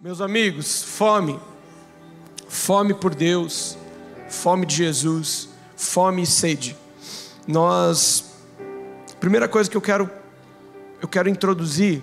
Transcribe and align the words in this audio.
Meus 0.00 0.20
amigos, 0.20 0.84
fome, 0.84 1.40
fome 2.48 2.94
por 2.94 3.12
Deus, 3.16 3.76
fome 4.28 4.64
de 4.64 4.76
Jesus, 4.76 5.48
fome 5.76 6.22
e 6.22 6.26
sede. 6.26 6.76
Nós, 7.48 8.32
primeira 9.18 9.48
coisa 9.48 9.68
que 9.68 9.76
eu 9.76 9.80
quero, 9.80 10.08
eu 11.02 11.08
quero 11.08 11.28
introduzir 11.28 12.00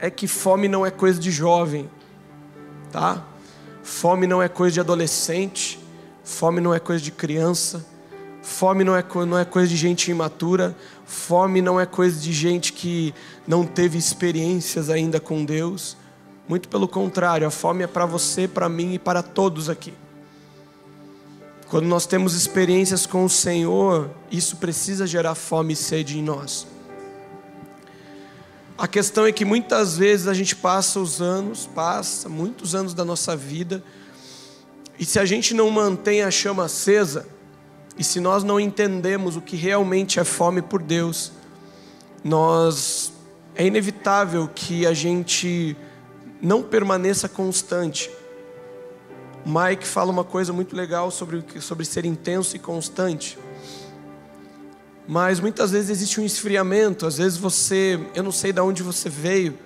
é 0.00 0.08
que 0.08 0.28
fome 0.28 0.68
não 0.68 0.86
é 0.86 0.90
coisa 0.92 1.18
de 1.18 1.32
jovem, 1.32 1.90
tá? 2.92 3.26
Fome 3.82 4.28
não 4.28 4.40
é 4.40 4.48
coisa 4.48 4.74
de 4.74 4.80
adolescente, 4.80 5.80
fome 6.22 6.60
não 6.60 6.72
é 6.72 6.78
coisa 6.78 7.02
de 7.02 7.10
criança, 7.10 7.84
fome 8.40 8.84
não 8.84 8.94
é, 8.94 9.04
não 9.26 9.36
é 9.36 9.44
coisa 9.44 9.66
de 9.66 9.76
gente 9.76 10.12
imatura, 10.12 10.76
fome 11.04 11.60
não 11.60 11.80
é 11.80 11.86
coisa 11.86 12.20
de 12.20 12.32
gente 12.32 12.72
que 12.72 13.12
não 13.48 13.66
teve 13.66 13.98
experiências 13.98 14.88
ainda 14.88 15.18
com 15.18 15.44
Deus. 15.44 16.00
Muito 16.48 16.68
pelo 16.68 16.88
contrário, 16.88 17.46
a 17.46 17.50
fome 17.50 17.84
é 17.84 17.86
para 17.86 18.04
você, 18.04 18.48
para 18.48 18.68
mim 18.68 18.94
e 18.94 18.98
para 18.98 19.22
todos 19.22 19.70
aqui. 19.70 19.94
Quando 21.68 21.86
nós 21.86 22.04
temos 22.04 22.34
experiências 22.34 23.06
com 23.06 23.24
o 23.24 23.30
Senhor, 23.30 24.10
isso 24.30 24.56
precisa 24.56 25.06
gerar 25.06 25.34
fome 25.34 25.72
e 25.72 25.76
sede 25.76 26.18
em 26.18 26.22
nós. 26.22 26.66
A 28.76 28.88
questão 28.88 29.24
é 29.24 29.32
que 29.32 29.44
muitas 29.44 29.96
vezes 29.96 30.26
a 30.26 30.34
gente 30.34 30.56
passa 30.56 30.98
os 30.98 31.22
anos, 31.22 31.66
passa 31.66 32.28
muitos 32.28 32.74
anos 32.74 32.92
da 32.92 33.04
nossa 33.04 33.36
vida, 33.36 33.82
e 34.98 35.04
se 35.04 35.18
a 35.18 35.24
gente 35.24 35.54
não 35.54 35.70
mantém 35.70 36.22
a 36.22 36.30
chama 36.30 36.64
acesa, 36.64 37.26
e 37.96 38.04
se 38.04 38.20
nós 38.20 38.42
não 38.42 38.58
entendemos 38.58 39.36
o 39.36 39.40
que 39.40 39.56
realmente 39.56 40.18
é 40.18 40.24
fome 40.24 40.60
por 40.60 40.82
Deus, 40.82 41.32
nós 42.24 43.12
é 43.54 43.66
inevitável 43.66 44.48
que 44.54 44.86
a 44.86 44.92
gente 44.92 45.76
não 46.42 46.60
permaneça 46.60 47.28
constante. 47.28 48.10
Mike 49.46 49.86
fala 49.86 50.10
uma 50.10 50.24
coisa 50.24 50.52
muito 50.52 50.74
legal 50.74 51.10
sobre, 51.12 51.44
sobre 51.60 51.86
ser 51.86 52.04
intenso 52.04 52.56
e 52.56 52.58
constante. 52.58 53.38
Mas 55.06 55.38
muitas 55.38 55.70
vezes 55.70 55.90
existe 55.90 56.20
um 56.20 56.24
esfriamento, 56.24 57.06
às 57.06 57.18
vezes 57.18 57.38
você, 57.38 57.98
eu 58.14 58.22
não 58.22 58.32
sei 58.32 58.52
de 58.52 58.60
onde 58.60 58.82
você 58.82 59.08
veio, 59.08 59.56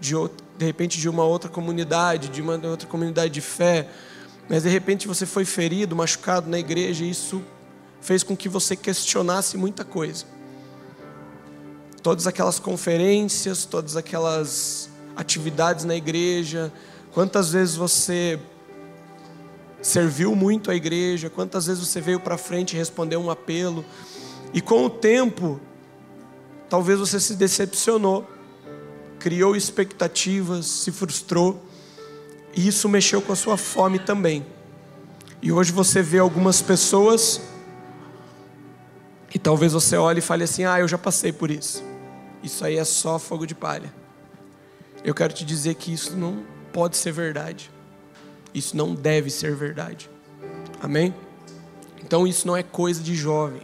de, 0.00 0.14
de 0.56 0.64
repente 0.64 0.98
de 0.98 1.08
uma 1.08 1.24
outra 1.24 1.50
comunidade, 1.50 2.28
de 2.28 2.40
uma 2.40 2.54
outra 2.66 2.88
comunidade 2.88 3.32
de 3.32 3.40
fé, 3.40 3.88
mas 4.48 4.62
de 4.62 4.68
repente 4.68 5.08
você 5.08 5.24
foi 5.24 5.44
ferido, 5.44 5.94
machucado 5.96 6.48
na 6.48 6.58
igreja, 6.58 7.04
e 7.04 7.10
isso 7.10 7.42
fez 8.00 8.22
com 8.22 8.36
que 8.36 8.48
você 8.48 8.76
questionasse 8.76 9.56
muita 9.56 9.84
coisa. 9.84 10.24
Todas 12.02 12.26
aquelas 12.26 12.58
conferências, 12.58 13.64
todas 13.64 13.96
aquelas 13.96 14.91
atividades 15.16 15.84
na 15.84 15.94
igreja, 15.94 16.72
quantas 17.12 17.52
vezes 17.52 17.76
você 17.76 18.38
serviu 19.82 20.34
muito 20.36 20.70
a 20.70 20.74
igreja, 20.74 21.28
quantas 21.28 21.66
vezes 21.66 21.86
você 21.86 22.00
veio 22.00 22.20
para 22.20 22.38
frente 22.38 22.74
e 22.74 22.76
respondeu 22.76 23.20
um 23.20 23.30
apelo, 23.30 23.84
e 24.54 24.60
com 24.60 24.84
o 24.84 24.90
tempo, 24.90 25.60
talvez 26.68 26.98
você 26.98 27.18
se 27.18 27.34
decepcionou, 27.34 28.28
criou 29.18 29.56
expectativas, 29.56 30.66
se 30.66 30.92
frustrou, 30.92 31.62
e 32.54 32.68
isso 32.68 32.88
mexeu 32.88 33.20
com 33.20 33.32
a 33.32 33.36
sua 33.36 33.56
fome 33.56 33.98
também. 33.98 34.46
E 35.40 35.50
hoje 35.50 35.72
você 35.72 36.02
vê 36.02 36.18
algumas 36.18 36.62
pessoas, 36.62 37.40
e 39.34 39.38
talvez 39.38 39.72
você 39.72 39.96
olhe 39.96 40.18
e 40.18 40.22
fale 40.22 40.44
assim: 40.44 40.64
ah, 40.64 40.78
eu 40.78 40.86
já 40.86 40.98
passei 40.98 41.32
por 41.32 41.50
isso. 41.50 41.82
Isso 42.42 42.64
aí 42.64 42.76
é 42.76 42.84
só 42.84 43.18
fogo 43.18 43.46
de 43.46 43.54
palha. 43.54 43.92
Eu 45.04 45.14
quero 45.14 45.32
te 45.32 45.44
dizer 45.44 45.74
que 45.74 45.92
isso 45.92 46.16
não 46.16 46.44
pode 46.72 46.96
ser 46.96 47.12
verdade. 47.12 47.70
Isso 48.54 48.76
não 48.76 48.94
deve 48.94 49.30
ser 49.30 49.54
verdade. 49.54 50.08
Amém? 50.80 51.14
Então 52.04 52.26
isso 52.26 52.46
não 52.46 52.56
é 52.56 52.62
coisa 52.62 53.02
de 53.02 53.14
jovem. 53.14 53.62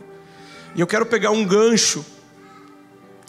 E 0.74 0.80
eu 0.80 0.86
quero 0.86 1.06
pegar 1.06 1.30
um 1.30 1.44
gancho 1.44 2.04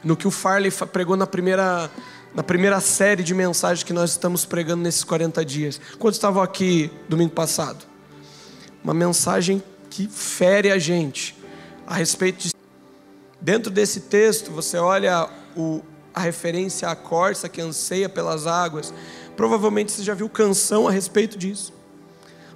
no 0.03 0.15
que 0.15 0.27
o 0.27 0.31
Farley 0.31 0.71
pregou 0.91 1.15
na 1.15 1.27
primeira, 1.27 1.89
na 2.33 2.43
primeira 2.43 2.79
série 2.79 3.23
de 3.23 3.33
mensagens 3.33 3.83
que 3.83 3.93
nós 3.93 4.11
estamos 4.11 4.45
pregando 4.45 4.83
nesses 4.83 5.03
40 5.03 5.43
dias. 5.43 5.79
Quando 5.97 6.13
estavam 6.13 6.41
aqui 6.41 6.91
domingo 7.07 7.31
passado? 7.31 7.85
Uma 8.83 8.93
mensagem 8.93 9.61
que 9.89 10.07
fere 10.07 10.71
a 10.71 10.79
gente 10.79 11.35
a 11.85 11.95
respeito 11.95 12.47
de. 12.47 12.51
Dentro 13.41 13.71
desse 13.71 14.01
texto, 14.01 14.51
você 14.51 14.77
olha 14.77 15.29
o, 15.55 15.81
a 16.19 16.21
referência 16.21 16.89
à 16.89 16.95
corça 16.95 17.47
que 17.47 17.61
anseia 17.61 18.09
pelas 18.09 18.45
águas. 18.45 18.93
Provavelmente 19.37 19.91
você 19.91 20.03
já 20.03 20.13
viu 20.13 20.29
canção 20.29 20.87
a 20.87 20.91
respeito 20.91 21.37
disso. 21.37 21.73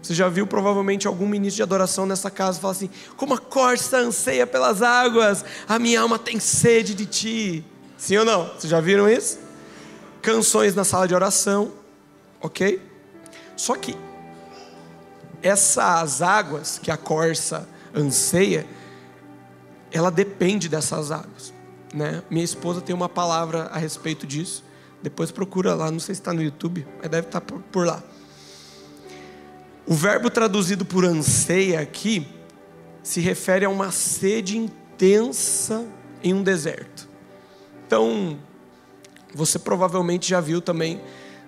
Você 0.01 0.13
já 0.13 0.27
viu 0.27 0.45
provavelmente 0.45 1.07
algum 1.07 1.25
ministro 1.25 1.57
de 1.57 1.63
adoração 1.63 2.05
nessa 2.05 2.29
casa 2.29 2.59
falar 2.59 2.73
assim: 2.73 2.89
como 3.15 3.33
a 3.33 3.37
corça 3.37 3.97
anseia 3.97 4.45
pelas 4.45 4.81
águas, 4.81 5.45
a 5.67 5.79
minha 5.79 6.01
alma 6.01 6.19
tem 6.19 6.41
sede 6.41 6.93
de 6.93 7.05
ti. 7.05 7.65
Sim 7.97 8.17
ou 8.17 8.25
não? 8.25 8.47
Vocês 8.47 8.69
já 8.69 8.81
viram 8.81 9.07
isso? 9.07 9.39
Canções 10.21 10.75
na 10.75 10.83
sala 10.83 11.07
de 11.07 11.15
oração, 11.15 11.71
ok? 12.41 12.81
Só 13.55 13.75
que 13.75 13.95
essas 15.41 16.21
águas 16.21 16.79
que 16.79 16.91
a 16.91 16.97
corça 16.97 17.67
anseia, 17.95 18.65
ela 19.89 20.11
depende 20.11 20.67
dessas 20.67 21.11
águas. 21.11 21.52
Né? 21.93 22.23
Minha 22.29 22.43
esposa 22.43 22.81
tem 22.81 22.95
uma 22.95 23.07
palavra 23.07 23.65
a 23.65 23.77
respeito 23.77 24.25
disso. 24.25 24.63
Depois 25.01 25.31
procura 25.31 25.75
lá, 25.75 25.91
não 25.91 25.99
sei 25.99 26.15
se 26.15 26.21
está 26.21 26.33
no 26.33 26.41
YouTube, 26.41 26.87
mas 26.99 27.09
deve 27.09 27.27
estar 27.27 27.41
tá 27.41 27.55
por 27.71 27.85
lá. 27.85 28.01
O 29.85 29.93
verbo 29.93 30.29
traduzido 30.29 30.85
por 30.85 31.05
anseia 31.05 31.81
aqui 31.81 32.25
se 33.03 33.19
refere 33.19 33.65
a 33.65 33.69
uma 33.69 33.91
sede 33.91 34.57
intensa 34.57 35.85
em 36.23 36.33
um 36.33 36.41
deserto. 36.41 37.07
Então, 37.85 38.39
você 39.35 39.59
provavelmente 39.59 40.29
já 40.29 40.39
viu 40.39 40.61
também 40.61 41.01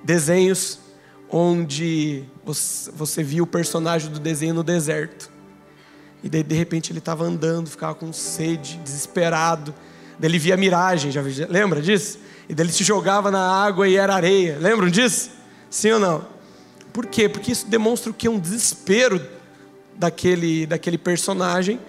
desenhos 0.03 0.79
onde 1.29 2.25
você 2.93 3.23
viu 3.23 3.45
o 3.45 3.47
personagem 3.47 4.11
do 4.11 4.19
desenho 4.19 4.53
no 4.53 4.63
deserto. 4.63 5.31
E 6.21 6.29
daí, 6.29 6.43
de 6.43 6.55
repente 6.55 6.91
ele 6.91 6.99
estava 6.99 7.23
andando, 7.23 7.69
ficava 7.69 7.95
com 7.95 8.11
sede, 8.11 8.77
desesperado 8.83 9.73
dele 10.19 10.39
via 10.39 10.57
miragem, 10.57 11.11
já 11.11 11.21
lembra 11.49 11.81
disso? 11.81 12.19
E 12.47 12.53
dele 12.53 12.71
se 12.71 12.83
jogava 12.83 13.31
na 13.31 13.39
água 13.39 13.87
e 13.87 13.95
era 13.95 14.15
areia. 14.15 14.57
Lembram 14.59 14.89
disso? 14.89 15.31
Sim 15.69 15.91
ou 15.91 15.99
não? 15.99 16.27
Por 16.93 17.05
quê? 17.07 17.27
Porque 17.27 17.51
isso 17.51 17.67
demonstra 17.67 18.11
o 18.11 18.13
que? 18.13 18.29
Um 18.29 18.39
desespero 18.39 19.21
daquele, 19.95 20.65
daquele 20.65 20.97
personagem 20.97 21.79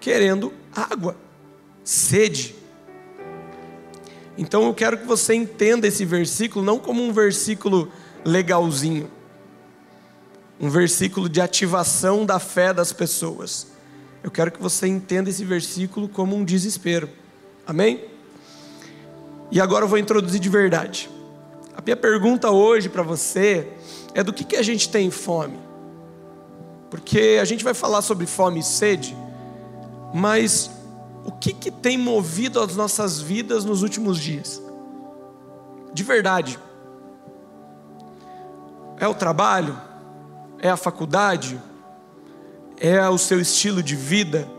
querendo 0.00 0.52
água, 0.74 1.16
sede. 1.82 2.54
Então 4.38 4.64
eu 4.64 4.74
quero 4.74 4.98
que 4.98 5.06
você 5.06 5.34
entenda 5.34 5.86
esse 5.86 6.04
versículo 6.04 6.64
não 6.64 6.78
como 6.78 7.02
um 7.02 7.12
versículo 7.12 7.90
legalzinho, 8.24 9.10
um 10.60 10.68
versículo 10.68 11.28
de 11.28 11.40
ativação 11.40 12.26
da 12.26 12.38
fé 12.38 12.72
das 12.72 12.92
pessoas. 12.92 13.68
Eu 14.22 14.30
quero 14.30 14.50
que 14.50 14.60
você 14.60 14.86
entenda 14.86 15.30
esse 15.30 15.44
versículo 15.44 16.08
como 16.08 16.36
um 16.36 16.44
desespero. 16.44 17.08
Amém? 17.66 18.04
E 19.50 19.60
agora 19.60 19.84
eu 19.84 19.88
vou 19.88 19.98
introduzir 19.98 20.40
de 20.40 20.48
verdade. 20.48 21.10
A 21.76 21.82
minha 21.82 21.96
pergunta 21.96 22.50
hoje 22.50 22.88
para 22.88 23.02
você 23.02 23.68
é 24.14 24.22
do 24.22 24.32
que, 24.32 24.44
que 24.44 24.56
a 24.56 24.62
gente 24.62 24.88
tem 24.88 25.10
fome. 25.10 25.58
Porque 26.90 27.38
a 27.40 27.44
gente 27.44 27.64
vai 27.64 27.74
falar 27.74 28.02
sobre 28.02 28.26
fome 28.26 28.60
e 28.60 28.62
sede, 28.62 29.16
mas 30.14 30.70
o 31.24 31.32
que, 31.32 31.52
que 31.52 31.70
tem 31.70 31.98
movido 31.98 32.60
as 32.60 32.76
nossas 32.76 33.20
vidas 33.20 33.64
nos 33.64 33.82
últimos 33.82 34.18
dias? 34.18 34.62
De 35.92 36.02
verdade. 36.04 36.58
É 38.98 39.08
o 39.08 39.14
trabalho? 39.14 39.76
É 40.60 40.70
a 40.70 40.76
faculdade? 40.76 41.60
É 42.78 43.06
o 43.08 43.18
seu 43.18 43.40
estilo 43.40 43.82
de 43.82 43.96
vida? 43.96 44.55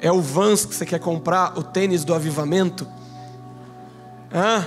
É 0.00 0.10
o 0.10 0.20
Vans 0.20 0.64
que 0.64 0.74
você 0.74 0.86
quer 0.86 0.98
comprar, 0.98 1.58
o 1.58 1.62
tênis 1.62 2.04
do 2.04 2.14
avivamento? 2.14 2.86
Hã? 4.32 4.66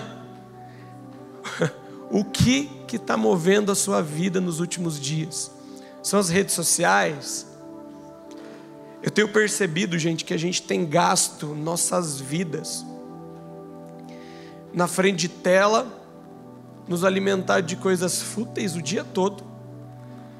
O 2.12 2.24
que 2.24 2.66
que 2.88 2.98
está 2.98 3.18
movendo 3.18 3.72
a 3.72 3.76
sua 3.76 4.00
vida 4.00 4.40
nos 4.40 4.60
últimos 4.60 5.00
dias? 5.00 5.50
São 6.04 6.20
as 6.20 6.30
redes 6.30 6.54
sociais? 6.54 7.48
Eu 9.02 9.10
tenho 9.10 9.28
percebido, 9.30 9.98
gente, 9.98 10.24
que 10.24 10.32
a 10.32 10.38
gente 10.38 10.62
tem 10.62 10.86
gasto 10.86 11.48
nossas 11.56 12.20
vidas 12.20 12.86
na 14.72 14.88
frente 14.88 15.22
de 15.22 15.30
tela, 15.30 15.88
nos 16.88 17.04
alimentar 17.04 17.62
de 17.62 17.76
coisas 17.76 18.22
fúteis 18.22 18.76
o 18.76 18.82
dia 18.82 19.04
todo, 19.04 19.44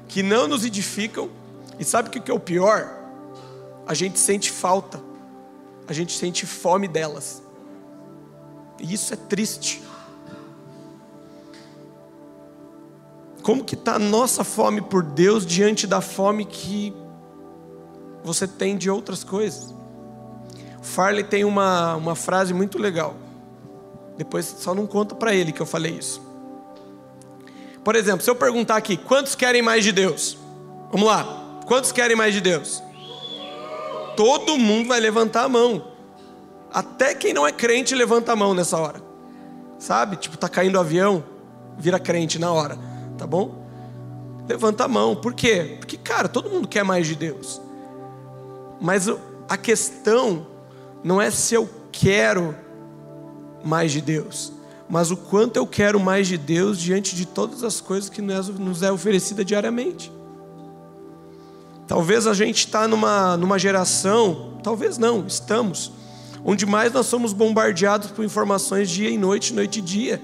que 0.06 0.22
não 0.22 0.46
nos 0.46 0.64
edificam. 0.64 1.28
E 1.78 1.84
sabe 1.84 2.08
o 2.08 2.12
que 2.12 2.30
é 2.30 2.34
o 2.34 2.38
pior? 2.38 3.03
A 3.86 3.94
gente 3.94 4.18
sente 4.18 4.50
falta, 4.50 5.00
a 5.86 5.92
gente 5.92 6.16
sente 6.16 6.46
fome 6.46 6.88
delas. 6.88 7.42
E 8.80 8.92
isso 8.92 9.12
é 9.12 9.16
triste. 9.16 9.82
Como 13.42 13.62
que 13.62 13.74
está 13.74 13.96
a 13.96 13.98
nossa 13.98 14.42
fome 14.42 14.80
por 14.80 15.02
Deus 15.02 15.44
diante 15.44 15.86
da 15.86 16.00
fome 16.00 16.46
que 16.46 16.94
você 18.22 18.48
tem 18.48 18.76
de 18.76 18.88
outras 18.88 19.22
coisas? 19.22 19.74
Farley 20.80 21.24
tem 21.24 21.44
uma, 21.44 21.94
uma 21.96 22.14
frase 22.14 22.54
muito 22.54 22.78
legal. 22.78 23.14
Depois 24.16 24.46
só 24.46 24.74
não 24.74 24.86
conta 24.86 25.14
para 25.14 25.34
ele 25.34 25.52
que 25.52 25.60
eu 25.60 25.66
falei 25.66 25.92
isso. 25.92 26.22
Por 27.82 27.96
exemplo, 27.96 28.22
se 28.22 28.30
eu 28.30 28.34
perguntar 28.34 28.76
aqui, 28.76 28.96
quantos 28.96 29.34
querem 29.34 29.60
mais 29.60 29.84
de 29.84 29.92
Deus? 29.92 30.38
Vamos 30.90 31.06
lá. 31.06 31.60
Quantos 31.66 31.92
querem 31.92 32.16
mais 32.16 32.32
de 32.32 32.40
Deus? 32.40 32.82
Todo 34.16 34.58
mundo 34.58 34.88
vai 34.88 35.00
levantar 35.00 35.44
a 35.44 35.48
mão. 35.48 35.92
Até 36.72 37.14
quem 37.14 37.32
não 37.32 37.46
é 37.46 37.52
crente 37.52 37.94
levanta 37.94 38.32
a 38.32 38.36
mão 38.36 38.54
nessa 38.54 38.78
hora. 38.78 39.02
Sabe? 39.78 40.16
Tipo, 40.16 40.36
tá 40.36 40.48
caindo 40.48 40.76
o 40.76 40.80
avião, 40.80 41.22
vira 41.78 41.98
crente 41.98 42.38
na 42.38 42.52
hora, 42.52 42.78
tá 43.18 43.26
bom? 43.26 43.64
Levanta 44.48 44.84
a 44.84 44.88
mão. 44.88 45.14
Por 45.14 45.34
quê? 45.34 45.76
Porque, 45.78 45.96
cara, 45.96 46.28
todo 46.28 46.50
mundo 46.50 46.68
quer 46.68 46.84
mais 46.84 47.06
de 47.06 47.14
Deus. 47.14 47.60
Mas 48.80 49.08
a 49.48 49.56
questão 49.56 50.46
não 51.02 51.20
é 51.20 51.30
se 51.30 51.54
eu 51.54 51.68
quero 51.92 52.54
mais 53.64 53.92
de 53.92 54.00
Deus, 54.00 54.52
mas 54.88 55.10
o 55.10 55.16
quanto 55.16 55.56
eu 55.56 55.66
quero 55.66 55.98
mais 55.98 56.28
de 56.28 56.36
Deus 56.36 56.78
diante 56.78 57.16
de 57.16 57.26
todas 57.26 57.64
as 57.64 57.80
coisas 57.80 58.10
que 58.10 58.20
nos 58.20 58.82
é 58.82 58.92
oferecida 58.92 59.44
diariamente. 59.44 60.12
Talvez 61.86 62.26
a 62.26 62.32
gente 62.32 62.58
está 62.58 62.88
numa, 62.88 63.36
numa 63.36 63.58
geração, 63.58 64.58
talvez 64.62 64.96
não, 64.96 65.26
estamos, 65.26 65.92
onde 66.44 66.64
mais 66.64 66.92
nós 66.92 67.06
somos 67.06 67.32
bombardeados 67.32 68.10
por 68.10 68.24
informações 68.24 68.88
dia 68.88 69.10
e 69.10 69.18
noite, 69.18 69.52
noite 69.52 69.80
e 69.80 69.82
dia. 69.82 70.22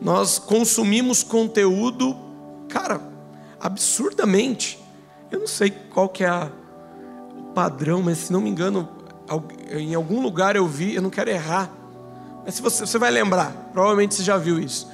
Nós 0.00 0.38
consumimos 0.38 1.22
conteúdo, 1.22 2.16
cara, 2.68 3.00
absurdamente. 3.60 4.78
Eu 5.30 5.40
não 5.40 5.46
sei 5.46 5.70
qual 5.70 6.08
que 6.08 6.24
é 6.24 6.50
o 7.36 7.52
padrão, 7.52 8.02
mas 8.02 8.18
se 8.18 8.32
não 8.32 8.40
me 8.40 8.48
engano, 8.48 8.88
em 9.70 9.94
algum 9.94 10.22
lugar 10.22 10.56
eu 10.56 10.66
vi, 10.66 10.94
eu 10.94 11.02
não 11.02 11.10
quero 11.10 11.28
errar, 11.28 11.70
mas 12.42 12.54
se 12.54 12.62
você, 12.62 12.86
você 12.86 12.98
vai 12.98 13.10
lembrar, 13.10 13.52
provavelmente 13.74 14.14
você 14.14 14.22
já 14.22 14.38
viu 14.38 14.58
isso, 14.58 14.88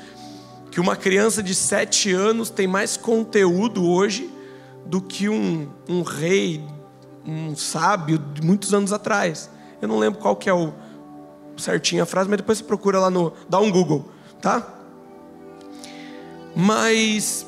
que 0.73 0.81
uma 0.81 0.97
criança 0.97 1.41
de 1.41 1.55
sete 1.55 2.13
anos 2.13 2.51
tem 2.51 2.67
mais 2.67 2.97
conteúdo 2.97 3.89
hoje 3.89 4.34
do 4.87 5.01
que 5.01 5.29
um, 5.29 5.69
um 5.89 6.03
rei, 6.03 6.65
um 7.27 7.57
sábio 7.57 8.19
de 8.19 8.43
muitos 8.43 8.75
anos 8.75 8.93
atrás. 8.93 9.51
Eu 9.81 9.89
não 9.89 9.99
lembro 9.99 10.21
qual 10.21 10.37
que 10.37 10.49
é 10.49 10.55
o 10.55 10.73
certinho 11.57 12.03
a 12.03 12.07
frase, 12.07 12.29
mas 12.29 12.39
depois 12.39 12.59
você 12.59 12.65
procura 12.65 12.99
lá 12.99 13.11
no, 13.11 13.33
dá 13.49 13.59
um 13.61 13.71
Google, 13.71 14.09
tá? 14.41 14.67
Mas 16.55 17.47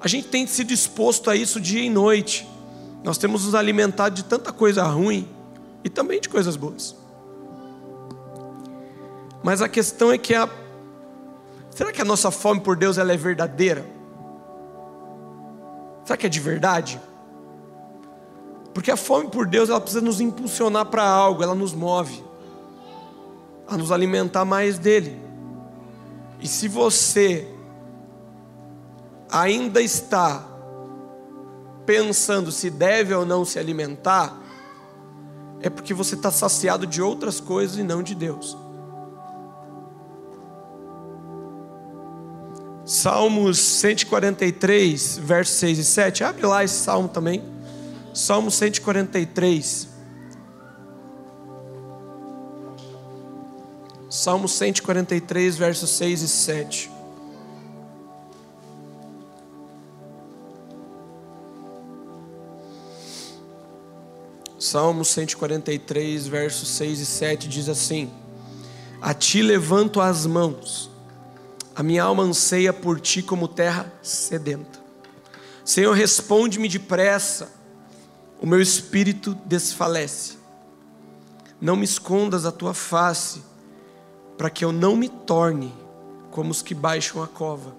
a 0.00 0.08
gente 0.08 0.28
tem 0.28 0.46
sido 0.46 0.72
exposto 0.72 1.30
a 1.30 1.36
isso 1.36 1.60
dia 1.60 1.82
e 1.82 1.88
noite. 1.88 2.46
Nós 3.02 3.18
temos 3.18 3.44
nos 3.44 3.54
alimentado 3.54 4.14
de 4.14 4.24
tanta 4.24 4.52
coisa 4.52 4.82
ruim 4.84 5.28
e 5.82 5.88
também 5.88 6.20
de 6.20 6.28
coisas 6.28 6.56
boas. 6.56 6.94
Mas 9.42 9.60
a 9.60 9.68
questão 9.68 10.10
é 10.10 10.18
que 10.18 10.34
a 10.34 10.48
será 11.70 11.92
que 11.92 12.00
a 12.00 12.04
nossa 12.04 12.30
fome 12.30 12.60
por 12.60 12.76
Deus 12.76 12.98
ela 12.98 13.12
é 13.12 13.16
verdadeira? 13.16 13.93
Será 16.04 16.16
que 16.16 16.26
é 16.26 16.28
de 16.28 16.40
verdade? 16.40 17.00
Porque 18.74 18.90
a 18.90 18.96
fome 18.96 19.28
por 19.30 19.46
Deus 19.46 19.70
ela 19.70 19.80
precisa 19.80 20.02
nos 20.02 20.20
impulsionar 20.20 20.86
para 20.86 21.04
algo, 21.04 21.42
ela 21.42 21.54
nos 21.54 21.72
move 21.72 22.22
a 23.66 23.76
nos 23.76 23.90
alimentar 23.90 24.44
mais 24.44 24.78
dele. 24.78 25.18
E 26.40 26.46
se 26.46 26.68
você 26.68 27.48
ainda 29.30 29.80
está 29.80 30.46
pensando 31.86 32.52
se 32.52 32.70
deve 32.70 33.14
ou 33.14 33.24
não 33.24 33.44
se 33.44 33.58
alimentar, 33.58 34.36
é 35.60 35.70
porque 35.70 35.94
você 35.94 36.14
está 36.14 36.30
saciado 36.30 36.86
de 36.86 37.00
outras 37.00 37.40
coisas 37.40 37.78
e 37.78 37.82
não 37.82 38.02
de 38.02 38.14
Deus. 38.14 38.56
Salmos 43.04 43.58
143, 43.58 45.18
versos 45.18 45.56
6 45.56 45.78
e 45.78 45.84
7. 45.84 46.24
Abre 46.24 46.46
lá 46.46 46.64
esse 46.64 46.76
salmo 46.76 47.06
também. 47.06 47.44
Salmo 48.14 48.50
143. 48.50 49.88
Salmo 54.08 54.48
143, 54.48 55.54
versos 55.54 55.90
6 55.90 56.22
e 56.22 56.28
7. 56.28 56.90
Salmo 64.58 65.04
143, 65.04 66.26
versos 66.26 66.68
6 66.70 67.00
e 67.00 67.04
7 67.04 67.48
diz 67.50 67.68
assim: 67.68 68.10
A 68.98 69.12
ti 69.12 69.42
levanto 69.42 70.00
as 70.00 70.24
mãos 70.24 70.93
a 71.74 71.82
minha 71.82 72.04
alma 72.04 72.22
anseia 72.22 72.72
por 72.72 73.00
ti 73.00 73.22
como 73.22 73.48
terra 73.48 73.92
sedenta. 74.02 74.78
Senhor, 75.64 75.92
responde-me 75.92 76.68
depressa, 76.68 77.50
o 78.40 78.46
meu 78.46 78.60
espírito 78.60 79.34
desfalece. 79.46 80.38
Não 81.60 81.74
me 81.76 81.84
escondas 81.84 82.44
a 82.44 82.52
tua 82.52 82.74
face, 82.74 83.42
para 84.36 84.50
que 84.50 84.64
eu 84.64 84.72
não 84.72 84.94
me 84.94 85.08
torne 85.08 85.74
como 86.30 86.50
os 86.50 86.60
que 86.62 86.74
baixam 86.74 87.22
a 87.22 87.26
cova. 87.26 87.74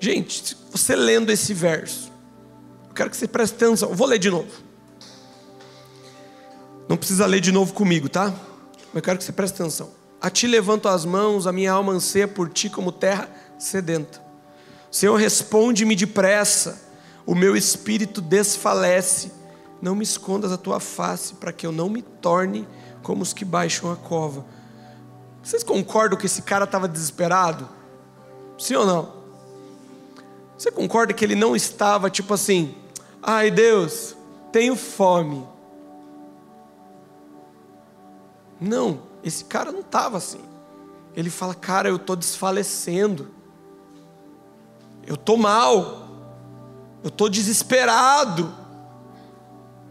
Gente, 0.00 0.56
você 0.70 0.96
lendo 0.96 1.30
esse 1.30 1.54
verso, 1.54 2.10
eu 2.88 2.94
quero 2.94 3.10
que 3.10 3.16
você 3.16 3.28
preste 3.28 3.54
atenção. 3.54 3.90
Eu 3.90 3.94
vou 3.94 4.06
ler 4.06 4.18
de 4.18 4.30
novo. 4.30 4.50
Não 6.88 6.96
precisa 6.96 7.26
ler 7.26 7.40
de 7.40 7.52
novo 7.52 7.72
comigo, 7.72 8.08
tá? 8.08 8.30
Mas 8.30 8.94
eu 8.94 9.02
quero 9.02 9.18
que 9.18 9.24
você 9.24 9.32
preste 9.32 9.54
atenção. 9.54 9.97
A 10.20 10.28
ti 10.30 10.46
levanto 10.46 10.88
as 10.88 11.04
mãos, 11.04 11.46
a 11.46 11.52
minha 11.52 11.72
alma 11.72 11.92
anseia 11.92 12.26
por 12.26 12.48
ti 12.48 12.68
como 12.68 12.90
terra 12.90 13.28
sedenta. 13.58 14.20
Senhor, 14.90 15.16
responde-me 15.16 15.94
depressa, 15.94 16.80
o 17.24 17.34
meu 17.34 17.56
espírito 17.56 18.20
desfalece. 18.20 19.32
Não 19.80 19.94
me 19.94 20.02
escondas 20.02 20.50
a 20.50 20.56
tua 20.56 20.80
face, 20.80 21.34
para 21.34 21.52
que 21.52 21.66
eu 21.66 21.70
não 21.70 21.88
me 21.88 22.02
torne 22.02 22.66
como 23.02 23.22
os 23.22 23.32
que 23.32 23.44
baixam 23.44 23.92
a 23.92 23.96
cova. 23.96 24.44
Vocês 25.42 25.62
concordam 25.62 26.18
que 26.18 26.26
esse 26.26 26.42
cara 26.42 26.64
estava 26.64 26.88
desesperado? 26.88 27.68
Sim 28.58 28.74
ou 28.74 28.86
não? 28.86 29.18
Você 30.56 30.72
concorda 30.72 31.14
que 31.14 31.24
ele 31.24 31.36
não 31.36 31.54
estava 31.54 32.10
tipo 32.10 32.34
assim, 32.34 32.74
ai 33.22 33.50
Deus, 33.50 34.16
tenho 34.50 34.74
fome. 34.74 35.46
Não. 38.60 39.07
Esse 39.22 39.44
cara 39.44 39.72
não 39.72 39.80
estava 39.80 40.16
assim. 40.16 40.40
Ele 41.14 41.30
fala: 41.30 41.54
Cara, 41.54 41.88
eu 41.88 41.96
estou 41.96 42.14
desfalecendo. 42.14 43.30
Eu 45.06 45.14
estou 45.14 45.36
mal. 45.36 46.08
Eu 47.02 47.08
estou 47.08 47.28
desesperado. 47.28 48.54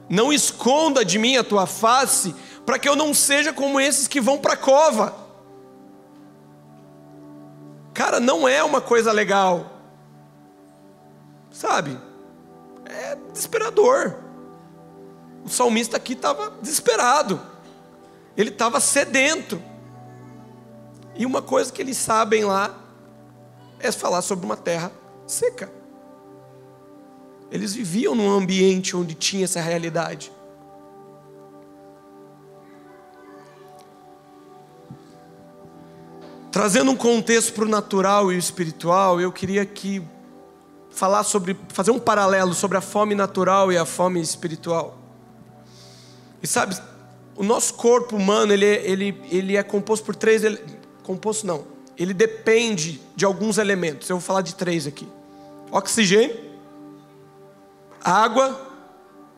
Não 0.09 0.31
esconda 0.31 1.03
de 1.03 1.19
mim 1.19 1.35
a 1.35 1.43
tua 1.43 1.65
face, 1.65 2.33
para 2.65 2.79
que 2.79 2.87
eu 2.87 2.95
não 2.95 3.13
seja 3.13 3.51
como 3.51 3.79
esses 3.79 4.07
que 4.07 4.21
vão 4.21 4.37
para 4.37 4.53
a 4.53 4.57
cova. 4.57 5.13
Cara, 7.93 8.19
não 8.19 8.47
é 8.47 8.63
uma 8.63 8.79
coisa 8.79 9.11
legal. 9.11 9.65
Sabe? 11.51 11.99
É 12.85 13.17
desesperador. 13.33 14.15
O 15.43 15.49
salmista 15.49 15.97
aqui 15.97 16.13
estava 16.13 16.51
desesperado 16.61 17.56
ele 18.37 18.51
estava 18.51 18.79
sedento. 18.79 19.59
E 21.15 21.25
uma 21.25 21.41
coisa 21.41 21.73
que 21.73 21.81
eles 21.81 21.97
sabem 21.97 22.45
lá 22.45 22.79
é 23.79 23.91
falar 23.91 24.21
sobre 24.21 24.45
uma 24.45 24.55
terra 24.55 24.91
seca. 25.25 25.71
Eles 27.49 27.73
viviam 27.73 28.13
num 28.13 28.29
ambiente 28.29 28.95
onde 28.95 29.15
tinha 29.15 29.45
essa 29.45 29.59
realidade. 29.59 30.31
Trazendo 36.51 36.91
um 36.91 36.95
contexto 36.95 37.53
para 37.53 37.65
o 37.65 37.67
natural 37.67 38.31
e 38.31 38.35
o 38.35 38.39
espiritual, 38.39 39.19
eu 39.19 39.31
queria 39.31 39.65
que 39.65 40.03
falar 40.89 41.23
sobre, 41.23 41.57
fazer 41.69 41.91
um 41.91 41.99
paralelo 41.99 42.53
sobre 42.53 42.77
a 42.77 42.81
fome 42.81 43.13
natural 43.13 43.71
e 43.71 43.77
a 43.77 43.85
fome 43.85 44.19
espiritual. 44.21 44.97
E 46.41 46.47
sabe, 46.47 46.75
o 47.37 47.43
nosso 47.43 47.75
corpo 47.75 48.15
humano 48.15 48.51
ele, 48.51 48.65
ele, 48.65 49.21
ele 49.29 49.55
é 49.55 49.61
composto 49.61 50.03
por 50.03 50.15
três. 50.15 50.41
Composto 51.03 51.45
não. 51.45 51.65
Ele 51.95 52.13
depende 52.13 52.99
de 53.15 53.25
alguns 53.25 53.59
elementos. 53.59 54.09
Eu 54.09 54.17
vou 54.17 54.25
falar 54.25 54.41
de 54.41 54.55
três 54.55 54.87
aqui: 54.87 55.07
oxigênio, 55.71 56.35
água 58.03 58.59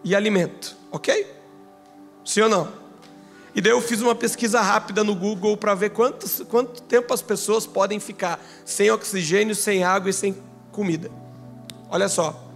e 0.02 0.16
alimento. 0.16 0.78
Ok? 0.90 1.28
Sim 2.24 2.42
ou 2.42 2.50
não? 2.50 2.80
E 3.54 3.60
daí 3.60 3.74
eu 3.74 3.82
fiz 3.82 4.00
uma 4.00 4.16
pesquisa 4.16 4.62
rápida 4.62 5.04
no 5.04 5.14
Google 5.14 5.58
para 5.58 5.76
ver 5.76 5.90
quantos, 5.90 6.42
quanto 6.48 6.82
tempo 6.84 7.14
as 7.14 7.22
pessoas 7.22 7.66
podem 7.66 8.00
ficar 8.00 8.40
sem 8.64 8.90
oxigênio, 8.92 9.56
sem 9.56 9.84
água 9.84 10.10
e 10.10 10.14
sem 10.14 10.38
comida. 10.72 11.12
Olha 11.90 12.08
só. 12.08 12.48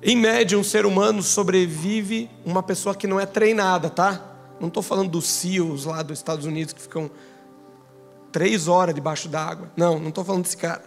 Em 0.00 0.16
média, 0.16 0.58
um 0.58 0.64
ser 0.64 0.86
humano 0.86 1.22
sobrevive 1.22 2.30
uma 2.44 2.62
pessoa 2.62 2.94
que 2.94 3.06
não 3.06 3.18
é 3.18 3.26
treinada, 3.26 3.88
tá? 3.88 4.31
Não 4.62 4.68
estou 4.68 4.80
falando 4.80 5.10
dos 5.10 5.26
SEALs 5.26 5.86
lá 5.86 6.04
dos 6.04 6.20
Estados 6.20 6.46
Unidos 6.46 6.72
que 6.72 6.80
ficam 6.80 7.10
três 8.30 8.68
horas 8.68 8.94
debaixo 8.94 9.28
d'água. 9.28 9.72
Não, 9.76 9.98
não 9.98 10.10
estou 10.10 10.24
falando 10.24 10.44
desse 10.44 10.56
cara. 10.56 10.84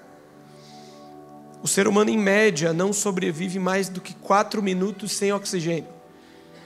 O 1.61 1.67
ser 1.67 1.85
humano, 1.85 2.09
em 2.09 2.17
média, 2.17 2.71
não 2.71 2.93
sobrevive 2.93 3.59
mais 3.59 3.89
do 3.89 3.99
que 3.99 4.13
quatro 4.13 4.63
minutos 4.63 5.11
sem 5.11 5.33
oxigênio. 5.33 5.89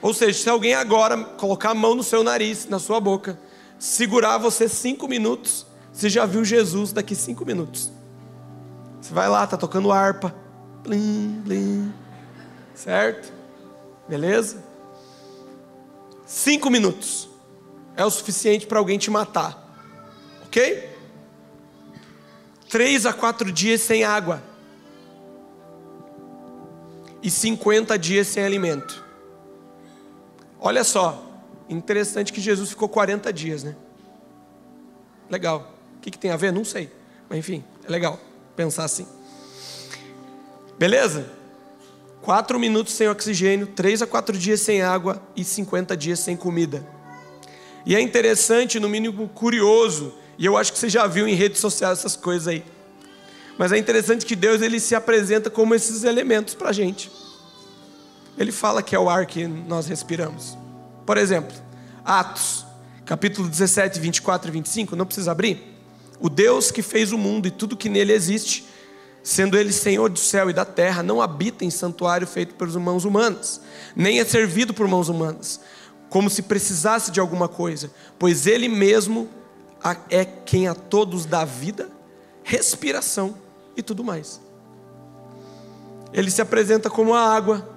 Ou 0.04 0.14
seja, 0.14 0.38
se 0.38 0.50
alguém 0.52 0.76
agora 0.76 1.18
colocar 1.18 1.72
a 1.72 1.74
mão 1.74 1.96
no 1.96 2.04
seu 2.04 2.24
nariz, 2.24 2.68
na 2.70 2.78
sua 2.78 3.00
boca, 3.00 3.40
segurar 3.80 4.38
você 4.38 4.70
cinco 4.70 5.08
minutos, 5.08 5.66
você 5.92 6.10
já 6.10 6.28
viu 6.28 6.46
Jesus 6.46 6.94
daqui 6.94 7.16
cinco 7.16 7.44
minutos. 7.44 7.92
Você 9.02 9.16
vai 9.16 9.28
lá, 9.28 9.48
tá 9.48 9.58
tocando 9.58 9.92
harpa, 9.92 10.36
blim, 10.84 11.42
blim, 11.44 11.92
certo? 12.76 13.34
Beleza? 14.08 14.69
Cinco 16.30 16.70
minutos 16.70 17.28
é 17.98 18.06
o 18.06 18.10
suficiente 18.12 18.68
para 18.68 18.78
alguém 18.78 19.00
te 19.00 19.10
matar, 19.10 19.68
ok? 20.46 20.88
Três 22.70 23.08
a 23.08 23.12
quatro 23.12 23.52
dias 23.52 23.82
sem 23.82 24.04
água 24.04 24.40
e 27.24 27.32
50 27.32 27.98
dias 27.98 28.28
sem 28.28 28.46
alimento. 28.46 29.04
Olha 30.60 30.84
só, 30.84 31.26
interessante 31.68 32.32
que 32.32 32.40
Jesus 32.40 32.70
ficou 32.70 32.88
40 32.88 33.34
dias, 33.34 33.64
né? 33.64 33.76
Legal. 35.32 35.74
O 35.98 36.00
que, 36.00 36.12
que 36.12 36.20
tem 36.20 36.30
a 36.30 36.38
ver? 36.38 36.54
Não 36.54 36.64
sei. 36.64 36.92
Mas 37.28 37.40
enfim, 37.40 37.64
é 37.84 37.90
legal 37.90 38.20
pensar 38.56 38.84
assim. 38.84 39.08
Beleza? 40.78 41.39
Quatro 42.22 42.60
minutos 42.60 42.94
sem 42.94 43.08
oxigênio, 43.08 43.68
três 43.68 44.02
a 44.02 44.08
quatro 44.08 44.38
dias 44.38 44.60
sem 44.62 44.82
água 44.82 45.22
e 45.36 45.44
50 45.44 45.96
dias 45.96 46.20
sem 46.20 46.36
comida. 46.36 46.86
E 47.86 47.96
é 47.96 48.02
interessante, 48.02 48.80
no 48.80 48.90
mínimo 48.90 49.30
curioso, 49.30 50.14
e 50.38 50.46
eu 50.46 50.58
acho 50.58 50.72
que 50.74 50.80
você 50.80 50.90
já 50.90 51.08
viu 51.08 51.28
em 51.28 51.34
redes 51.34 51.60
sociais 51.60 52.00
essas 52.00 52.16
coisas 52.16 52.48
aí. 52.48 52.64
Mas 53.58 53.72
é 53.72 53.78
interessante 53.78 54.26
que 54.26 54.36
Deus 54.36 54.62
ele 54.62 54.80
se 54.80 54.96
apresenta 54.96 55.50
como 55.50 55.76
esses 55.76 56.04
elementos 56.04 56.54
para 56.54 56.70
a 56.70 56.74
gente. 56.74 57.12
Ele 58.38 58.52
fala 58.52 58.82
que 58.82 58.96
é 58.96 59.00
o 59.00 59.10
ar 59.10 59.26
que 59.26 59.48
nós 59.48 59.88
respiramos. 59.88 60.58
Por 61.06 61.18
exemplo, 61.18 61.56
Atos, 62.06 62.66
capítulo 63.06 63.50
17, 63.50 64.00
24 64.00 64.50
e 64.50 64.52
25, 64.52 64.96
não 64.96 65.06
precisa 65.06 65.32
abrir. 65.32 65.62
O 66.20 66.30
Deus 66.30 66.70
que 66.70 66.82
fez 66.82 67.12
o 67.12 67.18
mundo 67.18 67.48
e 67.48 67.52
tudo 67.52 67.76
que 67.76 67.90
nele 67.90 68.14
existe, 68.14 68.66
sendo 69.30 69.56
ele 69.56 69.72
Senhor 69.72 70.10
do 70.10 70.18
céu 70.18 70.50
e 70.50 70.54
da 70.54 70.66
terra, 70.66 71.04
não 71.04 71.22
habita 71.22 71.64
em 71.64 71.70
santuário 71.70 72.26
feito 72.26 72.56
por 72.56 72.68
mãos 72.80 73.06
humanas, 73.06 73.62
nem 73.96 74.20
é 74.20 74.26
servido 74.26 74.74
por 74.74 74.88
mãos 74.88 75.08
humanas, 75.08 75.60
como 76.10 76.32
se 76.32 76.42
precisasse 76.42 77.12
de 77.12 77.20
alguma 77.20 77.48
coisa, 77.48 77.92
pois 78.18 78.48
ele 78.48 78.68
mesmo 78.68 79.30
é 80.10 80.26
quem 80.26 80.68
a 80.68 80.74
todos 80.74 81.28
dá 81.28 81.46
vida, 81.46 81.92
respiração 82.44 83.36
e 83.78 83.84
tudo 83.84 84.04
mais. 84.04 84.42
Ele 86.12 86.32
se 86.32 86.42
apresenta 86.42 86.90
como 86.90 87.14
a 87.14 87.22
água. 87.22 87.70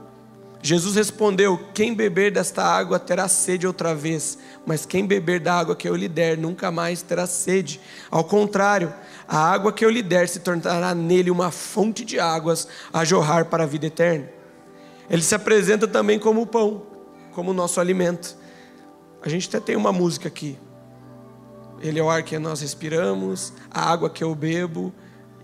Jesus 0.62 0.94
respondeu: 0.94 1.58
Quem 1.74 1.92
beber 1.92 2.30
desta 2.30 2.62
água 2.62 2.98
terá 2.98 3.26
sede 3.26 3.66
outra 3.66 3.94
vez, 3.94 4.38
mas 4.64 4.86
quem 4.86 5.04
beber 5.04 5.40
da 5.40 5.54
água 5.54 5.74
que 5.74 5.88
eu 5.88 5.96
lhe 5.96 6.08
der 6.08 6.38
nunca 6.38 6.70
mais 6.70 7.02
terá 7.02 7.26
sede. 7.26 7.80
Ao 8.08 8.22
contrário, 8.22 8.94
a 9.26 9.38
água 9.38 9.72
que 9.72 9.84
eu 9.84 9.90
lhe 9.90 10.02
der 10.02 10.28
se 10.28 10.38
tornará 10.38 10.94
nele 10.94 11.32
uma 11.32 11.50
fonte 11.50 12.04
de 12.04 12.20
águas 12.20 12.68
a 12.92 13.04
jorrar 13.04 13.46
para 13.46 13.64
a 13.64 13.66
vida 13.66 13.86
eterna. 13.86 14.28
Ele 15.10 15.22
se 15.22 15.34
apresenta 15.34 15.88
também 15.88 16.18
como 16.18 16.42
o 16.42 16.46
pão, 16.46 16.86
como 17.32 17.50
o 17.50 17.54
nosso 17.54 17.80
alimento. 17.80 18.36
A 19.20 19.28
gente 19.28 19.48
até 19.48 19.58
tem 19.58 19.76
uma 19.76 19.92
música 19.92 20.28
aqui. 20.28 20.56
Ele 21.80 21.98
é 21.98 22.02
o 22.02 22.08
ar 22.08 22.22
que 22.22 22.38
nós 22.38 22.60
respiramos, 22.60 23.52
a 23.68 23.90
água 23.90 24.08
que 24.08 24.22
eu 24.22 24.32
bebo, 24.32 24.92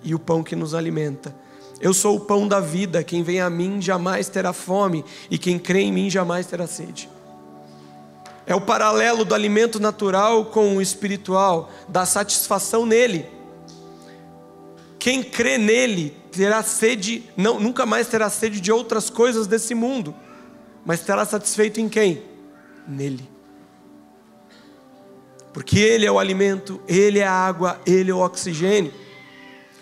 e 0.03 0.15
o 0.15 0.19
pão 0.19 0.45
que 0.45 0.55
nos 0.55 0.75
alimenta. 0.75 1.35
Eu 1.81 1.95
sou 1.95 2.17
o 2.17 2.21
pão 2.21 2.49
da 2.49 2.61
vida, 2.61 3.05
quem 3.05 3.23
vem 3.23 3.41
a 3.41 3.49
mim 3.49 3.81
jamais 3.81 4.29
terá 4.29 4.53
fome, 4.53 5.05
e 5.31 5.39
quem 5.39 5.59
crê 5.59 5.83
em 5.83 5.93
mim 5.93 6.11
jamais 6.11 6.47
terá 6.47 6.67
sede. 6.67 7.09
É 8.45 8.55
o 8.55 8.61
paralelo 8.61 9.25
do 9.25 9.35
alimento 9.35 9.79
natural 9.79 10.47
com 10.47 10.77
o 10.77 10.83
espiritual, 10.83 11.71
da 11.89 12.05
satisfação 12.07 12.87
nele. 12.87 13.27
Quem 14.99 15.23
crê 15.23 15.59
nele 15.59 16.17
terá 16.33 16.63
sede, 16.63 17.25
não, 17.37 17.61
nunca 17.61 17.87
mais 17.87 18.09
terá 18.09 18.29
sede 18.29 18.61
de 18.61 18.73
outras 18.73 19.09
coisas 19.09 19.47
desse 19.47 19.75
mundo, 19.75 20.15
mas 20.85 21.01
terá 21.01 21.25
satisfeito 21.25 21.81
em 21.81 21.89
quem? 21.89 22.23
Nele. 22.87 23.29
Porque 25.53 25.79
ele 25.79 26.07
é 26.07 26.11
o 26.11 26.19
alimento, 26.19 26.81
ele 26.89 27.19
é 27.19 27.27
a 27.27 27.33
água, 27.33 27.81
ele 27.87 28.11
é 28.11 28.15
o 28.15 28.19
oxigênio. 28.19 28.93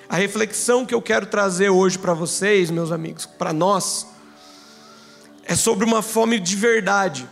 A 0.08 0.16
reflexão 0.16 0.86
que 0.86 0.94
eu 0.94 1.02
quero 1.02 1.26
trazer 1.26 1.68
hoje 1.68 1.98
para 1.98 2.14
vocês, 2.14 2.70
meus 2.70 2.92
amigos, 2.92 3.26
para 3.26 3.52
nós, 3.52 4.06
é 5.44 5.54
sobre 5.56 5.84
uma 5.84 6.02
fome 6.02 6.38
de 6.38 6.54
verdade. 6.54 7.28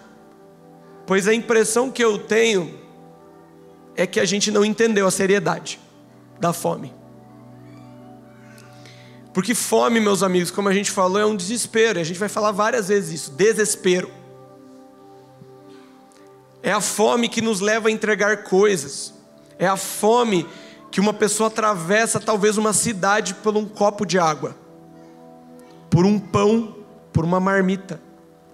Pois 1.07 1.29
a 1.29 1.35
impressão 1.35 1.91
que 1.91 2.03
eu 2.03 2.19
tenho 2.19 2.79
é 3.97 4.07
que 4.07 4.19
a 4.19 4.25
gente 4.25 4.51
não 4.51 4.65
entendeu 4.65 5.07
a 5.07 5.11
seriedade 5.11 5.79
da 6.41 6.53
fome. 6.53 6.93
Porque 9.33 9.55
fome, 9.55 10.01
meus 10.01 10.23
amigos, 10.23 10.51
como 10.51 10.69
a 10.69 10.73
gente 10.73 10.91
falou, 10.91 11.21
é 11.21 11.27
um 11.27 11.37
desespero. 11.37 11.99
A 11.99 12.05
gente 12.05 12.19
vai 12.19 12.29
falar 12.29 12.53
várias 12.53 12.89
vezes 12.89 13.23
isso: 13.23 13.31
desespero. 13.33 14.11
É 16.63 16.73
a 16.73 16.81
fome 16.81 17.29
que 17.29 17.43
nos 17.43 17.61
leva 17.61 17.89
a 17.89 17.91
entregar 17.91 18.45
coisas. 18.45 19.13
É 19.59 19.67
a 19.67 19.77
fome 19.77 20.47
que 20.95 21.01
uma 21.01 21.13
pessoa 21.13 21.49
atravessa 21.49 22.21
talvez 22.21 22.57
uma 22.57 22.73
cidade 22.73 23.35
por 23.35 23.57
um 23.57 23.67
copo 23.67 24.07
de 24.07 24.17
água, 24.17 24.55
por 25.91 26.07
um 26.07 26.21
pão, 26.21 26.73
por 27.13 27.25
uma 27.25 27.41
marmita. 27.41 28.01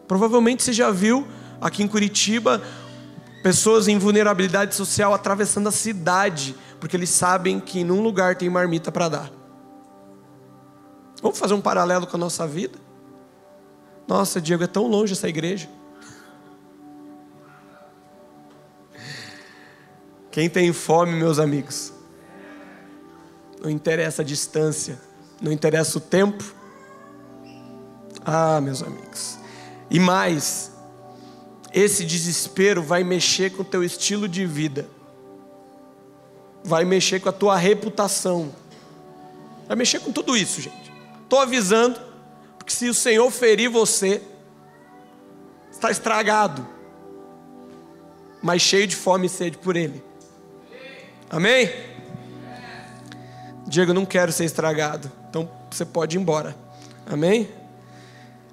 Provavelmente 0.09 0.63
você 0.63 0.73
já 0.73 0.91
viu 0.91 1.29
aqui 1.61 1.83
em 1.83 1.87
Curitiba 1.87 2.63
pessoas 3.43 3.89
em 3.89 3.99
vulnerabilidade 3.99 4.75
social 4.75 5.13
atravessando 5.13 5.69
a 5.69 5.71
cidade, 5.71 6.57
porque 6.81 6.97
eles 6.97 7.11
sabem 7.11 7.61
que 7.61 7.85
num 7.85 8.01
lugar 8.01 8.35
tem 8.37 8.49
marmita 8.49 8.91
para 8.91 9.11
dar. 9.11 9.31
Vamos 11.21 11.39
fazer 11.39 11.53
um 11.53 11.61
paralelo 11.61 12.07
com 12.07 12.17
a 12.17 12.21
nossa 12.21 12.47
vida? 12.47 12.79
Nossa, 14.09 14.41
Diego, 14.41 14.65
é 14.65 14.67
tão 14.67 14.87
longe 14.87 15.13
essa 15.13 15.29
igreja. 15.29 15.69
Quem 20.31 20.49
tem 20.49 20.73
fome, 20.73 21.13
meus 21.13 21.39
amigos, 21.39 22.00
não 23.61 23.71
interessa 23.71 24.23
a 24.23 24.25
distância, 24.25 24.99
não 25.40 25.52
interessa 25.52 25.99
o 25.99 26.00
tempo. 26.00 26.43
Ah, 28.25 28.61
meus 28.61 28.83
amigos. 28.83 29.38
E 29.90 30.00
mais, 30.00 30.73
esse 31.73 32.05
desespero 32.05 32.83
vai 32.83 33.05
mexer 33.05 33.50
com 33.50 33.62
o 33.62 33.64
teu 33.64 33.85
estilo 33.85 34.26
de 34.29 34.47
vida, 34.47 34.88
vai 36.64 36.85
mexer 36.85 37.21
com 37.21 37.29
a 37.29 37.33
tua 37.33 37.57
reputação, 37.57 38.55
vai 39.67 39.76
mexer 39.76 40.00
com 40.00 40.12
tudo 40.12 40.37
isso, 40.37 40.61
gente. 40.61 40.93
Estou 41.23 41.38
avisando, 41.38 42.00
porque 42.59 42.73
se 42.73 42.88
o 42.88 42.95
Senhor 42.95 43.31
ferir 43.31 43.69
você, 43.69 44.23
está 45.71 45.90
estragado, 45.90 46.67
mas 48.43 48.62
cheio 48.62 48.87
de 48.87 48.97
fome 48.97 49.26
e 49.26 49.31
sede 49.31 49.59
por 49.59 49.76
Ele. 49.76 50.02
Amém? 51.29 51.71
Diego, 53.71 53.95
não 53.95 54.05
quero 54.05 54.33
ser 54.33 54.45
estragado. 54.45 55.11
Então 55.31 55.49
você 55.71 55.85
pode 55.85 56.17
ir 56.17 56.21
embora. 56.21 56.57
Amém? 57.07 57.49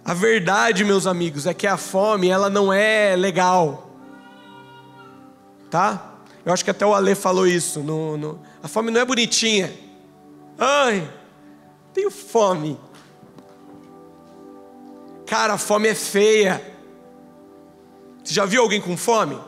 A 0.05 0.13
verdade, 0.13 0.85
meus 0.85 1.07
amigos, 1.07 1.47
é 1.47 1.55
que 1.55 1.65
a 1.65 1.75
fome, 1.75 2.29
ela 2.29 2.51
não 2.51 2.71
é 2.71 3.15
legal. 3.15 3.89
Tá? 5.71 6.13
Eu 6.45 6.53
acho 6.53 6.63
que 6.63 6.69
até 6.69 6.85
o 6.85 6.93
Ale 6.93 7.15
falou 7.15 7.47
isso. 7.47 7.79
No, 7.79 8.15
no... 8.15 8.39
A 8.61 8.67
fome 8.67 8.91
não 8.91 9.01
é 9.01 9.05
bonitinha. 9.05 9.73
Ai, 10.55 11.11
tenho 11.95 12.11
fome. 12.11 12.79
Cara, 15.25 15.53
a 15.53 15.57
fome 15.57 15.87
é 15.87 15.95
feia. 15.95 16.61
Você 18.23 18.35
já 18.35 18.45
viu 18.45 18.61
alguém 18.61 18.79
com 18.79 18.95
fome? 18.95 19.39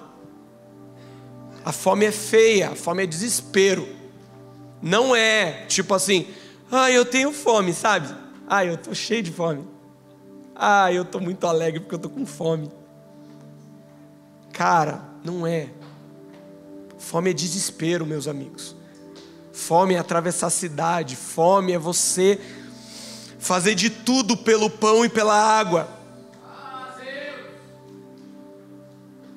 A 1.63 1.71
fome 1.71 2.07
é 2.07 2.11
feia, 2.11 2.71
a 2.71 2.75
fome 2.75 3.03
é 3.03 3.05
desespero. 3.05 3.98
Não 4.81 5.15
é 5.15 5.65
tipo 5.67 5.93
assim, 5.93 6.27
ah, 6.71 6.91
eu 6.91 7.05
tenho 7.05 7.31
fome, 7.31 7.74
sabe? 7.74 8.13
Ah, 8.48 8.65
eu 8.65 8.77
tô 8.77 8.93
cheio 8.93 9.21
de 9.21 9.31
fome. 9.31 9.67
Ah, 10.55 10.91
eu 10.91 11.05
tô 11.05 11.19
muito 11.19 11.48
alegre 11.48 11.79
porque 11.79 11.95
eu 11.95 12.00
tô 12.00 12.09
com 12.09 12.25
fome. 12.25 12.71
Cara, 14.51 15.01
Não 15.24 15.45
é. 15.45 15.69
Fome 16.98 17.29
é 17.29 17.33
desespero, 17.33 18.05
meus 18.05 18.27
amigos. 18.27 18.75
Fome 19.53 19.95
é 19.95 20.00
atravessar 20.00 20.48
a 20.48 20.51
cidade. 20.51 21.15
Fome 21.15 21.74
é 21.74 21.77
você 21.77 22.39
fazer 23.39 23.74
de 23.74 23.89
tudo 23.89 24.36
pelo 24.36 24.69
pão 24.69 25.03
e 25.03 25.09
pela 25.09 25.33
água. 25.33 25.88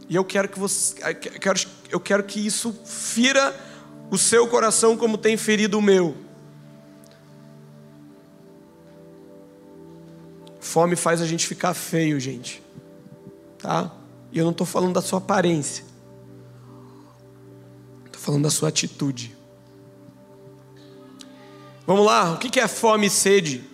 E 0.09 0.15
eu 0.15 0.25
quero 0.25 0.49
que 0.49 0.59
você, 0.59 0.95
eu 1.01 1.41
quero, 1.41 1.61
eu 1.89 2.01
quero 2.01 2.25
que 2.25 2.45
isso 2.45 2.79
fira 2.85 3.55
o 4.13 4.19
seu 4.19 4.47
coração 4.47 4.95
como 4.95 5.17
tem 5.17 5.39
ferido 5.39 5.79
o 5.79 5.83
meu. 5.83 6.15
Fome 10.61 10.97
faz 10.97 11.23
a 11.23 11.27
gente 11.27 11.47
ficar 11.47 11.73
feio, 11.73 12.21
gente. 12.21 12.63
Tá? 13.59 13.91
E 14.31 14.37
eu 14.39 14.45
não 14.45 14.53
estou 14.53 14.67
falando 14.67 14.93
da 14.93 15.01
sua 15.01 15.17
aparência. 15.17 15.83
Estou 18.05 18.21
falando 18.21 18.43
da 18.43 18.51
sua 18.51 18.69
atitude. 18.69 19.35
Vamos 21.87 22.05
lá, 22.05 22.35
o 22.35 22.39
que 22.39 22.61
é 22.61 22.69
fome 22.69 23.07
e 23.07 23.11
sede 23.11 23.65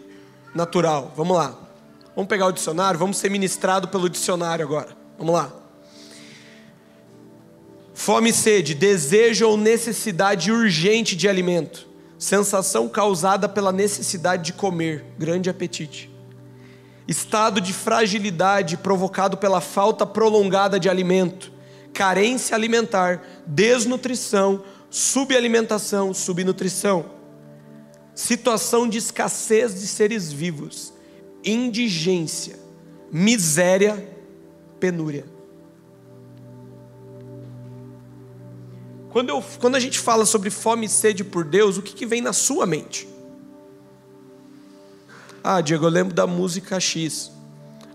natural? 0.55 1.13
Vamos 1.17 1.37
lá. 1.37 1.59
Vamos 2.15 2.29
pegar 2.29 2.47
o 2.47 2.53
dicionário, 2.53 2.97
vamos 2.97 3.17
ser 3.17 3.29
ministrado 3.29 3.89
pelo 3.89 4.09
dicionário 4.09 4.65
agora. 4.65 4.97
Vamos 5.19 5.35
lá. 5.35 5.53
Fome 7.99 8.31
e 8.31 8.33
sede, 8.33 8.77
desejo 8.77 9.49
ou 9.49 9.57
necessidade 9.57 10.53
urgente 10.53 11.17
de 11.17 11.29
alimento, 11.29 11.89
sensação 12.17 12.89
causada 12.89 13.49
pela 13.49 13.73
necessidade 13.73 14.45
de 14.45 14.53
comer, 14.53 15.05
grande 15.19 15.51
apetite. 15.51 16.09
Estado 17.09 17.61
de 17.61 17.73
fragilidade 17.73 18.77
provocado 18.77 19.37
pela 19.37 19.61
falta 19.61 20.07
prolongada 20.07 20.79
de 20.79 20.89
alimento, 20.89 21.53
carência 21.93 22.55
alimentar, 22.55 23.21
desnutrição, 23.45 24.63
subalimentação, 24.89 26.15
subnutrição, 26.15 27.05
situação 28.15 28.89
de 28.89 28.99
escassez 28.99 29.75
de 29.75 29.89
seres 29.89 30.33
vivos, 30.33 30.95
indigência, 31.45 32.61
miséria, 33.11 34.09
penúria. 34.79 35.38
Quando, 39.19 39.31
eu, 39.31 39.45
quando 39.59 39.75
a 39.75 39.81
gente 39.81 39.99
fala 39.99 40.25
sobre 40.25 40.49
fome 40.49 40.87
e 40.87 40.89
sede 40.89 41.25
por 41.25 41.45
Deus, 41.45 41.77
o 41.77 41.83
que, 41.83 41.93
que 41.93 42.07
vem 42.07 42.21
na 42.21 42.33
sua 42.33 42.65
mente? 42.67 43.09
Ah, 45.43 45.61
Diego, 45.61 45.87
eu 45.87 45.91
lembro 45.91 46.15
da 46.15 46.25
música 46.25 46.79
X. 46.79 47.33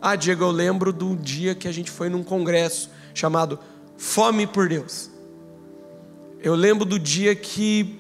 Ah, 0.01 0.18
Diego, 0.18 0.44
eu 0.44 0.51
lembro 0.51 0.92
do 0.92 1.15
dia 1.15 1.56
que 1.56 1.65
a 1.65 1.72
gente 1.72 1.89
foi 1.89 2.10
num 2.10 2.25
congresso 2.25 2.89
chamado 3.13 3.58
Fome 3.96 4.46
por 4.46 4.68
Deus. 4.68 5.10
Eu 6.42 6.56
lembro 6.56 6.84
do 6.84 7.00
dia 7.00 7.34
que 7.34 7.98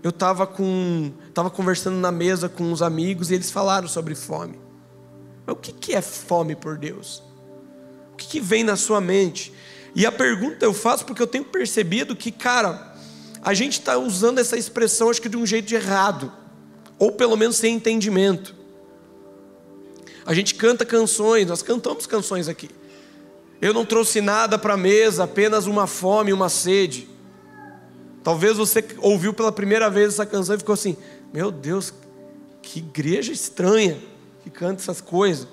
eu 0.00 0.10
estava 0.10 0.46
com, 0.46 1.10
tava 1.34 1.50
conversando 1.50 1.96
na 1.96 2.12
mesa 2.12 2.48
com 2.48 2.62
uns 2.70 2.82
amigos 2.82 3.32
e 3.32 3.34
eles 3.34 3.50
falaram 3.50 3.88
sobre 3.88 4.14
fome. 4.14 4.60
Mas 5.44 5.56
o 5.56 5.58
que, 5.58 5.72
que 5.72 5.92
é 5.92 6.00
fome 6.00 6.54
por 6.54 6.78
Deus? 6.78 7.20
O 8.12 8.16
que, 8.16 8.28
que 8.28 8.40
vem 8.40 8.62
na 8.62 8.76
sua 8.76 9.00
mente? 9.00 9.52
E 9.94 10.06
a 10.06 10.12
pergunta 10.12 10.64
eu 10.64 10.74
faço 10.74 11.04
porque 11.04 11.22
eu 11.22 11.26
tenho 11.26 11.44
percebido 11.44 12.14
que, 12.14 12.30
cara, 12.30 12.94
a 13.42 13.54
gente 13.54 13.74
está 13.74 13.96
usando 13.96 14.38
essa 14.38 14.56
expressão, 14.56 15.10
acho 15.10 15.22
que 15.22 15.28
de 15.28 15.36
um 15.36 15.46
jeito 15.46 15.72
errado, 15.74 16.32
ou 16.98 17.12
pelo 17.12 17.36
menos 17.36 17.56
sem 17.56 17.74
entendimento. 17.74 18.54
A 20.26 20.34
gente 20.34 20.54
canta 20.54 20.84
canções, 20.84 21.46
nós 21.46 21.62
cantamos 21.62 22.06
canções 22.06 22.48
aqui. 22.48 22.68
Eu 23.60 23.72
não 23.72 23.84
trouxe 23.84 24.20
nada 24.20 24.58
para 24.58 24.74
a 24.74 24.76
mesa, 24.76 25.24
apenas 25.24 25.66
uma 25.66 25.86
fome 25.86 26.32
uma 26.32 26.48
sede. 26.48 27.08
Talvez 28.22 28.56
você 28.56 28.84
ouviu 28.98 29.32
pela 29.32 29.50
primeira 29.50 29.88
vez 29.88 30.14
essa 30.14 30.26
canção 30.26 30.54
e 30.54 30.58
ficou 30.58 30.74
assim: 30.74 30.96
Meu 31.32 31.50
Deus, 31.50 31.92
que 32.60 32.78
igreja 32.80 33.32
estranha 33.32 33.98
que 34.42 34.50
canta 34.50 34.82
essas 34.82 35.00
coisas. 35.00 35.48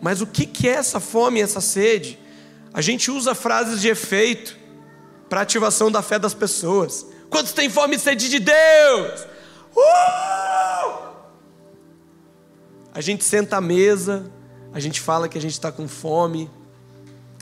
Mas 0.00 0.20
o 0.20 0.26
que 0.26 0.68
é 0.68 0.72
essa 0.72 1.00
fome 1.00 1.38
e 1.38 1.42
essa 1.42 1.60
sede? 1.60 2.18
A 2.74 2.80
gente 2.80 3.08
usa 3.08 3.36
frases 3.36 3.80
de 3.80 3.88
efeito 3.88 4.58
para 5.28 5.42
ativação 5.42 5.92
da 5.92 6.02
fé 6.02 6.18
das 6.18 6.34
pessoas. 6.34 7.06
Quantos 7.30 7.52
têm 7.52 7.70
fome 7.70 7.94
e 7.94 7.98
sede 8.00 8.28
de 8.28 8.40
Deus? 8.40 9.26
Uh! 9.76 11.14
A 12.92 13.00
gente 13.00 13.22
senta 13.22 13.58
à 13.58 13.60
mesa, 13.60 14.28
a 14.72 14.80
gente 14.80 15.00
fala 15.00 15.28
que 15.28 15.38
a 15.38 15.40
gente 15.40 15.52
está 15.52 15.70
com 15.70 15.86
fome, 15.86 16.50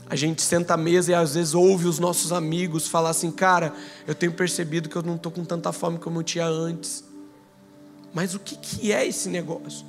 a 0.07 0.15
gente 0.15 0.43
senta 0.43 0.75
à 0.75 0.77
mesa 0.77 1.11
e 1.11 1.15
às 1.15 1.33
vezes 1.33 1.55
ouve 1.55 1.87
os 1.87 1.97
nossos 1.97 2.31
amigos 2.31 2.87
falar 2.87 3.09
assim: 3.09 3.31
cara, 3.31 3.73
eu 4.05 4.13
tenho 4.13 4.33
percebido 4.33 4.87
que 4.87 4.95
eu 4.95 5.01
não 5.01 5.15
estou 5.15 5.31
com 5.31 5.43
tanta 5.43 5.71
fome 5.71 5.97
como 5.97 6.19
eu 6.19 6.23
tinha 6.23 6.45
antes. 6.45 7.03
Mas 8.13 8.35
o 8.35 8.39
que, 8.39 8.55
que 8.55 8.91
é 8.91 9.07
esse 9.07 9.29
negócio? 9.29 9.83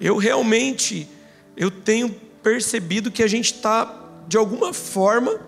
Eu 0.00 0.16
realmente, 0.16 1.06
eu 1.54 1.70
tenho 1.70 2.14
percebido 2.44 3.10
que 3.10 3.22
a 3.22 3.26
gente 3.26 3.54
está, 3.54 3.92
de 4.28 4.36
alguma 4.36 4.74
forma, 4.74 5.40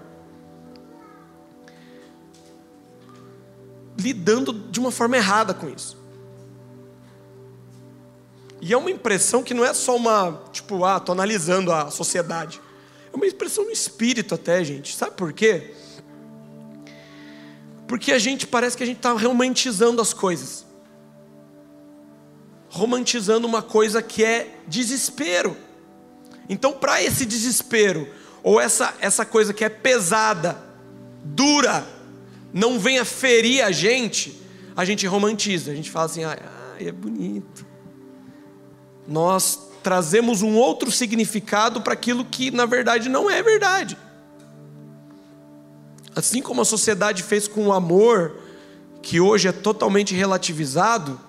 lidando 3.99 4.53
de 4.53 4.81
uma 4.81 4.91
forma 4.91 5.17
errada 5.17 5.53
com 5.53 5.69
isso. 5.69 5.97
E 8.61 8.73
é 8.73 8.77
uma 8.77 8.91
impressão 8.91 9.43
que 9.43 9.53
não 9.53 9.65
é 9.65 9.75
só 9.75 9.95
uma, 9.95 10.43
tipo, 10.51 10.85
ah, 10.85 10.99
tô 10.99 11.13
analisando 11.13 11.71
a 11.71 11.91
sociedade. 11.91 12.61
É 13.13 13.17
uma 13.17 13.27
expressão 13.27 13.65
no 13.65 13.71
espírito 13.71 14.35
até, 14.35 14.65
gente. 14.65 14.97
Sabe 14.97 15.15
por 15.15 15.33
quê? 15.35 15.75
Porque 17.87 18.11
a 18.11 18.19
gente 18.19 18.47
parece 18.47 18.77
que 18.77 18.83
a 18.83 18.87
gente 18.87 18.97
está 18.97 19.13
romantizando 19.13 20.01
as 20.01 20.15
coisas. 20.15 20.65
Romantizando 22.71 23.47
uma 23.47 23.63
coisa 23.63 24.03
que 24.03 24.25
é 24.25 24.59
desespero. 24.67 25.66
Então, 26.49 26.73
para 26.73 27.03
esse 27.03 27.25
desespero, 27.25 28.09
ou 28.43 28.61
essa, 28.61 28.95
essa 29.01 29.25
coisa 29.25 29.53
que 29.53 29.65
é 29.65 29.69
pesada, 29.69 30.57
dura, 31.25 31.87
não 32.53 32.79
venha 32.79 33.05
ferir 33.05 33.65
a 33.65 33.73
gente, 33.73 34.41
a 34.77 34.85
gente 34.85 35.07
romantiza. 35.07 35.73
A 35.73 35.75
gente 35.75 35.91
fala 35.91 36.07
assim, 36.07 36.25
ah, 36.25 36.39
é 36.79 36.93
bonito 36.93 37.67
nós 39.07 39.59
trazemos 39.83 40.43
um 40.43 40.57
outro 40.57 40.91
significado 40.91 41.81
para 41.81 41.93
aquilo 41.93 42.25
que 42.25 42.51
na 42.51 42.67
verdade 42.67 43.09
não 43.09 43.31
é 43.31 43.43
verdade. 43.43 43.97
Assim 46.15 46.43
como 46.43 46.63
a 46.63 46.65
sociedade 46.65 47.23
fez 47.23 47.47
com 47.47 47.69
o 47.69 47.73
amor, 47.73 48.41
que 49.03 49.21
hoje 49.21 49.49
é 49.49 49.53
totalmente 49.53 50.15
relativizado, 50.15 51.21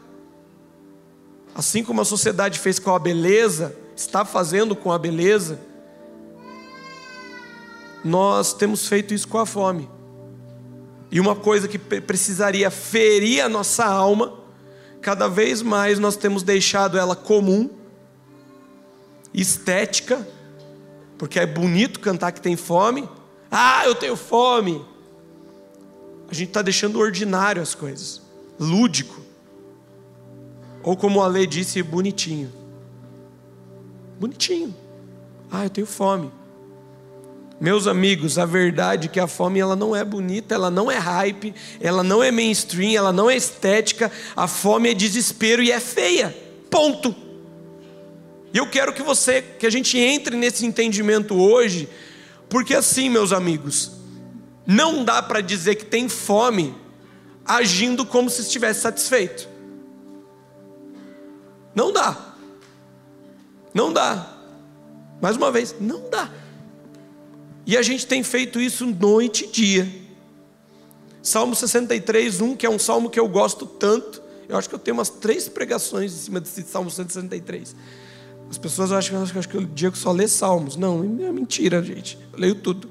assim 1.54 1.84
como 1.84 2.02
a 2.02 2.06
sociedade 2.06 2.58
fez 2.58 2.80
com 2.80 2.96
a 2.96 3.00
beleza, 3.00 3.76
está 3.98 4.24
fazendo 4.24 4.76
com 4.76 4.92
a 4.92 4.98
beleza, 4.98 5.60
nós 8.04 8.54
temos 8.54 8.88
feito 8.88 9.14
isso 9.14 9.28
com 9.28 9.40
a 9.40 9.46
fome. 9.46 9.90
E 11.12 11.20
uma 11.20 11.36
coisa 11.36 11.68
que 11.68 11.80
precisaria 11.80 12.70
ferir 12.70 13.42
a 13.42 13.50
nossa 13.50 13.86
alma, 13.86 14.34
cada 15.02 15.28
vez 15.28 15.62
mais 15.62 16.00
nós 16.00 16.16
temos 16.16 16.44
deixado 16.44 16.98
ela 16.98 17.16
comum, 17.16 17.70
estética, 19.34 20.28
porque 21.18 21.40
é 21.40 21.46
bonito 21.46 22.00
cantar 22.00 22.32
que 22.32 22.42
tem 22.42 22.56
fome. 22.56 23.10
Ah, 23.50 23.86
eu 23.86 23.96
tenho 23.96 24.16
fome. 24.16 24.86
A 26.30 26.34
gente 26.34 26.50
está 26.50 26.62
deixando 26.62 27.00
ordinário 27.00 27.62
as 27.62 27.74
coisas, 27.74 28.22
lúdico. 28.60 29.22
Ou 30.84 30.96
como 30.96 31.22
a 31.22 31.28
lei 31.28 31.48
disse, 31.48 31.82
bonitinho. 31.82 32.67
Bonitinho. 34.20 34.76
Ah, 35.52 35.66
eu 35.66 35.70
tenho 35.70 35.88
fome. 35.88 36.32
Meus 37.60 37.88
amigos, 37.88 38.38
a 38.38 38.46
verdade 38.46 39.08
é 39.08 39.10
que 39.10 39.20
a 39.20 39.28
fome 39.28 39.60
ela 39.60 39.76
não 39.76 39.96
é 39.96 40.06
bonita, 40.06 40.54
ela 40.54 40.70
não 40.70 40.92
é 40.92 40.98
hype, 40.98 41.56
ela 41.82 42.04
não 42.04 42.22
é 42.22 42.30
mainstream, 42.30 42.96
ela 42.96 43.12
não 43.12 43.30
é 43.30 43.36
estética. 43.36 44.12
A 44.36 44.48
fome 44.48 44.92
é 44.92 44.94
desespero 44.94 45.64
e 45.64 45.72
é 45.72 45.80
feia. 45.80 46.36
Ponto. 46.70 47.16
E 48.54 48.58
eu 48.58 48.70
quero 48.70 48.94
que 48.94 49.02
você, 49.02 49.42
que 49.42 49.66
a 49.66 49.72
gente 49.72 49.98
entre 49.98 50.36
nesse 50.36 50.66
entendimento 50.66 51.36
hoje, 51.36 51.90
porque 52.48 52.76
assim, 52.76 53.10
meus 53.10 53.32
amigos, 53.32 53.92
não 54.66 55.04
dá 55.04 55.22
para 55.24 55.42
dizer 55.42 55.76
que 55.76 55.86
tem 55.86 56.08
fome 56.08 56.76
agindo 57.46 58.06
como 58.06 58.30
se 58.30 58.42
estivesse 58.42 58.82
satisfeito. 58.82 59.50
Não 61.74 61.92
dá. 61.92 62.36
Não 63.78 63.94
dá. 63.94 64.28
Mais 65.22 65.38
uma 65.38 65.52
vez, 65.52 65.76
não 65.80 66.10
dá. 66.10 66.32
E 67.64 67.78
a 67.78 67.84
gente 67.84 68.08
tem 68.08 68.24
feito 68.24 68.60
isso 68.60 68.88
noite 68.88 69.46
e 69.46 69.52
dia. 69.52 69.88
Salmo 71.22 71.54
63, 71.54 72.42
1, 72.42 72.56
que 72.56 72.66
é 72.66 72.70
um 72.72 72.80
salmo 72.80 73.08
que 73.08 73.20
eu 73.20 73.28
gosto 73.28 73.68
tanto. 73.68 74.20
Eu 74.50 74.58
acho 74.58 74.68
que 74.68 74.74
eu 74.74 74.80
tenho 74.80 74.98
umas 74.98 75.10
três 75.10 75.48
pregações 75.48 76.12
em 76.12 76.18
cima 76.18 76.40
desse 76.40 76.64
Salmo 76.64 76.90
163. 76.90 77.76
As 78.50 78.58
pessoas 78.58 78.92
acham, 78.92 79.22
acham 79.22 79.44
que 79.44 79.58
o 79.58 79.66
Diego 79.68 79.96
só 79.96 80.12
lê 80.12 80.28
salmos. 80.28 80.76
Não, 80.76 81.04
é 81.04 81.32
mentira, 81.32 81.84
gente. 81.84 82.18
Eu 82.34 82.40
leio 82.40 82.56
tudo. 82.56 82.90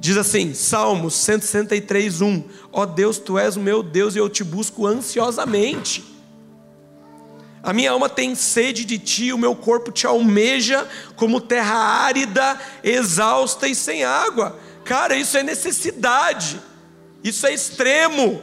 Diz 0.00 0.16
assim, 0.16 0.52
Salmos 0.52 1.14
163, 1.14 2.22
1. 2.22 2.44
Ó 2.72 2.82
oh 2.82 2.86
Deus, 2.86 3.18
tu 3.18 3.38
és 3.38 3.54
o 3.54 3.60
meu 3.60 3.84
Deus 3.84 4.16
e 4.16 4.18
eu 4.18 4.28
te 4.28 4.42
busco 4.42 4.84
ansiosamente. 4.84 6.07
A 7.68 7.72
minha 7.74 7.90
alma 7.90 8.08
tem 8.08 8.34
sede 8.34 8.82
de 8.82 8.98
ti, 8.98 9.30
o 9.30 9.36
meu 9.36 9.54
corpo 9.54 9.92
te 9.92 10.06
almeja 10.06 10.88
como 11.16 11.38
terra 11.38 11.76
árida, 11.76 12.58
exausta 12.82 13.68
e 13.68 13.74
sem 13.74 14.04
água. 14.04 14.58
Cara, 14.86 15.14
isso 15.14 15.36
é 15.36 15.42
necessidade, 15.42 16.62
isso 17.22 17.46
é 17.46 17.52
extremo. 17.52 18.40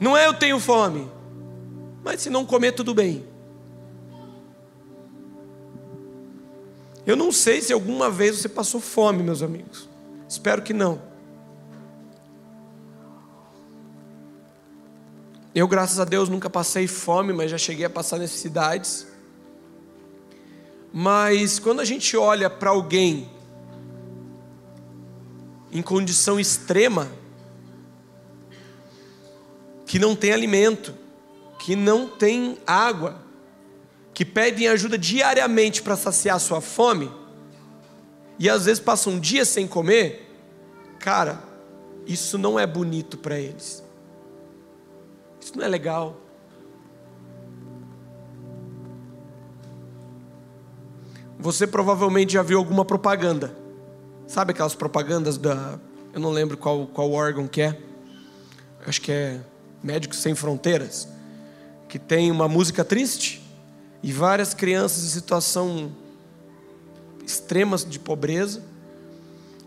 Não 0.00 0.16
é 0.16 0.26
eu 0.26 0.34
tenho 0.34 0.58
fome, 0.58 1.08
mas 2.02 2.20
se 2.20 2.28
não 2.28 2.44
comer, 2.44 2.72
tudo 2.72 2.92
bem. 2.92 3.24
Eu 7.06 7.14
não 7.14 7.30
sei 7.30 7.62
se 7.62 7.72
alguma 7.72 8.10
vez 8.10 8.38
você 8.38 8.48
passou 8.48 8.80
fome, 8.80 9.22
meus 9.22 9.40
amigos. 9.40 9.88
Espero 10.28 10.62
que 10.62 10.72
não. 10.72 11.00
Eu, 15.56 15.66
graças 15.66 15.98
a 15.98 16.04
Deus, 16.04 16.28
nunca 16.28 16.50
passei 16.50 16.86
fome, 16.86 17.32
mas 17.32 17.50
já 17.50 17.56
cheguei 17.56 17.86
a 17.86 17.88
passar 17.88 18.18
necessidades. 18.18 19.06
Mas 20.92 21.58
quando 21.58 21.80
a 21.80 21.84
gente 21.86 22.14
olha 22.14 22.50
para 22.50 22.68
alguém 22.68 23.30
em 25.72 25.80
condição 25.80 26.38
extrema, 26.38 27.10
que 29.86 29.98
não 29.98 30.14
tem 30.14 30.30
alimento, 30.30 30.94
que 31.58 31.74
não 31.74 32.06
tem 32.06 32.58
água, 32.66 33.24
que 34.12 34.26
pedem 34.26 34.68
ajuda 34.68 34.98
diariamente 34.98 35.80
para 35.80 35.96
saciar 35.96 36.38
sua 36.38 36.60
fome, 36.60 37.10
e 38.38 38.50
às 38.50 38.66
vezes 38.66 38.78
passam 38.78 39.14
um 39.14 39.18
dia 39.18 39.46
sem 39.46 39.66
comer, 39.66 40.36
cara, 40.98 41.42
isso 42.06 42.36
não 42.36 42.60
é 42.60 42.66
bonito 42.66 43.16
para 43.16 43.40
eles. 43.40 43.85
Isso 45.46 45.56
não 45.56 45.64
é 45.64 45.68
legal. 45.68 46.16
Você 51.38 51.68
provavelmente 51.68 52.32
já 52.32 52.42
viu 52.42 52.58
alguma 52.58 52.84
propaganda. 52.84 53.56
Sabe 54.26 54.50
aquelas 54.50 54.74
propagandas 54.74 55.38
da. 55.38 55.78
Eu 56.12 56.18
não 56.18 56.32
lembro 56.32 56.56
qual, 56.56 56.88
qual 56.88 57.12
órgão 57.12 57.46
que 57.46 57.62
é. 57.62 57.78
Acho 58.84 59.00
que 59.00 59.12
é 59.12 59.40
Médicos 59.80 60.18
Sem 60.18 60.34
Fronteiras. 60.34 61.06
Que 61.88 61.96
tem 61.96 62.32
uma 62.32 62.48
música 62.48 62.84
triste 62.84 63.40
e 64.02 64.12
várias 64.12 64.52
crianças 64.52 65.04
em 65.04 65.08
situação 65.10 65.92
extremas 67.24 67.84
de 67.88 68.00
pobreza. 68.00 68.64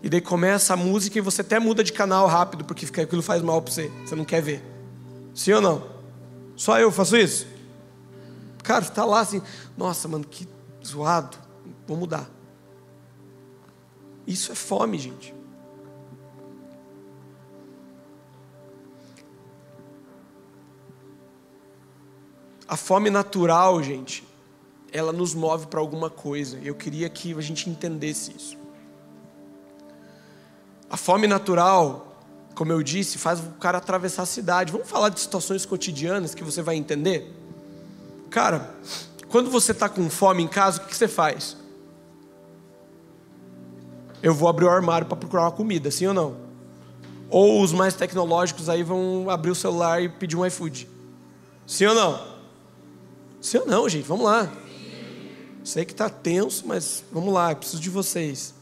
E 0.02 0.10
daí 0.10 0.20
começa 0.20 0.74
a 0.74 0.76
música 0.76 1.16
e 1.16 1.22
você 1.22 1.40
até 1.40 1.58
muda 1.58 1.82
de 1.82 1.94
canal 1.94 2.26
rápido, 2.26 2.66
porque 2.66 3.00
aquilo 3.00 3.22
faz 3.22 3.40
mal 3.40 3.62
para 3.62 3.72
você, 3.72 3.90
você 4.04 4.14
não 4.14 4.26
quer 4.26 4.42
ver. 4.42 4.79
Sim 5.34 5.52
ou 5.52 5.60
não? 5.60 5.82
Só 6.56 6.78
eu 6.78 6.90
faço 6.92 7.16
isso? 7.16 7.46
Cara, 8.62 8.84
está 8.84 9.04
lá 9.04 9.20
assim, 9.20 9.42
nossa, 9.76 10.06
mano, 10.06 10.24
que 10.24 10.46
zoado, 10.84 11.38
vou 11.86 11.96
mudar. 11.96 12.28
Isso 14.26 14.52
é 14.52 14.54
fome, 14.54 14.98
gente. 14.98 15.34
A 22.68 22.76
fome 22.76 23.10
natural, 23.10 23.82
gente, 23.82 24.24
ela 24.92 25.12
nos 25.12 25.34
move 25.34 25.66
para 25.66 25.80
alguma 25.80 26.08
coisa. 26.08 26.58
Eu 26.62 26.74
queria 26.76 27.08
que 27.08 27.34
a 27.36 27.40
gente 27.40 27.68
entendesse 27.68 28.32
isso. 28.36 28.56
A 30.88 30.96
fome 30.96 31.26
natural, 31.26 32.09
como 32.54 32.72
eu 32.72 32.82
disse, 32.82 33.18
faz 33.18 33.40
o 33.40 33.50
cara 33.60 33.78
atravessar 33.78 34.22
a 34.22 34.26
cidade. 34.26 34.72
Vamos 34.72 34.88
falar 34.88 35.08
de 35.08 35.20
situações 35.20 35.64
cotidianas 35.64 36.34
que 36.34 36.44
você 36.44 36.62
vai 36.62 36.76
entender? 36.76 37.34
Cara, 38.30 38.74
quando 39.28 39.50
você 39.50 39.72
está 39.72 39.88
com 39.88 40.08
fome 40.10 40.42
em 40.42 40.48
casa, 40.48 40.82
o 40.82 40.86
que 40.86 40.96
você 40.96 41.08
faz? 41.08 41.56
Eu 44.22 44.34
vou 44.34 44.48
abrir 44.48 44.66
o 44.66 44.70
armário 44.70 45.06
para 45.06 45.16
procurar 45.16 45.42
uma 45.44 45.52
comida, 45.52 45.90
sim 45.90 46.06
ou 46.06 46.14
não? 46.14 46.36
Ou 47.30 47.62
os 47.62 47.72
mais 47.72 47.94
tecnológicos 47.94 48.68
aí 48.68 48.82
vão 48.82 49.30
abrir 49.30 49.50
o 49.50 49.54
celular 49.54 50.02
e 50.02 50.08
pedir 50.08 50.36
um 50.36 50.44
iFood. 50.44 50.88
Sim 51.66 51.86
ou 51.86 51.94
não? 51.94 52.20
Sim 53.40 53.58
ou 53.58 53.66
não, 53.66 53.88
gente? 53.88 54.06
Vamos 54.06 54.26
lá. 54.26 54.52
Sei 55.64 55.84
que 55.84 55.92
está 55.92 56.10
tenso, 56.10 56.66
mas 56.66 57.04
vamos 57.12 57.32
lá, 57.32 57.54
preciso 57.54 57.80
de 57.80 57.88
vocês. 57.88 58.54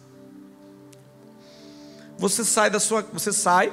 Você 2.18 2.44
sai 2.44 2.68
da 2.68 2.80
sua, 2.80 3.02
você 3.12 3.32
sai, 3.32 3.72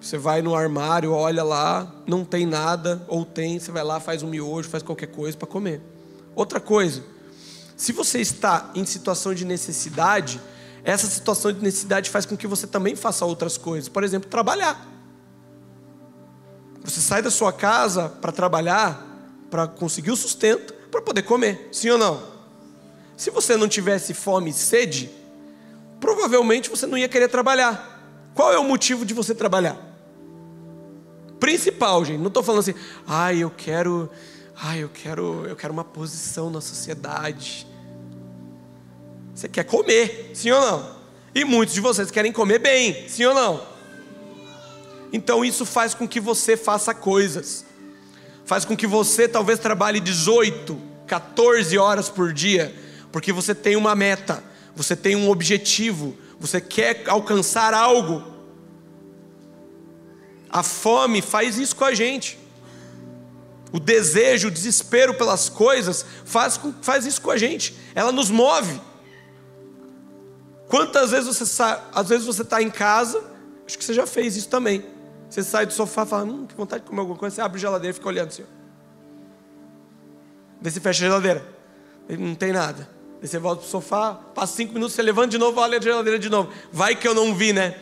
você 0.00 0.18
vai 0.18 0.42
no 0.42 0.54
armário, 0.54 1.12
olha 1.12 1.42
lá, 1.42 1.90
não 2.06 2.22
tem 2.22 2.44
nada, 2.44 3.02
ou 3.08 3.24
tem, 3.24 3.58
você 3.58 3.72
vai 3.72 3.82
lá, 3.82 3.98
faz 3.98 4.22
um 4.22 4.28
miojo, 4.28 4.68
faz 4.68 4.82
qualquer 4.82 5.06
coisa 5.06 5.36
para 5.36 5.48
comer. 5.48 5.80
Outra 6.34 6.60
coisa, 6.60 7.02
se 7.74 7.92
você 7.92 8.20
está 8.20 8.70
em 8.74 8.84
situação 8.84 9.34
de 9.34 9.46
necessidade, 9.46 10.38
essa 10.84 11.06
situação 11.06 11.50
de 11.50 11.62
necessidade 11.62 12.10
faz 12.10 12.26
com 12.26 12.36
que 12.36 12.46
você 12.46 12.66
também 12.66 12.94
faça 12.94 13.24
outras 13.24 13.56
coisas. 13.56 13.88
Por 13.88 14.04
exemplo, 14.04 14.28
trabalhar. 14.28 14.86
Você 16.84 17.00
sai 17.00 17.22
da 17.22 17.30
sua 17.30 17.52
casa 17.52 18.08
para 18.08 18.30
trabalhar, 18.30 19.04
para 19.50 19.66
conseguir 19.66 20.10
o 20.10 20.16
sustento, 20.16 20.74
para 20.90 21.00
poder 21.00 21.22
comer, 21.22 21.70
sim 21.72 21.88
ou 21.88 21.98
não? 21.98 22.22
Se 23.16 23.30
você 23.30 23.56
não 23.56 23.66
tivesse 23.66 24.12
fome 24.12 24.50
e 24.50 24.52
sede, 24.52 25.10
provavelmente 26.00 26.70
você 26.70 26.86
não 26.86 26.96
ia 26.96 27.08
querer 27.08 27.28
trabalhar. 27.28 27.94
Qual 28.34 28.52
é 28.52 28.58
o 28.58 28.64
motivo 28.64 29.04
de 29.04 29.14
você 29.14 29.34
trabalhar? 29.34 29.76
Principal, 31.40 32.04
gente. 32.04 32.18
Não 32.18 32.28
estou 32.28 32.42
falando 32.42 32.60
assim, 32.60 32.74
ai, 33.06 33.36
ah, 33.36 33.38
eu 33.40 33.50
quero, 33.50 34.10
ai, 34.54 34.78
ah, 34.78 34.82
eu 34.82 34.88
quero, 34.88 35.46
eu 35.46 35.56
quero 35.56 35.72
uma 35.72 35.84
posição 35.84 36.50
na 36.50 36.60
sociedade. 36.60 37.66
Você 39.34 39.48
quer 39.48 39.64
comer, 39.64 40.30
sim 40.34 40.50
ou 40.50 40.60
não? 40.60 40.96
E 41.34 41.44
muitos 41.44 41.74
de 41.74 41.80
vocês 41.80 42.10
querem 42.10 42.32
comer 42.32 42.58
bem, 42.58 43.08
sim 43.08 43.24
ou 43.24 43.34
não? 43.34 43.62
Então 45.12 45.44
isso 45.44 45.64
faz 45.66 45.94
com 45.94 46.08
que 46.08 46.18
você 46.18 46.56
faça 46.56 46.94
coisas 46.94 47.66
faz 48.46 48.64
com 48.64 48.76
que 48.76 48.86
você 48.86 49.28
talvez 49.28 49.58
trabalhe 49.58 49.98
18, 49.98 50.80
14 51.06 51.76
horas 51.76 52.08
por 52.08 52.32
dia, 52.32 52.72
porque 53.10 53.32
você 53.32 53.54
tem 53.54 53.74
uma 53.74 53.94
meta, 53.94 54.42
você 54.76 54.94
tem 54.94 55.16
um 55.16 55.30
objetivo, 55.30 56.14
você 56.38 56.60
quer 56.60 57.08
alcançar 57.08 57.72
algo. 57.72 58.22
A 60.50 60.62
fome 60.62 61.22
faz 61.22 61.56
isso 61.56 61.74
com 61.74 61.84
a 61.84 61.94
gente. 61.94 62.38
O 63.72 63.80
desejo, 63.80 64.48
o 64.48 64.50
desespero 64.50 65.14
pelas 65.14 65.48
coisas 65.48 66.04
faz, 66.26 66.60
faz 66.82 67.06
isso 67.06 67.22
com 67.22 67.30
a 67.30 67.38
gente. 67.38 67.74
Ela 67.94 68.12
nos 68.12 68.30
move. 68.30 68.78
Quantas 70.68 71.10
vezes 71.10 71.26
você 71.26 71.62
às 71.92 72.08
vezes 72.08 72.26
você 72.26 72.42
está 72.42 72.60
em 72.60 72.70
casa, 72.70 73.24
acho 73.66 73.78
que 73.78 73.84
você 73.84 73.94
já 73.94 74.06
fez 74.06 74.36
isso 74.36 74.48
também. 74.48 74.84
Você 75.30 75.42
sai 75.42 75.64
do 75.64 75.72
sofá 75.72 76.02
e 76.02 76.06
fala, 76.06 76.24
hum, 76.24 76.46
que 76.46 76.54
vontade 76.54 76.82
de 76.84 76.88
comer 76.88 77.00
alguma 77.00 77.18
coisa. 77.18 77.34
Você 77.34 77.40
abre 77.40 77.56
a 77.56 77.60
geladeira 77.60 77.90
e 77.90 77.94
fica 77.94 78.08
olhando 78.08 78.28
assim. 78.28 78.44
Daí 80.60 80.70
você 80.70 80.80
fecha 80.80 81.04
a 81.04 81.08
geladeira. 81.08 81.46
Não 82.08 82.34
tem 82.34 82.52
nada. 82.52 82.95
Daí 83.26 83.30
você 83.32 83.38
volta 83.40 83.62
pro 83.62 83.68
sofá, 83.68 84.14
passa 84.36 84.54
cinco 84.54 84.72
minutos, 84.72 84.94
você 84.94 85.02
levanta 85.02 85.30
de 85.30 85.38
novo, 85.38 85.60
olha 85.60 85.78
a 85.78 85.80
geladeira 85.80 86.16
de 86.16 86.30
novo. 86.30 86.48
Vai 86.70 86.94
que 86.94 87.08
eu 87.08 87.12
não 87.12 87.34
vi, 87.34 87.52
né? 87.52 87.76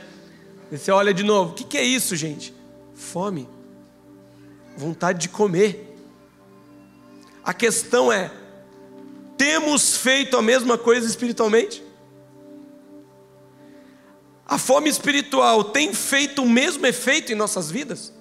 Daí 0.70 0.78
você 0.78 0.90
olha 0.90 1.12
de 1.12 1.22
novo. 1.22 1.50
O 1.50 1.54
que, 1.54 1.64
que 1.64 1.76
é 1.76 1.84
isso, 1.84 2.16
gente? 2.16 2.54
Fome. 2.94 3.46
Vontade 4.74 5.18
de 5.18 5.28
comer. 5.28 5.98
A 7.44 7.52
questão 7.52 8.10
é: 8.10 8.32
temos 9.36 9.98
feito 9.98 10.34
a 10.38 10.40
mesma 10.40 10.78
coisa 10.78 11.06
espiritualmente? 11.06 11.84
A 14.46 14.56
fome 14.56 14.88
espiritual 14.88 15.62
tem 15.62 15.92
feito 15.92 16.42
o 16.42 16.48
mesmo 16.48 16.86
efeito 16.86 17.32
em 17.32 17.34
nossas 17.34 17.70
vidas? 17.70 18.14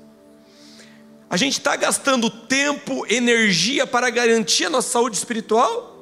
A 1.29 1.38
gente 1.38 1.57
está 1.57 1.77
gastando 1.77 2.29
tempo, 2.29 3.05
energia 3.07 3.88
para 3.88 4.09
garantir 4.09 4.65
a 4.65 4.69
nossa 4.69 4.89
saúde 4.89 5.15
espiritual? 5.15 5.92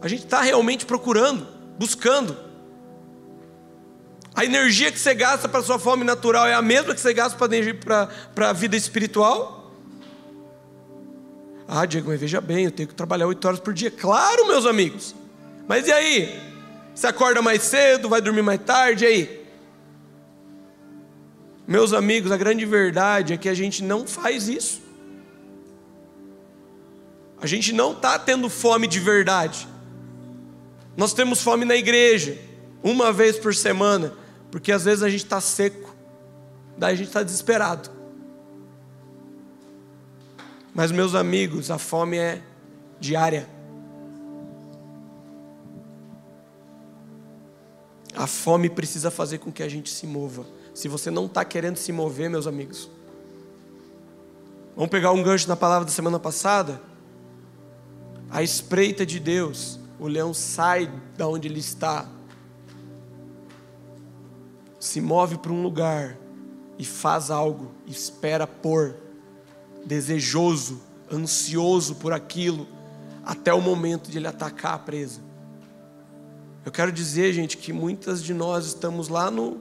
A 0.00 0.08
gente 0.08 0.24
está 0.24 0.40
realmente 0.40 0.86
procurando, 0.86 1.46
buscando. 1.78 2.36
A 4.34 4.44
energia 4.44 4.92
que 4.92 4.98
você 4.98 5.14
gasta 5.14 5.48
para 5.48 5.62
sua 5.62 5.78
fome 5.78 6.04
natural 6.04 6.46
é 6.46 6.54
a 6.54 6.62
mesma 6.62 6.94
que 6.94 7.00
você 7.00 7.12
gasta 7.12 7.36
para 7.36 8.50
a 8.50 8.52
vida 8.52 8.76
espiritual? 8.76 9.74
Ah, 11.66 11.84
Diego, 11.84 12.08
mas 12.08 12.20
veja 12.20 12.40
bem, 12.40 12.64
eu 12.64 12.70
tenho 12.70 12.88
que 12.88 12.94
trabalhar 12.94 13.26
oito 13.26 13.44
horas 13.46 13.60
por 13.60 13.74
dia. 13.74 13.90
Claro, 13.90 14.46
meus 14.46 14.64
amigos. 14.64 15.14
Mas 15.66 15.86
e 15.86 15.92
aí? 15.92 16.40
Você 16.94 17.06
acorda 17.06 17.42
mais 17.42 17.62
cedo, 17.62 18.08
vai 18.08 18.20
dormir 18.20 18.42
mais 18.42 18.60
tarde, 18.60 19.04
e 19.04 19.06
aí? 19.06 19.46
Meus 21.66 21.92
amigos, 21.92 22.32
a 22.32 22.36
grande 22.36 22.64
verdade 22.64 23.34
é 23.34 23.36
que 23.36 23.48
a 23.48 23.54
gente 23.54 23.84
não 23.84 24.06
faz 24.06 24.48
isso. 24.48 24.80
A 27.40 27.46
gente 27.46 27.72
não 27.72 27.92
está 27.92 28.18
tendo 28.18 28.48
fome 28.48 28.86
de 28.86 28.98
verdade. 28.98 29.68
Nós 30.98 31.12
temos 31.12 31.40
fome 31.40 31.64
na 31.64 31.76
igreja, 31.76 32.36
uma 32.82 33.12
vez 33.12 33.38
por 33.38 33.54
semana, 33.54 34.14
porque 34.50 34.72
às 34.72 34.84
vezes 34.84 35.04
a 35.04 35.08
gente 35.08 35.22
está 35.22 35.40
seco, 35.40 35.94
daí 36.76 36.92
a 36.92 36.96
gente 36.96 37.06
está 37.06 37.22
desesperado. 37.22 37.88
Mas, 40.74 40.90
meus 40.90 41.14
amigos, 41.14 41.70
a 41.70 41.78
fome 41.78 42.16
é 42.16 42.42
diária. 42.98 43.48
A 48.12 48.26
fome 48.26 48.68
precisa 48.68 49.08
fazer 49.08 49.38
com 49.38 49.52
que 49.52 49.62
a 49.62 49.68
gente 49.68 49.90
se 49.90 50.04
mova. 50.04 50.44
Se 50.74 50.88
você 50.88 51.12
não 51.12 51.26
está 51.26 51.44
querendo 51.44 51.76
se 51.76 51.92
mover, 51.92 52.28
meus 52.28 52.48
amigos, 52.48 52.90
vamos 54.74 54.90
pegar 54.90 55.12
um 55.12 55.22
gancho 55.22 55.48
na 55.48 55.54
palavra 55.54 55.84
da 55.84 55.92
semana 55.92 56.18
passada. 56.18 56.82
A 58.28 58.42
espreita 58.42 59.06
de 59.06 59.20
Deus, 59.20 59.78
o 59.98 60.06
leão 60.06 60.32
sai 60.32 60.92
da 61.16 61.26
onde 61.26 61.48
ele 61.48 61.60
está, 61.60 62.08
se 64.78 65.00
move 65.00 65.38
para 65.38 65.52
um 65.52 65.62
lugar 65.62 66.16
e 66.78 66.84
faz 66.84 67.30
algo, 67.30 67.72
espera 67.86 68.46
por, 68.46 68.94
desejoso, 69.84 70.80
ansioso 71.12 71.96
por 71.96 72.12
aquilo, 72.12 72.66
até 73.24 73.52
o 73.52 73.60
momento 73.60 74.10
de 74.10 74.18
ele 74.18 74.28
atacar 74.28 74.74
a 74.74 74.78
presa. 74.78 75.20
Eu 76.64 76.70
quero 76.70 76.92
dizer, 76.92 77.32
gente, 77.32 77.56
que 77.56 77.72
muitas 77.72 78.22
de 78.22 78.32
nós 78.32 78.66
estamos 78.66 79.08
lá 79.08 79.30
no. 79.30 79.58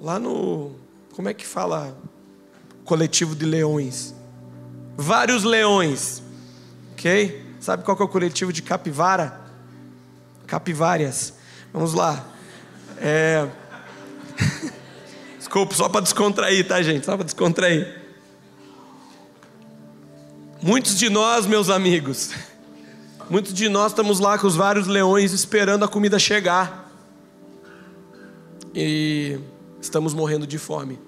Lá 0.00 0.18
no. 0.18 0.72
Como 1.14 1.28
é 1.28 1.34
que 1.34 1.46
fala? 1.46 1.96
Coletivo 2.84 3.34
de 3.34 3.44
leões. 3.44 4.14
Vários 4.96 5.44
leões. 5.44 6.22
Ok? 6.92 7.41
Sabe 7.62 7.84
qual 7.84 7.96
que 7.96 8.02
é 8.02 8.04
o 8.04 8.08
coletivo 8.08 8.52
de 8.52 8.60
capivara? 8.60 9.40
Capivárias. 10.46 11.32
Vamos 11.72 11.94
lá. 11.94 12.26
É. 12.98 13.48
Desculpa, 15.38 15.72
só 15.72 15.88
para 15.88 16.00
descontrair, 16.00 16.66
tá, 16.66 16.82
gente? 16.82 17.06
Só 17.06 17.16
para 17.16 17.24
descontrair. 17.24 18.02
Muitos 20.60 20.98
de 20.98 21.08
nós, 21.08 21.46
meus 21.46 21.70
amigos, 21.70 22.32
Muitos 23.30 23.54
de 23.54 23.68
nós 23.68 23.92
estamos 23.92 24.18
lá 24.18 24.36
com 24.36 24.46
os 24.46 24.56
vários 24.56 24.86
leões 24.86 25.32
esperando 25.32 25.84
a 25.84 25.88
comida 25.88 26.18
chegar. 26.18 26.92
E 28.74 29.38
estamos 29.80 30.12
morrendo 30.12 30.46
de 30.46 30.58
fome. 30.58 30.98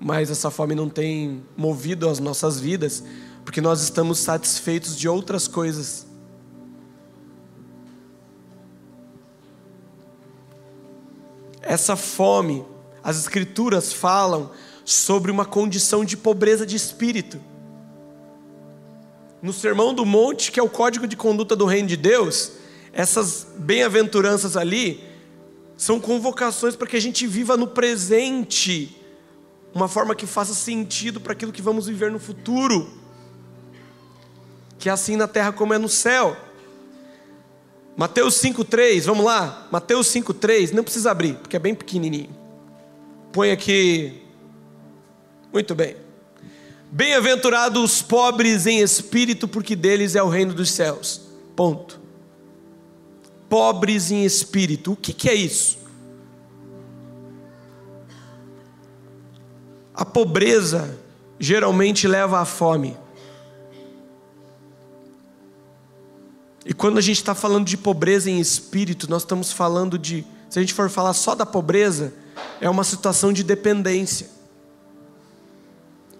Mas 0.00 0.30
essa 0.30 0.50
fome 0.50 0.74
não 0.74 0.88
tem 0.88 1.42
movido 1.56 2.08
as 2.08 2.18
nossas 2.20 2.58
vidas, 2.58 3.04
porque 3.44 3.60
nós 3.60 3.82
estamos 3.82 4.18
satisfeitos 4.18 4.96
de 4.96 5.08
outras 5.08 5.48
coisas. 5.48 6.06
Essa 11.60 11.96
fome, 11.96 12.64
as 13.02 13.18
Escrituras 13.18 13.92
falam 13.92 14.50
sobre 14.84 15.30
uma 15.30 15.44
condição 15.44 16.04
de 16.04 16.16
pobreza 16.16 16.66
de 16.66 16.76
espírito 16.76 17.40
no 19.42 19.52
Sermão 19.52 19.92
do 19.92 20.06
Monte, 20.06 20.52
que 20.52 20.60
é 20.60 20.62
o 20.62 20.68
código 20.68 21.08
de 21.08 21.16
conduta 21.16 21.56
do 21.56 21.66
reino 21.66 21.88
de 21.88 21.96
Deus, 21.96 22.52
essas 22.92 23.48
bem-aventuranças 23.58 24.56
ali 24.56 25.02
são 25.76 25.98
convocações 25.98 26.76
para 26.76 26.86
que 26.86 26.96
a 26.96 27.00
gente 27.00 27.26
viva 27.26 27.56
no 27.56 27.66
presente, 27.66 28.96
uma 29.74 29.88
forma 29.88 30.14
que 30.14 30.26
faça 30.26 30.54
sentido 30.54 31.20
para 31.20 31.32
aquilo 31.32 31.50
que 31.50 31.60
vamos 31.60 31.88
viver 31.88 32.12
no 32.12 32.20
futuro, 32.20 32.88
que 34.82 34.88
é 34.88 34.92
assim 34.92 35.14
na 35.14 35.28
terra 35.28 35.52
como 35.52 35.72
é 35.72 35.78
no 35.78 35.88
céu. 35.88 36.36
Mateus 37.96 38.34
5,3, 38.34 39.04
vamos 39.04 39.24
lá? 39.24 39.68
Mateus 39.70 40.08
5,3, 40.08 40.72
não 40.72 40.82
precisa 40.82 41.12
abrir, 41.12 41.36
porque 41.36 41.54
é 41.54 41.58
bem 41.60 41.72
pequenininho. 41.72 42.36
Põe 43.32 43.52
aqui. 43.52 44.22
Muito 45.52 45.72
bem. 45.72 45.94
Bem-aventurados 46.90 47.80
os 47.80 48.02
pobres 48.02 48.66
em 48.66 48.80
espírito, 48.80 49.46
porque 49.46 49.76
deles 49.76 50.16
é 50.16 50.22
o 50.22 50.28
reino 50.28 50.52
dos 50.52 50.72
céus. 50.72 51.20
Ponto. 51.54 52.00
Pobres 53.48 54.10
em 54.10 54.24
espírito, 54.24 54.94
o 54.94 54.96
que, 54.96 55.12
que 55.12 55.28
é 55.28 55.34
isso? 55.36 55.78
A 59.94 60.04
pobreza 60.04 60.98
geralmente 61.38 62.08
leva 62.08 62.40
à 62.40 62.44
fome. 62.44 62.96
E 66.64 66.72
quando 66.72 66.98
a 66.98 67.00
gente 67.00 67.16
está 67.16 67.34
falando 67.34 67.66
de 67.66 67.76
pobreza 67.76 68.30
em 68.30 68.38
espírito, 68.38 69.10
nós 69.10 69.22
estamos 69.22 69.52
falando 69.52 69.98
de, 69.98 70.24
se 70.48 70.58
a 70.58 70.62
gente 70.62 70.74
for 70.74 70.88
falar 70.88 71.12
só 71.12 71.34
da 71.34 71.44
pobreza, 71.44 72.12
é 72.60 72.70
uma 72.70 72.84
situação 72.84 73.32
de 73.32 73.42
dependência 73.42 74.42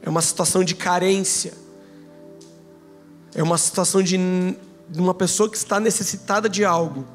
é 0.02 0.10
uma 0.10 0.20
situação 0.20 0.64
de 0.64 0.74
carência, 0.74 1.54
é 3.34 3.42
uma 3.42 3.56
situação 3.56 4.02
de 4.02 4.18
uma 4.96 5.14
pessoa 5.14 5.48
que 5.48 5.56
está 5.56 5.78
necessitada 5.78 6.48
de 6.48 6.64
algo, 6.64 7.06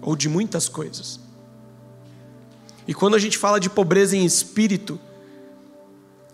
ou 0.00 0.14
de 0.14 0.28
muitas 0.28 0.68
coisas. 0.68 1.18
E 2.86 2.94
quando 2.94 3.16
a 3.16 3.18
gente 3.18 3.36
fala 3.36 3.58
de 3.58 3.68
pobreza 3.68 4.16
em 4.16 4.24
espírito, 4.24 4.98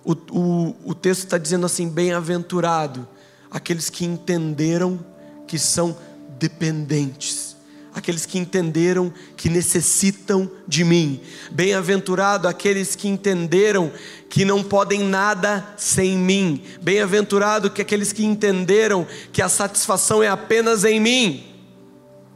o, 0.05 0.13
o, 0.31 0.77
o 0.85 0.95
texto 0.95 1.25
está 1.25 1.39
dizendo 1.39 1.67
assim: 1.67 1.89
bem-aventurado 1.89 3.09
aqueles 3.51 3.91
que 3.91 4.05
entenderam 4.05 5.05
que 5.47 5.59
são 5.59 5.97
dependentes 6.39 7.57
aqueles 7.97 8.27
que 8.27 8.39
entenderam 8.39 9.11
que 9.39 9.49
necessitam 9.49 10.51
de 10.69 10.85
mim. 10.85 11.19
Bem-aventurado 11.51 12.47
aqueles 12.47 12.95
que 12.95 13.09
entenderam 13.09 13.91
que 14.29 14.45
não 14.45 14.63
podem 14.63 15.03
nada 15.03 15.67
sem 15.79 16.15
mim. 16.15 16.63
Bem-aventurado 16.83 17.71
que 17.71 17.81
aqueles 17.81 18.13
que 18.13 18.23
entenderam 18.23 19.07
que 19.33 19.41
a 19.41 19.49
satisfação 19.49 20.23
é 20.23 20.29
apenas 20.29 20.85
em 20.85 21.01
mim, 21.01 21.47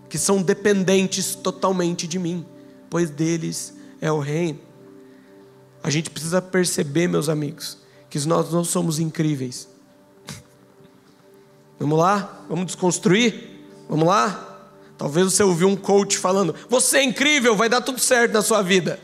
que 0.09 0.17
são 0.17 0.41
dependentes 0.41 1.35
totalmente 1.35 2.07
de 2.07 2.19
mim, 2.19 2.47
pois 2.89 3.11
deles 3.11 3.75
é 4.01 4.11
o 4.11 4.19
reino. 4.19 4.61
A 5.83 5.91
gente 5.91 6.09
precisa 6.09 6.41
perceber, 6.41 7.07
meus 7.07 7.29
amigos, 7.29 7.77
que 8.09 8.19
nós 8.27 8.51
não 8.51 8.65
somos 8.65 8.99
incríveis. 8.99 9.69
Vamos 11.81 11.99
lá? 11.99 12.45
Vamos 12.47 12.67
desconstruir? 12.67 13.65
Vamos 13.89 14.07
lá? 14.07 14.47
Talvez 14.99 15.33
você 15.33 15.43
ouviu 15.43 15.67
um 15.67 15.75
coach 15.75 16.19
falando: 16.19 16.55
Você 16.69 16.99
é 16.99 17.03
incrível, 17.03 17.57
vai 17.57 17.71
dar 17.71 17.81
tudo 17.81 17.99
certo 17.99 18.33
na 18.33 18.43
sua 18.43 18.61
vida. 18.61 19.01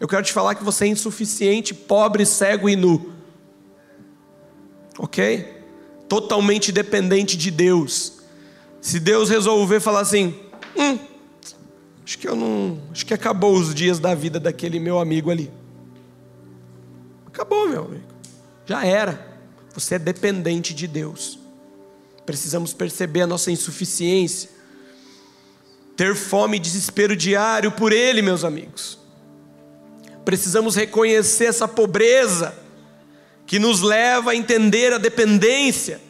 Eu 0.00 0.08
quero 0.08 0.24
te 0.24 0.32
falar 0.32 0.56
que 0.56 0.64
você 0.64 0.86
é 0.86 0.88
insuficiente, 0.88 1.72
pobre, 1.72 2.26
cego 2.26 2.68
e 2.68 2.74
nu. 2.74 3.12
Ok? 4.98 5.62
Totalmente 6.08 6.72
dependente 6.72 7.36
de 7.36 7.52
Deus. 7.52 8.14
Se 8.80 8.98
Deus 8.98 9.30
resolver 9.30 9.78
falar 9.78 10.00
assim: 10.00 10.34
Hum, 10.76 10.98
acho 12.04 12.18
que 12.18 12.28
eu 12.28 12.34
não. 12.34 12.80
Acho 12.90 13.06
que 13.06 13.14
acabou 13.14 13.54
os 13.54 13.72
dias 13.72 14.00
da 14.00 14.16
vida 14.16 14.40
daquele 14.40 14.80
meu 14.80 14.98
amigo 14.98 15.30
ali. 15.30 15.48
Acabou, 17.24 17.68
meu 17.68 17.84
amigo. 17.84 18.04
Já 18.66 18.84
era. 18.84 19.30
Você 19.74 19.94
é 19.94 19.98
dependente 20.00 20.74
de 20.74 20.88
Deus. 20.88 21.41
Precisamos 22.32 22.72
perceber 22.72 23.20
a 23.20 23.26
nossa 23.26 23.50
insuficiência 23.50 24.48
ter 25.94 26.16
fome 26.16 26.56
e 26.56 26.60
desespero 26.60 27.14
diário 27.14 27.70
por 27.72 27.92
Ele, 27.92 28.22
meus 28.22 28.42
amigos. 28.42 28.98
Precisamos 30.24 30.74
reconhecer 30.74 31.44
essa 31.44 31.68
pobreza 31.68 32.54
que 33.44 33.58
nos 33.58 33.82
leva 33.82 34.30
a 34.30 34.34
entender 34.34 34.94
a 34.94 34.96
dependência 34.96 36.00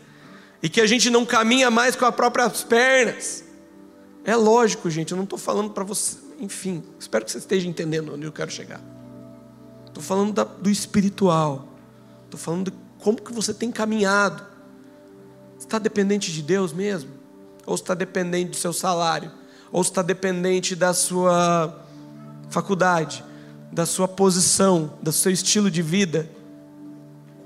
e 0.62 0.68
que 0.68 0.80
a 0.80 0.86
gente 0.86 1.10
não 1.10 1.26
caminha 1.26 1.72
mais 1.72 1.96
com 1.96 2.06
as 2.06 2.14
próprias 2.14 2.62
pernas. 2.62 3.42
É 4.24 4.36
lógico, 4.36 4.88
gente, 4.88 5.10
eu 5.10 5.16
não 5.16 5.24
estou 5.24 5.40
falando 5.40 5.70
para 5.70 5.82
você, 5.82 6.18
enfim, 6.38 6.84
espero 7.00 7.24
que 7.24 7.32
você 7.32 7.38
esteja 7.38 7.66
entendendo 7.66 8.14
onde 8.14 8.24
eu 8.24 8.32
quero 8.32 8.52
chegar. 8.52 8.80
Estou 9.88 10.04
falando 10.04 10.32
da, 10.32 10.44
do 10.44 10.70
espiritual, 10.70 11.66
estou 12.26 12.38
falando 12.38 12.70
de 12.70 12.76
como 13.00 13.20
que 13.20 13.32
você 13.32 13.52
tem 13.52 13.72
caminhado. 13.72 14.51
Está 15.62 15.78
dependente 15.78 16.32
de 16.32 16.42
Deus 16.42 16.72
mesmo? 16.72 17.10
Ou 17.64 17.74
está 17.74 17.94
dependente 17.94 18.50
do 18.50 18.56
seu 18.56 18.72
salário? 18.72 19.30
ou 19.72 19.80
está 19.80 20.02
dependente 20.02 20.76
da 20.76 20.92
sua 20.92 21.82
faculdade, 22.50 23.24
da 23.72 23.86
sua 23.86 24.06
posição, 24.06 24.92
do 25.02 25.10
seu 25.10 25.32
estilo 25.32 25.70
de 25.70 25.80
vida. 25.80 26.28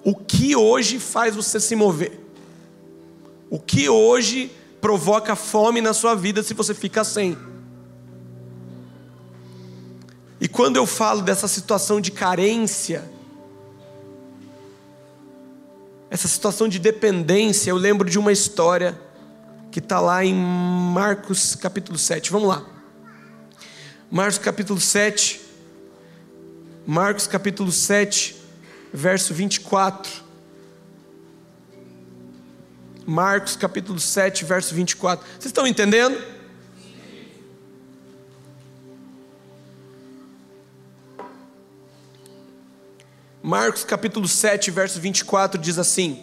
O 0.02 0.14
que 0.14 0.56
hoje 0.56 0.98
faz 0.98 1.36
você 1.36 1.60
se 1.60 1.76
mover? 1.76 2.20
O 3.48 3.60
que 3.60 3.88
hoje 3.88 4.50
provoca 4.80 5.36
fome 5.36 5.80
na 5.80 5.94
sua 5.94 6.16
vida 6.16 6.42
se 6.42 6.52
você 6.52 6.74
fica 6.74 7.04
sem? 7.04 7.38
E 10.40 10.48
quando 10.48 10.76
eu 10.76 10.84
falo 10.84 11.22
dessa 11.22 11.46
situação 11.46 12.00
de 12.00 12.10
carência, 12.10 13.08
essa 16.16 16.28
situação 16.28 16.66
de 16.66 16.78
dependência, 16.78 17.68
eu 17.68 17.76
lembro 17.76 18.08
de 18.08 18.18
uma 18.18 18.32
história 18.32 18.98
que 19.70 19.80
está 19.80 20.00
lá 20.00 20.24
em 20.24 20.34
Marcos 20.34 21.54
capítulo 21.54 21.98
7. 21.98 22.32
Vamos 22.32 22.48
lá. 22.48 22.64
Marcos 24.10 24.38
capítulo 24.38 24.80
7. 24.80 25.42
Marcos 26.86 27.26
capítulo 27.26 27.70
7, 27.70 28.34
verso 28.94 29.34
24. 29.34 30.10
Marcos 33.04 33.54
capítulo 33.54 34.00
7, 34.00 34.42
verso 34.46 34.74
24. 34.74 35.26
Vocês 35.32 35.46
estão 35.46 35.66
entendendo? 35.66 36.16
Marcos 43.46 43.84
capítulo 43.84 44.26
7, 44.26 44.72
verso 44.72 45.00
24 45.00 45.60
diz 45.60 45.78
assim: 45.78 46.20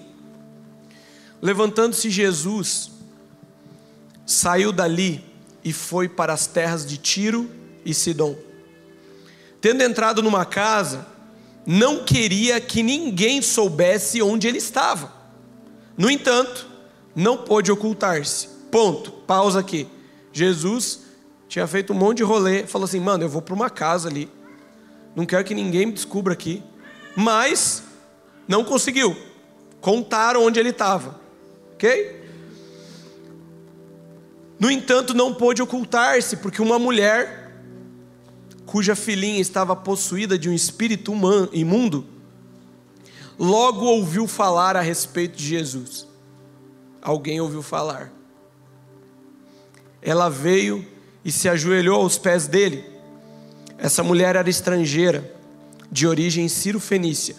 Levantando-se 1.41 2.09
Jesus, 2.09 2.91
saiu 4.25 4.73
dali 4.73 5.23
e 5.63 5.71
foi 5.71 6.09
para 6.09 6.33
as 6.33 6.47
terras 6.47 6.85
de 6.85 6.97
Tiro 6.97 7.49
e 7.85 7.93
Sidom. 7.93 8.35
Tendo 9.61 9.83
entrado 9.83 10.21
numa 10.21 10.43
casa, 10.43 11.07
não 11.65 12.03
queria 12.03 12.59
que 12.59 12.83
ninguém 12.83 13.41
soubesse 13.41 14.21
onde 14.21 14.45
ele 14.45 14.57
estava. 14.57 15.09
No 15.97 16.11
entanto, 16.11 16.67
não 17.15 17.37
pôde 17.37 17.71
ocultar-se. 17.71 18.49
Ponto. 18.69 19.11
Pausa 19.11 19.61
aqui. 19.61 19.87
Jesus 20.33 21.03
tinha 21.47 21.65
feito 21.67 21.93
um 21.93 21.95
monte 21.95 22.17
de 22.17 22.23
rolê, 22.23 22.67
falou 22.67 22.83
assim: 22.83 22.99
"Mano, 22.99 23.23
eu 23.23 23.29
vou 23.29 23.41
para 23.41 23.55
uma 23.55 23.69
casa 23.69 24.09
ali. 24.09 24.29
Não 25.15 25.25
quero 25.25 25.45
que 25.45 25.55
ninguém 25.55 25.85
me 25.85 25.93
descubra 25.93 26.33
aqui". 26.33 26.61
Mas 27.15 27.83
não 28.47 28.63
conseguiu. 28.63 29.15
Contaram 29.81 30.43
onde 30.43 30.59
ele 30.59 30.69
estava. 30.69 31.19
OK? 31.73 32.23
No 34.59 34.71
entanto, 34.71 35.13
não 35.13 35.33
pôde 35.33 35.61
ocultar-se, 35.61 36.37
porque 36.37 36.61
uma 36.61 36.79
mulher 36.79 37.43
cuja 38.65 38.95
filhinha 38.95 39.41
estava 39.41 39.75
possuída 39.75 40.37
de 40.37 40.49
um 40.49 40.53
espírito 40.53 41.11
humano, 41.11 41.49
imundo, 41.51 42.05
logo 43.37 43.85
ouviu 43.85 44.27
falar 44.27 44.75
a 44.75 44.81
respeito 44.81 45.37
de 45.37 45.45
Jesus. 45.45 46.07
Alguém 47.01 47.41
ouviu 47.41 47.61
falar. 47.61 48.11
Ela 50.01 50.29
veio 50.29 50.85
e 51.23 51.31
se 51.31 51.47
ajoelhou 51.49 52.01
aos 52.01 52.17
pés 52.17 52.47
dele. 52.47 52.83
Essa 53.77 54.01
mulher 54.01 54.35
era 54.35 54.49
estrangeira, 54.49 55.35
de 55.93 56.07
origem 56.07 56.49
sírio-fenícia, 56.49 57.35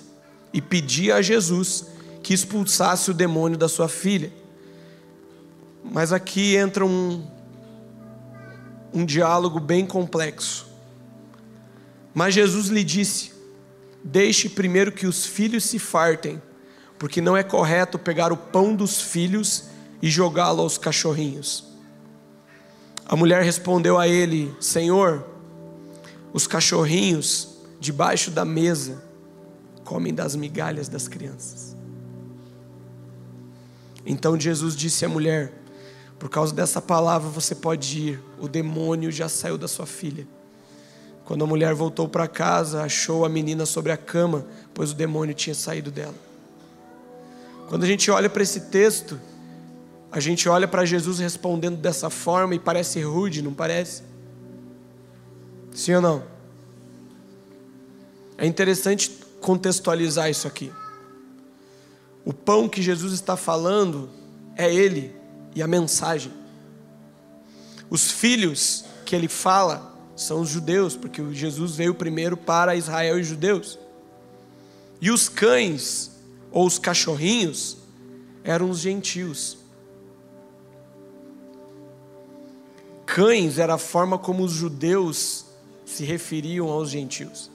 e 0.52 0.62
pedia 0.62 1.16
a 1.16 1.22
Jesus 1.22 1.86
que 2.22 2.32
expulsasse 2.32 3.10
o 3.10 3.14
demônio 3.14 3.58
da 3.58 3.68
sua 3.68 3.88
filha. 3.88 4.32
Mas 5.82 6.12
aqui 6.12 6.54
entra 6.54 6.86
um, 6.86 7.26
um 8.92 9.04
diálogo 9.04 9.58
bem 9.58 9.84
complexo. 9.84 10.68
Mas 12.14 12.32
Jesus 12.32 12.68
lhe 12.68 12.84
disse: 12.84 13.32
Deixe 14.04 14.48
primeiro 14.48 14.92
que 14.92 15.08
os 15.08 15.26
filhos 15.26 15.64
se 15.64 15.80
fartem, 15.80 16.40
porque 16.96 17.20
não 17.20 17.36
é 17.36 17.42
correto 17.42 17.98
pegar 17.98 18.32
o 18.32 18.36
pão 18.36 18.72
dos 18.72 19.00
filhos 19.00 19.64
e 20.00 20.08
jogá-lo 20.08 20.62
aos 20.62 20.78
cachorrinhos. 20.78 21.64
A 23.04 23.16
mulher 23.16 23.42
respondeu 23.42 23.98
a 23.98 24.06
ele: 24.06 24.54
Senhor, 24.60 25.26
os 26.32 26.46
cachorrinhos 26.46 27.53
debaixo 27.84 28.30
da 28.30 28.46
mesa 28.46 29.02
comem 29.84 30.14
das 30.14 30.34
migalhas 30.34 30.88
das 30.88 31.06
crianças. 31.06 31.76
Então 34.06 34.40
Jesus 34.40 34.74
disse 34.74 35.04
à 35.04 35.08
mulher: 35.08 35.52
Por 36.18 36.30
causa 36.30 36.54
dessa 36.54 36.80
palavra 36.80 37.28
você 37.28 37.54
pode 37.54 37.98
ir, 38.00 38.22
o 38.40 38.48
demônio 38.48 39.12
já 39.12 39.28
saiu 39.28 39.58
da 39.58 39.68
sua 39.68 39.84
filha. 39.84 40.26
Quando 41.26 41.44
a 41.44 41.46
mulher 41.46 41.74
voltou 41.74 42.08
para 42.08 42.26
casa, 42.26 42.82
achou 42.82 43.22
a 43.22 43.28
menina 43.28 43.66
sobre 43.66 43.92
a 43.92 43.98
cama, 43.98 44.46
pois 44.72 44.92
o 44.92 44.94
demônio 44.94 45.34
tinha 45.34 45.54
saído 45.54 45.90
dela. 45.90 46.14
Quando 47.68 47.84
a 47.84 47.86
gente 47.86 48.10
olha 48.10 48.30
para 48.30 48.42
esse 48.42 48.60
texto, 48.62 49.20
a 50.10 50.20
gente 50.20 50.48
olha 50.48 50.66
para 50.66 50.86
Jesus 50.86 51.18
respondendo 51.18 51.76
dessa 51.76 52.08
forma 52.08 52.54
e 52.54 52.58
parece 52.58 53.02
rude, 53.02 53.42
não 53.42 53.52
parece? 53.52 54.02
Sim 55.72 55.94
ou 55.94 56.00
não? 56.00 56.33
É 58.36 58.46
interessante 58.46 59.10
contextualizar 59.40 60.30
isso 60.30 60.46
aqui. 60.46 60.72
O 62.24 62.32
pão 62.32 62.68
que 62.68 62.82
Jesus 62.82 63.12
está 63.12 63.36
falando 63.36 64.08
é 64.56 64.72
Ele 64.72 65.14
e 65.54 65.62
a 65.62 65.66
mensagem. 65.66 66.32
Os 67.90 68.10
filhos 68.10 68.84
que 69.04 69.14
Ele 69.14 69.28
fala 69.28 69.94
são 70.16 70.40
os 70.40 70.48
judeus, 70.48 70.96
porque 70.96 71.22
Jesus 71.32 71.76
veio 71.76 71.94
primeiro 71.94 72.36
para 72.36 72.74
Israel 72.74 73.18
e 73.18 73.24
judeus. 73.24 73.78
E 75.00 75.10
os 75.10 75.28
cães, 75.28 76.10
ou 76.50 76.66
os 76.66 76.78
cachorrinhos, 76.78 77.76
eram 78.42 78.70
os 78.70 78.78
gentios. 78.78 79.58
Cães 83.04 83.58
era 83.58 83.74
a 83.74 83.78
forma 83.78 84.18
como 84.18 84.42
os 84.42 84.52
judeus 84.52 85.44
se 85.84 86.04
referiam 86.04 86.68
aos 86.68 86.88
gentios. 86.88 87.50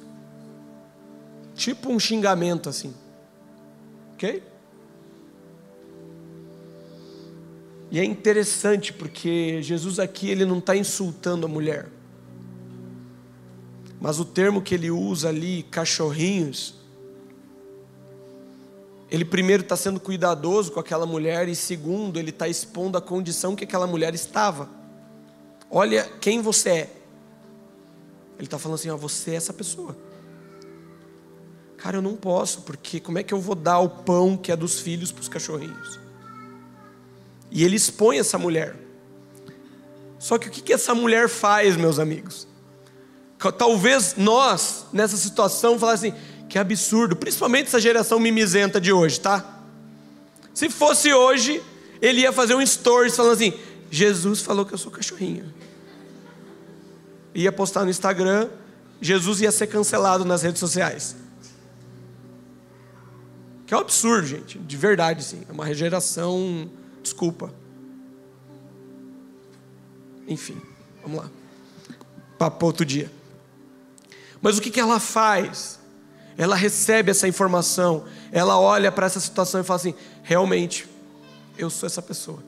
Tipo 1.59 1.91
um 1.91 1.99
xingamento 1.99 2.69
assim. 2.69 2.93
Ok? 4.13 4.41
E 7.91 7.99
é 7.99 8.05
interessante 8.05 8.93
porque 8.93 9.61
Jesus 9.61 9.99
aqui 9.99 10.29
ele 10.29 10.45
não 10.45 10.59
está 10.59 10.73
insultando 10.73 11.45
a 11.45 11.49
mulher. 11.49 11.89
Mas 13.99 14.21
o 14.21 14.25
termo 14.25 14.61
que 14.61 14.73
ele 14.73 14.89
usa 14.89 15.27
ali, 15.27 15.63
cachorrinhos, 15.63 16.75
ele 19.11 19.25
primeiro 19.25 19.61
está 19.61 19.75
sendo 19.75 19.99
cuidadoso 19.99 20.71
com 20.71 20.79
aquela 20.79 21.05
mulher 21.05 21.49
e 21.49 21.55
segundo, 21.57 22.17
ele 22.17 22.29
está 22.29 22.47
expondo 22.47 22.97
a 22.97 23.01
condição 23.01 23.53
que 23.53 23.65
aquela 23.65 23.85
mulher 23.85 24.15
estava. 24.15 24.69
Olha 25.69 26.09
quem 26.21 26.41
você 26.41 26.69
é. 26.69 26.95
Ele 28.37 28.47
está 28.47 28.57
falando 28.57 28.75
assim: 28.75 28.89
ó, 28.89 28.95
você 28.95 29.31
é 29.31 29.35
essa 29.35 29.51
pessoa. 29.51 30.07
Cara, 31.81 31.97
eu 31.97 32.01
não 32.01 32.15
posso, 32.15 32.61
porque 32.61 32.99
como 32.99 33.17
é 33.17 33.23
que 33.23 33.33
eu 33.33 33.39
vou 33.39 33.55
dar 33.55 33.79
o 33.79 33.89
pão 33.89 34.35
que 34.35 34.51
é 34.51 34.55
dos 34.55 34.79
filhos 34.79 35.11
para 35.11 35.21
os 35.21 35.29
cachorrinhos? 35.29 35.99
E 37.49 37.63
ele 37.63 37.77
expõe 37.77 38.19
essa 38.19 38.37
mulher. 38.37 38.75
Só 40.19 40.37
que 40.37 40.49
o 40.49 40.51
que, 40.51 40.61
que 40.61 40.73
essa 40.73 40.93
mulher 40.93 41.29
faz, 41.29 41.77
meus 41.77 41.97
amigos? 41.97 42.47
Talvez 43.57 44.15
nós, 44.17 44.85
nessa 44.91 45.15
situação, 45.15 45.79
falassem 45.79 46.11
assim, 46.11 46.21
que 46.49 46.59
absurdo, 46.59 47.15
principalmente 47.15 47.67
essa 47.67 47.79
geração 47.79 48.19
mimizenta 48.19 48.81
de 48.81 48.91
hoje, 48.91 49.19
tá? 49.19 49.61
Se 50.53 50.69
fosse 50.69 51.13
hoje, 51.13 51.63
ele 52.01 52.21
ia 52.21 52.33
fazer 52.33 52.55
um 52.55 52.65
stories 52.65 53.15
falando 53.15 53.33
assim: 53.33 53.53
Jesus 53.89 54.41
falou 54.41 54.65
que 54.65 54.73
eu 54.73 54.77
sou 54.77 54.91
cachorrinho. 54.91 55.53
Ia 57.33 57.51
postar 57.51 57.85
no 57.85 57.89
Instagram, 57.89 58.49
Jesus 58.99 59.39
ia 59.39 59.51
ser 59.51 59.67
cancelado 59.67 60.25
nas 60.25 60.41
redes 60.41 60.59
sociais. 60.59 61.15
Que 63.69 63.75
é 63.75 63.77
um 63.77 63.81
absurdo, 63.81 64.25
gente, 64.25 64.57
de 64.57 64.75
verdade, 64.75 65.23
sim. 65.23 65.43
É 65.47 65.51
uma 65.51 65.71
geração, 65.75 66.67
desculpa. 67.03 67.53
Enfim, 70.27 70.59
vamos 71.03 71.19
lá. 71.19 71.29
Papo 72.39 72.65
outro 72.65 72.83
dia. 72.83 73.11
Mas 74.41 74.57
o 74.57 74.61
que, 74.61 74.71
que 74.71 74.79
ela 74.79 74.99
faz? 74.99 75.79
Ela 76.35 76.55
recebe 76.55 77.11
essa 77.11 77.27
informação, 77.27 78.07
ela 78.31 78.59
olha 78.59 78.91
para 78.91 79.05
essa 79.05 79.19
situação 79.19 79.61
e 79.61 79.63
fala 79.63 79.79
assim: 79.79 79.93
realmente, 80.23 80.89
eu 81.55 81.69
sou 81.69 81.85
essa 81.85 82.01
pessoa. 82.01 82.43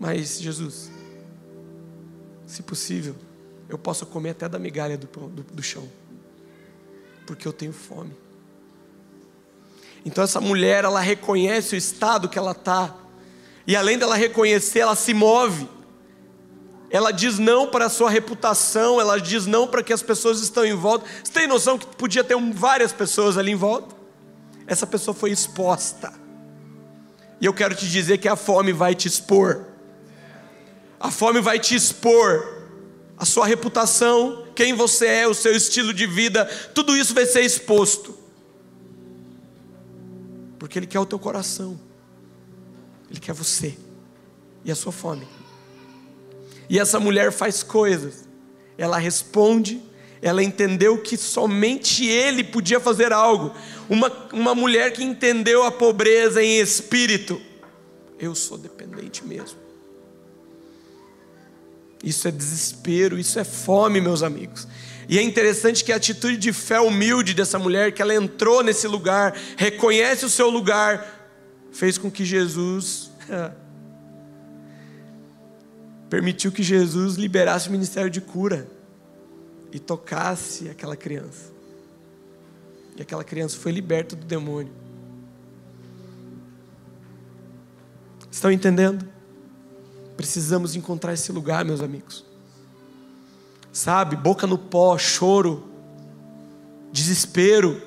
Mas, 0.00 0.40
Jesus, 0.40 0.90
se 2.44 2.60
possível, 2.60 3.14
eu 3.68 3.78
posso 3.78 4.04
comer 4.04 4.30
até 4.30 4.48
da 4.48 4.58
migalha 4.58 4.98
do, 4.98 5.06
do, 5.06 5.44
do 5.44 5.62
chão, 5.62 5.88
porque 7.24 7.46
eu 7.46 7.52
tenho 7.52 7.72
fome. 7.72 8.26
Então, 10.04 10.24
essa 10.24 10.40
mulher, 10.40 10.84
ela 10.84 11.00
reconhece 11.00 11.74
o 11.74 11.78
estado 11.78 12.28
que 12.28 12.38
ela 12.38 12.52
está, 12.52 12.94
e 13.66 13.76
além 13.76 13.98
dela 13.98 14.16
reconhecer, 14.16 14.80
ela 14.80 14.96
se 14.96 15.12
move 15.12 15.68
ela 16.90 17.10
diz 17.10 17.38
não 17.38 17.68
para 17.68 17.86
a 17.86 17.90
sua 17.90 18.08
reputação, 18.08 19.00
ela 19.00 19.20
diz 19.20 19.46
não 19.46 19.66
para 19.66 19.82
que 19.82 19.92
as 19.92 20.02
pessoas 20.02 20.40
estão 20.40 20.64
em 20.64 20.74
volta. 20.74 21.04
Você 21.22 21.32
tem 21.32 21.46
noção 21.46 21.78
que 21.78 21.86
podia 21.86 22.24
ter 22.24 22.36
várias 22.52 22.92
pessoas 22.92 23.36
ali 23.36 23.52
em 23.52 23.56
volta? 23.56 23.94
Essa 24.66 24.86
pessoa 24.86 25.14
foi 25.14 25.30
exposta. 25.30 26.12
E 27.40 27.46
eu 27.46 27.52
quero 27.52 27.74
te 27.74 27.88
dizer 27.88 28.18
que 28.18 28.28
a 28.28 28.36
fome 28.36 28.72
vai 28.72 28.94
te 28.94 29.06
expor. 29.06 29.66
A 30.98 31.10
fome 31.10 31.40
vai 31.40 31.58
te 31.58 31.74
expor. 31.74 32.56
A 33.16 33.24
sua 33.24 33.46
reputação, 33.46 34.46
quem 34.54 34.72
você 34.72 35.06
é, 35.06 35.28
o 35.28 35.34
seu 35.34 35.54
estilo 35.54 35.92
de 35.92 36.06
vida, 36.06 36.46
tudo 36.74 36.96
isso 36.96 37.14
vai 37.14 37.26
ser 37.26 37.42
exposto. 37.42 38.16
Porque 40.58 40.78
Ele 40.78 40.86
quer 40.86 41.00
o 41.00 41.06
teu 41.06 41.18
coração, 41.18 41.78
Ele 43.10 43.20
quer 43.20 43.32
você 43.32 43.76
e 44.64 44.70
a 44.70 44.74
sua 44.74 44.92
fome. 44.92 45.26
E 46.68 46.78
essa 46.78 47.00
mulher 47.00 47.32
faz 47.32 47.62
coisas, 47.62 48.28
ela 48.76 48.98
responde, 48.98 49.80
ela 50.20 50.42
entendeu 50.42 51.00
que 51.00 51.16
somente 51.16 52.06
Ele 52.06 52.44
podia 52.44 52.80
fazer 52.80 53.12
algo. 53.12 53.54
Uma, 53.88 54.10
uma 54.32 54.54
mulher 54.54 54.92
que 54.92 55.02
entendeu 55.02 55.62
a 55.62 55.70
pobreza 55.70 56.42
em 56.42 56.58
espírito. 56.58 57.40
Eu 58.18 58.34
sou 58.34 58.58
dependente 58.58 59.24
mesmo. 59.24 59.58
Isso 62.02 62.28
é 62.28 62.30
desespero, 62.30 63.18
isso 63.18 63.38
é 63.38 63.44
fome, 63.44 64.00
meus 64.00 64.22
amigos. 64.22 64.68
E 65.08 65.18
é 65.18 65.22
interessante 65.22 65.82
que 65.82 65.90
a 65.90 65.96
atitude 65.96 66.36
de 66.36 66.52
fé 66.52 66.78
humilde 66.78 67.32
dessa 67.32 67.58
mulher, 67.58 67.92
que 67.92 68.02
ela 68.02 68.14
entrou 68.14 68.62
nesse 68.62 68.86
lugar, 68.86 69.34
reconhece 69.56 70.26
o 70.26 70.28
seu 70.28 70.50
lugar, 70.50 71.32
fez 71.72 71.96
com 71.96 72.10
que 72.10 72.26
Jesus 72.26 73.10
permitiu 76.10 76.52
que 76.52 76.62
Jesus 76.62 77.14
liberasse 77.16 77.70
o 77.70 77.72
ministério 77.72 78.10
de 78.10 78.20
cura 78.20 78.68
e 79.72 79.78
tocasse 79.78 80.68
aquela 80.68 80.94
criança. 80.94 81.52
E 82.94 83.00
aquela 83.00 83.24
criança 83.24 83.56
foi 83.56 83.72
liberta 83.72 84.14
do 84.14 84.26
demônio. 84.26 84.72
Estão 88.30 88.52
entendendo? 88.52 89.08
Precisamos 90.18 90.76
encontrar 90.76 91.14
esse 91.14 91.32
lugar, 91.32 91.64
meus 91.64 91.80
amigos. 91.80 92.27
Sabe, 93.72 94.16
boca 94.16 94.46
no 94.46 94.58
pó, 94.58 94.96
choro, 94.98 95.68
desespero. 96.92 97.82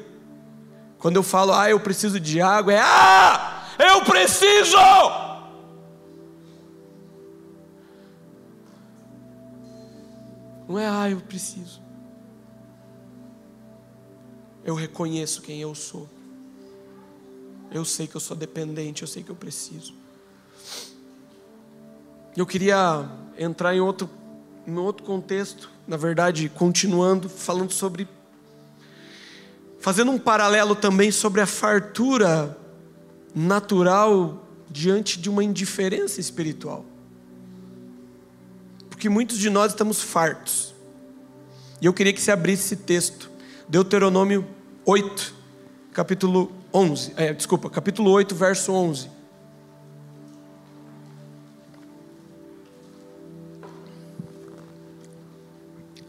Quando 0.98 1.16
eu 1.16 1.24
falo, 1.24 1.54
ah, 1.54 1.70
eu 1.70 1.80
preciso 1.80 2.20
de 2.20 2.40
água, 2.40 2.74
é 2.74 2.80
ah, 2.80 3.66
eu 3.80 4.04
preciso! 4.04 4.78
Não 10.68 10.80
é, 10.80 10.88
ah, 10.88 11.10
eu 11.10 11.20
preciso. 11.20 11.82
Eu 14.64 14.76
reconheço 14.76 15.42
quem 15.42 15.60
eu 15.60 15.76
sou. 15.76 16.08
Eu 17.72 17.84
sei 17.84 18.08
que 18.08 18.16
eu 18.16 18.22
sou 18.22 18.38
dependente, 18.38 19.02
eu 19.02 19.08
sei 19.08 19.24
que 19.24 19.30
eu 19.30 19.36
preciso. 19.36 19.94
Eu 22.38 22.46
queria 22.46 23.10
entrar 23.38 23.76
em 23.76 23.82
outro, 23.82 24.10
em 24.68 24.78
outro 24.78 25.04
contexto, 25.06 25.70
na 25.88 25.98
verdade, 25.98 26.50
continuando, 26.50 27.30
falando 27.30 27.72
sobre. 27.72 28.08
Fazendo 29.80 30.12
um 30.12 30.20
paralelo 30.20 30.76
também 30.76 31.12
sobre 31.12 31.42
a 31.42 31.48
fartura 31.48 32.58
natural 33.34 34.46
diante 34.70 35.20
de 35.20 35.30
uma 35.30 35.44
indiferença 35.44 36.20
espiritual 36.20 36.86
porque 39.02 39.10
muitos 39.10 39.40
de 39.40 39.50
nós 39.50 39.72
estamos 39.72 40.00
fartos. 40.00 40.76
E 41.82 41.88
eu 41.88 41.92
queria 41.94 42.14
que 42.14 42.22
você 42.22 42.30
abrisse 42.30 42.66
esse 42.66 42.84
texto, 42.84 43.32
Deuteronômio 43.68 44.48
8, 44.86 45.34
capítulo 45.92 46.52
11, 46.72 47.14
é, 47.18 47.34
desculpa, 47.34 47.68
capítulo 47.68 48.12
8, 48.12 48.36
verso 48.36 48.72
11. 48.72 49.10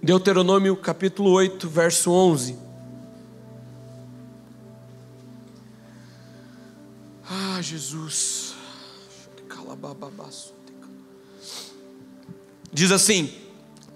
Deuteronômio 0.02 0.76
capítulo 0.76 1.30
8, 1.30 1.68
verso 1.68 2.10
11. 2.10 2.56
Ah, 7.30 7.62
Jesus. 7.62 8.56
Diz 12.72 12.90
assim: 12.90 13.32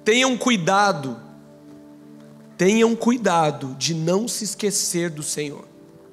tenham 0.04 0.38
cuidado, 0.38 1.16
tenham 2.56 2.94
cuidado 2.94 3.74
de 3.74 3.92
não 3.92 4.28
se 4.28 4.44
esquecer 4.44 5.10
do 5.10 5.24
Senhor, 5.24 5.66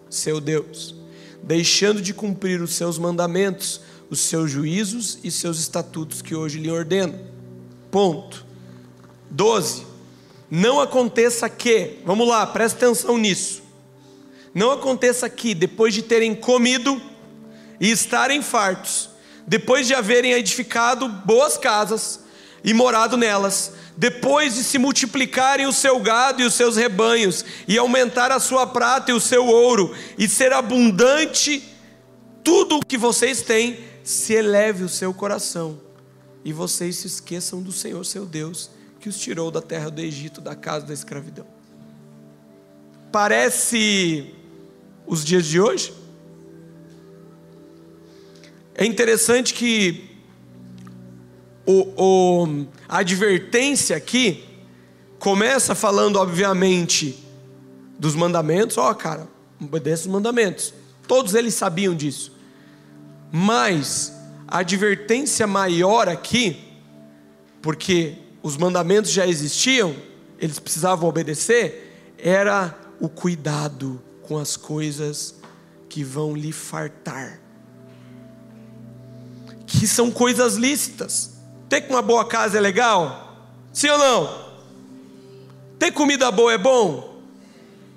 seu 0.09 0.41
Deus, 0.41 0.95
deixando 1.43 2.01
de 2.01 2.15
cumprir 2.15 2.63
os 2.63 2.73
seus 2.73 2.97
mandamentos, 2.97 3.81
os 4.09 4.21
seus 4.21 4.49
juízos 4.49 5.19
e 5.23 5.29
seus 5.29 5.59
estatutos 5.59 6.19
que 6.19 6.33
hoje 6.33 6.57
lhe 6.57 6.71
ordeno. 6.71 7.19
Ponto. 7.91 8.52
12. 9.33 9.85
Não 10.49 10.79
aconteça 10.79 11.49
que, 11.49 11.99
vamos 12.05 12.27
lá, 12.27 12.45
presta 12.47 12.85
atenção 12.85 13.17
nisso. 13.17 13.61
Não 14.53 14.71
aconteça 14.71 15.27
que, 15.27 15.55
depois 15.55 15.93
de 15.93 16.03
terem 16.03 16.35
comido 16.35 17.01
e 17.79 17.89
estarem 17.91 18.41
fartos, 18.41 19.09
depois 19.47 19.87
de 19.87 19.95
haverem 19.95 20.31
edificado 20.31 21.09
boas 21.09 21.57
casas, 21.57 22.21
e 22.63 22.73
morado 22.73 23.17
nelas, 23.17 23.73
depois 23.97 24.55
de 24.55 24.63
se 24.63 24.77
multiplicarem 24.77 25.65
o 25.65 25.73
seu 25.73 25.99
gado 25.99 26.41
e 26.41 26.45
os 26.45 26.53
seus 26.53 26.77
rebanhos, 26.77 27.43
e 27.67 27.77
aumentar 27.77 28.31
a 28.31 28.39
sua 28.39 28.65
prata 28.65 29.11
e 29.11 29.13
o 29.13 29.19
seu 29.19 29.45
ouro, 29.45 29.93
e 30.17 30.29
ser 30.29 30.53
abundante 30.53 31.61
tudo 32.43 32.77
o 32.77 32.85
que 32.85 32.97
vocês 32.97 33.41
têm, 33.41 33.79
se 34.03 34.33
eleve 34.33 34.83
o 34.83 34.89
seu 34.89 35.13
coração, 35.13 35.79
e 36.45 36.53
vocês 36.53 36.97
se 36.97 37.07
esqueçam 37.07 37.61
do 37.61 37.71
Senhor 37.71 38.05
seu 38.05 38.25
Deus, 38.25 38.69
que 39.03 39.09
os 39.09 39.19
tirou 39.19 39.51
da 39.51 39.61
terra 39.61 39.91
do 39.91 39.99
Egito, 39.99 40.39
da 40.39 40.55
casa 40.55 40.85
da 40.85 40.93
escravidão. 40.93 41.45
Parece 43.11 44.33
os 45.05 45.25
dias 45.25 45.45
de 45.45 45.59
hoje? 45.59 45.93
É 48.73 48.85
interessante 48.85 49.53
que 49.53 50.09
o, 51.65 51.81
o, 52.01 52.65
a 52.87 52.99
advertência 52.99 53.97
aqui 53.97 54.45
começa 55.19 55.75
falando, 55.75 56.15
obviamente, 56.15 57.21
dos 57.99 58.15
mandamentos. 58.15 58.77
Ó, 58.77 58.89
oh, 58.89 58.95
cara, 58.95 59.27
obedece 59.59 60.03
os 60.03 60.13
mandamentos. 60.13 60.73
Todos 61.05 61.35
eles 61.35 61.53
sabiam 61.55 61.93
disso. 61.93 62.31
Mas 63.29 64.13
a 64.47 64.59
advertência 64.59 65.45
maior 65.45 66.07
aqui, 66.07 66.63
porque 67.61 68.22
os 68.43 68.57
mandamentos 68.57 69.09
já 69.09 69.25
existiam, 69.25 69.95
eles 70.37 70.59
precisavam 70.59 71.07
obedecer, 71.07 72.13
era 72.17 72.77
o 72.99 73.07
cuidado 73.07 74.01
com 74.21 74.37
as 74.37 74.57
coisas 74.57 75.35
que 75.87 76.03
vão 76.03 76.35
lhe 76.35 76.51
fartar, 76.51 77.39
que 79.65 79.87
são 79.87 80.11
coisas 80.11 80.55
lícitas. 80.55 81.31
Ter 81.69 81.85
uma 81.89 82.01
boa 82.01 82.25
casa 82.25 82.57
é 82.57 82.61
legal? 82.61 83.37
Sim 83.71 83.89
ou 83.89 83.97
não? 83.97 84.43
Ter 85.79 85.91
comida 85.91 86.29
boa 86.29 86.51
é 86.53 86.57
bom? 86.57 87.21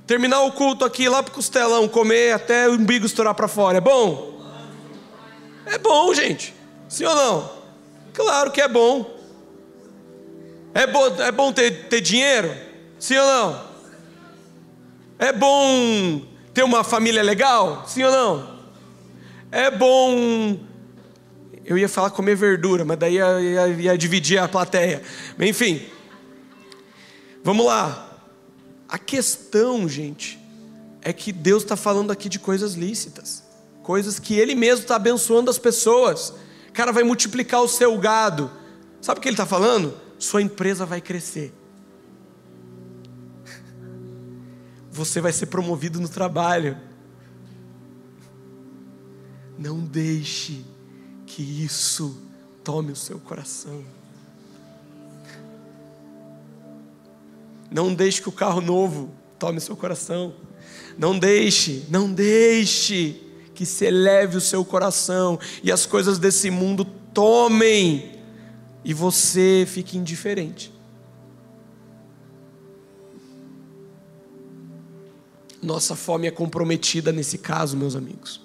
Terminar 0.07 0.42
o 0.42 0.53
culto 0.53 0.84
aqui 0.84 1.09
lá 1.09 1.22
pro 1.22 1.34
costelão, 1.34 1.88
comer 1.88 2.32
até 2.32 2.68
o 2.68 2.74
umbigo 2.74 3.05
estourar 3.05 3.34
para 3.34 3.49
fora, 3.49 3.78
é 3.78 3.80
bom? 3.80 4.40
É 5.66 5.76
bom, 5.78 6.14
gente. 6.14 6.55
Sim 6.88 7.05
ou 7.07 7.14
não? 7.14 7.51
Claro 8.14 8.53
que 8.53 8.61
é 8.61 8.68
bom. 8.68 9.16
É 10.77 10.87
bom, 10.87 11.07
é 11.07 11.33
bom 11.33 11.53
ter, 11.55 11.89
ter 11.89 12.03
dinheiro? 12.03 12.55
Sim 12.99 13.16
ou 13.16 13.27
não? 13.27 13.66
É 15.18 15.33
bom 15.33 16.20
ter 16.53 16.62
uma 16.64 16.85
família 16.85 17.22
legal? 17.22 17.85
Sim 17.87 18.03
ou 18.03 18.12
não? 18.12 18.59
É 19.51 19.70
bom 19.70 20.59
eu 21.64 21.79
ia 21.79 21.89
falar 21.89 22.11
comer 22.11 22.37
verdura, 22.37 22.85
mas 22.85 22.99
daí 22.99 23.14
ia, 23.14 23.41
ia, 23.41 23.68
ia 23.68 23.97
dividir 23.97 24.37
a 24.37 24.47
plateia. 24.47 25.01
Enfim, 25.41 25.81
vamos 27.43 27.64
lá. 27.64 28.20
A 28.87 28.99
questão, 28.99 29.89
gente, 29.89 30.39
é 31.01 31.11
que 31.11 31.33
Deus 31.33 31.62
está 31.62 31.74
falando 31.74 32.11
aqui 32.11 32.29
de 32.29 32.39
coisas 32.39 32.74
lícitas, 32.74 33.43
coisas 33.83 34.18
que 34.18 34.35
Ele 34.35 34.55
mesmo 34.55 34.83
está 34.83 34.97
abençoando 34.97 35.51
as 35.51 35.57
pessoas. 35.57 36.35
O 36.68 36.72
cara 36.74 36.93
vai 36.93 37.03
multiplicar 37.03 37.62
o 37.62 37.68
seu 37.68 37.97
gado. 37.97 38.51
Sabe 39.01 39.20
o 39.20 39.22
que 39.22 39.29
Ele 39.29 39.33
está 39.33 39.47
falando? 39.47 40.05
Sua 40.19 40.43
empresa 40.43 40.87
vai 40.87 41.01
crescer. 41.01 41.53
Você 44.91 45.21
vai 45.21 45.33
ser 45.33 45.47
promovido 45.47 46.01
no 46.01 46.09
trabalho. 46.09 46.79
Não 49.59 49.81
deixe 49.81 50.64
que 51.27 51.43
isso 51.43 52.23
tome 52.64 52.93
o 52.93 52.97
seu 52.97 53.19
coração. 53.19 53.85
Não 57.71 57.95
deixe 57.95 58.23
que 58.23 58.29
o 58.29 58.33
carro 58.33 58.61
novo 58.61 59.11
tome 59.39 59.59
o 59.59 59.61
seu 59.61 59.77
coração. 59.77 60.35
Não 60.97 61.19
deixe, 61.19 61.85
não 61.91 62.11
deixe 62.11 63.23
que 63.55 63.67
se 63.67 63.85
eleve 63.85 64.37
o 64.37 64.41
seu 64.41 64.64
coração 64.64 65.39
e 65.62 65.71
as 65.71 65.85
coisas 65.85 66.19
desse 66.19 66.51
mundo 66.51 66.85
tomem 67.12 68.16
e 68.87 68.95
você 68.95 69.66
fique 69.66 69.99
indiferente. 69.99 70.72
Nossa 75.61 75.97
fome 75.97 76.28
é 76.28 76.30
comprometida 76.30 77.11
nesse 77.11 77.37
caso, 77.37 77.76
meus 77.76 77.97
amigos. 77.97 78.41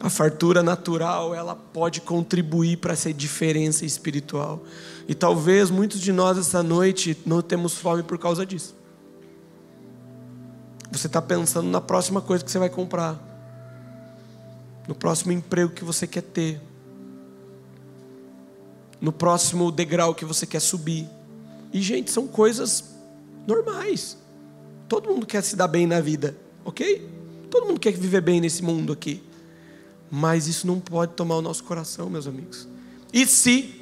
A 0.00 0.10
fartura 0.10 0.64
natural, 0.64 1.32
ela 1.32 1.54
pode 1.54 2.00
contribuir 2.00 2.78
para 2.78 2.92
essa 2.92 3.14
diferença 3.14 3.84
espiritual. 3.84 4.64
E 5.06 5.14
talvez 5.14 5.70
muitos 5.70 6.00
de 6.00 6.10
nós 6.10 6.36
essa 6.36 6.60
noite 6.60 7.16
não 7.24 7.40
temos 7.40 7.74
fome 7.74 8.02
por 8.02 8.18
causa 8.18 8.44
disso. 8.44 8.74
Você 10.90 11.06
está 11.06 11.22
pensando 11.22 11.68
na 11.68 11.80
próxima 11.80 12.20
coisa 12.20 12.44
que 12.44 12.50
você 12.50 12.58
vai 12.58 12.68
comprar, 12.68 13.16
no 14.88 14.94
próximo 14.96 15.30
emprego 15.30 15.72
que 15.72 15.84
você 15.84 16.04
quer 16.04 16.22
ter, 16.22 16.60
no 19.00 19.12
próximo 19.12 19.70
degrau 19.70 20.14
que 20.14 20.24
você 20.24 20.46
quer 20.46 20.60
subir. 20.60 21.08
E, 21.72 21.80
gente, 21.80 22.10
são 22.10 22.26
coisas 22.26 22.84
normais. 23.46 24.16
Todo 24.88 25.08
mundo 25.08 25.26
quer 25.26 25.42
se 25.42 25.54
dar 25.54 25.68
bem 25.68 25.86
na 25.86 26.00
vida, 26.00 26.36
ok? 26.64 27.08
Todo 27.50 27.66
mundo 27.66 27.80
quer 27.80 27.92
viver 27.92 28.20
bem 28.20 28.40
nesse 28.40 28.62
mundo 28.62 28.92
aqui. 28.92 29.22
Mas 30.10 30.46
isso 30.46 30.66
não 30.66 30.80
pode 30.80 31.12
tomar 31.12 31.36
o 31.36 31.42
nosso 31.42 31.64
coração, 31.64 32.08
meus 32.08 32.26
amigos. 32.26 32.66
E 33.12 33.26
se 33.26 33.80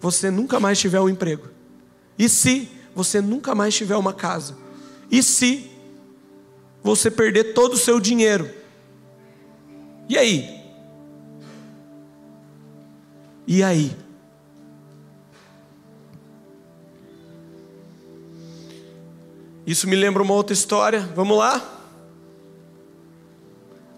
você 0.00 0.30
nunca 0.30 0.58
mais 0.58 0.78
tiver 0.78 1.00
um 1.00 1.08
emprego? 1.08 1.48
E 2.18 2.28
se 2.28 2.68
você 2.94 3.20
nunca 3.20 3.54
mais 3.54 3.74
tiver 3.74 3.96
uma 3.96 4.12
casa? 4.12 4.56
E 5.10 5.22
se 5.22 5.70
você 6.82 7.10
perder 7.10 7.52
todo 7.52 7.74
o 7.74 7.78
seu 7.78 8.00
dinheiro? 8.00 8.48
E 10.08 10.16
aí? 10.16 10.60
E 13.46 13.62
aí? 13.62 13.96
Isso 19.66 19.88
me 19.88 19.96
lembra 19.96 20.22
uma 20.22 20.34
outra 20.34 20.54
história. 20.54 21.00
Vamos 21.14 21.36
lá? 21.36 21.62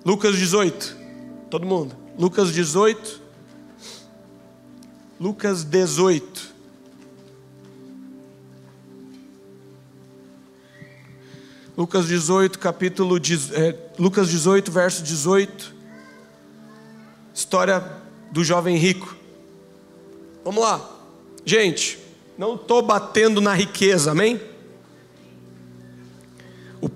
Lucas 0.04 0.36
18. 0.36 0.96
Todo 1.48 1.66
mundo. 1.66 1.96
Lucas 2.18 2.52
18. 2.52 3.20
Lucas 5.20 5.64
18. 5.64 6.52
Lucas 11.76 12.06
18, 12.06 12.58
capítulo 12.58 13.16
é, 13.54 13.74
Lucas 13.98 14.28
18, 14.28 14.70
verso 14.70 15.02
18. 15.02 15.74
História 17.34 17.82
do 18.30 18.44
jovem 18.44 18.76
rico. 18.76 19.16
Vamos 20.44 20.62
lá. 20.62 20.86
Gente, 21.46 21.98
não 22.36 22.56
estou 22.56 22.82
batendo 22.82 23.40
na 23.40 23.54
riqueza, 23.54 24.10
amém? 24.10 24.40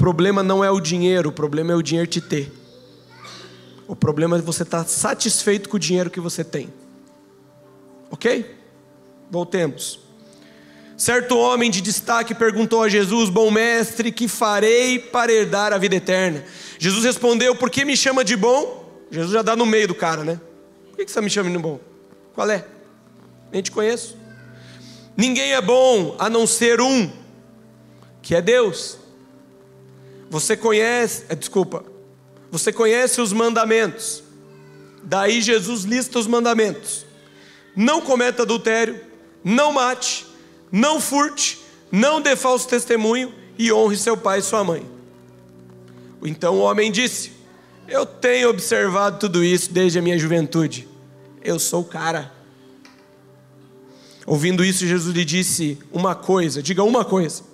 Problema 0.06 0.40
não 0.40 0.62
é 0.62 0.70
o 0.70 0.78
dinheiro, 0.78 1.30
o 1.30 1.32
problema 1.32 1.72
é 1.72 1.74
o 1.74 1.82
dinheiro 1.82 2.08
te 2.08 2.20
ter. 2.20 2.52
O 3.88 3.96
problema 3.96 4.38
é 4.38 4.40
você 4.40 4.62
estar 4.62 4.84
tá 4.84 4.88
satisfeito 4.88 5.68
com 5.68 5.76
o 5.76 5.80
dinheiro 5.80 6.10
que 6.10 6.20
você 6.20 6.44
tem. 6.44 6.72
Ok? 8.08 8.54
Voltemos. 9.28 9.98
Certo 10.96 11.36
homem 11.36 11.72
de 11.72 11.80
destaque 11.80 12.36
perguntou 12.36 12.84
a 12.84 12.88
Jesus: 12.88 13.28
Bom 13.28 13.50
mestre, 13.50 14.12
que 14.12 14.28
farei 14.28 15.00
para 15.00 15.32
herdar 15.32 15.72
a 15.72 15.78
vida 15.78 15.96
eterna? 15.96 16.44
Jesus 16.78 17.02
respondeu: 17.02 17.56
Por 17.56 17.68
que 17.68 17.84
me 17.84 17.96
chama 17.96 18.22
de 18.22 18.36
bom? 18.36 18.88
Jesus 19.10 19.32
já 19.32 19.42
dá 19.42 19.56
no 19.56 19.66
meio 19.66 19.88
do 19.88 19.94
cara, 19.96 20.22
né? 20.22 20.40
Por 20.88 20.98
que 20.98 21.02
você 21.02 21.02
está 21.02 21.20
me 21.20 21.28
chamando 21.28 21.56
de 21.56 21.58
bom? 21.58 21.80
Qual 22.32 22.48
é? 22.48 22.64
Nem 23.50 23.60
te 23.60 23.72
conheço. 23.72 24.16
Ninguém 25.16 25.52
é 25.52 25.60
bom 25.60 26.14
a 26.16 26.30
não 26.30 26.46
ser 26.46 26.80
um, 26.80 27.10
que 28.22 28.36
é 28.36 28.40
Deus. 28.40 29.04
Você 30.30 30.56
conhece, 30.56 31.24
é, 31.28 31.34
desculpa, 31.34 31.84
você 32.50 32.72
conhece 32.72 33.20
os 33.20 33.32
mandamentos. 33.32 34.22
Daí 35.02 35.40
Jesus 35.40 35.84
lista 35.84 36.18
os 36.18 36.26
mandamentos: 36.26 37.06
não 37.74 38.00
cometa 38.00 38.42
adultério, 38.42 39.00
não 39.44 39.72
mate, 39.72 40.26
não 40.70 41.00
furte, 41.00 41.60
não 41.90 42.20
dê 42.20 42.34
falso 42.34 42.66
testemunho 42.68 43.32
e 43.58 43.72
honre 43.72 43.96
seu 43.96 44.16
pai 44.16 44.40
e 44.40 44.42
sua 44.42 44.64
mãe. 44.64 44.84
Então 46.24 46.56
o 46.56 46.60
homem 46.60 46.90
disse: 46.90 47.32
Eu 47.86 48.04
tenho 48.04 48.48
observado 48.48 49.18
tudo 49.18 49.44
isso 49.44 49.72
desde 49.72 49.98
a 49.98 50.02
minha 50.02 50.18
juventude. 50.18 50.88
Eu 51.42 51.58
sou 51.58 51.82
o 51.82 51.84
cara. 51.84 52.32
Ouvindo 54.26 54.64
isso, 54.64 54.84
Jesus 54.84 55.14
lhe 55.14 55.24
disse 55.24 55.78
uma 55.92 56.14
coisa: 56.14 56.62
diga 56.62 56.82
uma 56.82 57.04
coisa. 57.04 57.44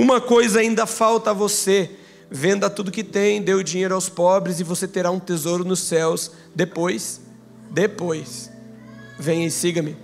Uma 0.00 0.18
coisa 0.18 0.60
ainda 0.60 0.86
falta 0.86 1.28
a 1.28 1.34
você 1.34 1.90
venda 2.30 2.70
tudo 2.70 2.90
que 2.90 3.04
tem, 3.04 3.42
dê 3.42 3.52
o 3.52 3.62
dinheiro 3.62 3.94
aos 3.94 4.08
pobres 4.08 4.58
e 4.58 4.64
você 4.64 4.88
terá 4.88 5.10
um 5.10 5.20
tesouro 5.20 5.62
nos 5.62 5.80
céus. 5.80 6.30
Depois, 6.54 7.20
depois, 7.70 8.50
venha 9.18 9.46
e 9.46 9.50
siga-me. 9.50 9.94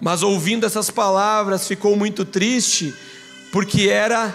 Mas 0.00 0.22
ouvindo 0.22 0.64
essas 0.64 0.88
palavras, 0.88 1.66
ficou 1.66 1.96
muito 1.96 2.24
triste, 2.24 2.94
porque 3.50 3.88
era 3.88 4.32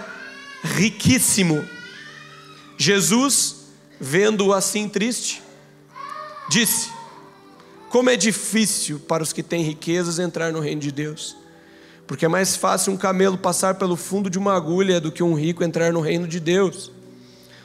riquíssimo. 0.62 1.66
Jesus, 2.76 3.68
vendo-o 3.98 4.52
assim 4.52 4.86
triste, 4.86 5.42
disse: 6.50 6.90
Como 7.88 8.10
é 8.10 8.16
difícil 8.16 9.00
para 9.00 9.22
os 9.22 9.32
que 9.32 9.42
têm 9.42 9.62
riquezas 9.62 10.18
entrar 10.18 10.52
no 10.52 10.60
reino 10.60 10.82
de 10.82 10.92
Deus. 10.92 11.42
Porque 12.06 12.26
é 12.26 12.28
mais 12.28 12.54
fácil 12.56 12.92
um 12.92 12.96
camelo 12.96 13.38
passar 13.38 13.74
pelo 13.74 13.96
fundo 13.96 14.28
de 14.28 14.38
uma 14.38 14.54
agulha 14.54 15.00
do 15.00 15.10
que 15.10 15.22
um 15.22 15.34
rico 15.34 15.64
entrar 15.64 15.92
no 15.92 16.00
reino 16.00 16.28
de 16.28 16.38
Deus. 16.38 16.90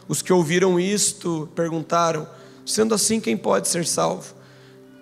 Os 0.08 0.22
que 0.22 0.32
ouviram 0.32 0.80
isto 0.80 1.50
perguntaram: 1.54 2.28
sendo 2.66 2.96
assim, 2.96 3.20
quem 3.20 3.36
pode 3.36 3.68
ser 3.68 3.86
salvo? 3.86 4.34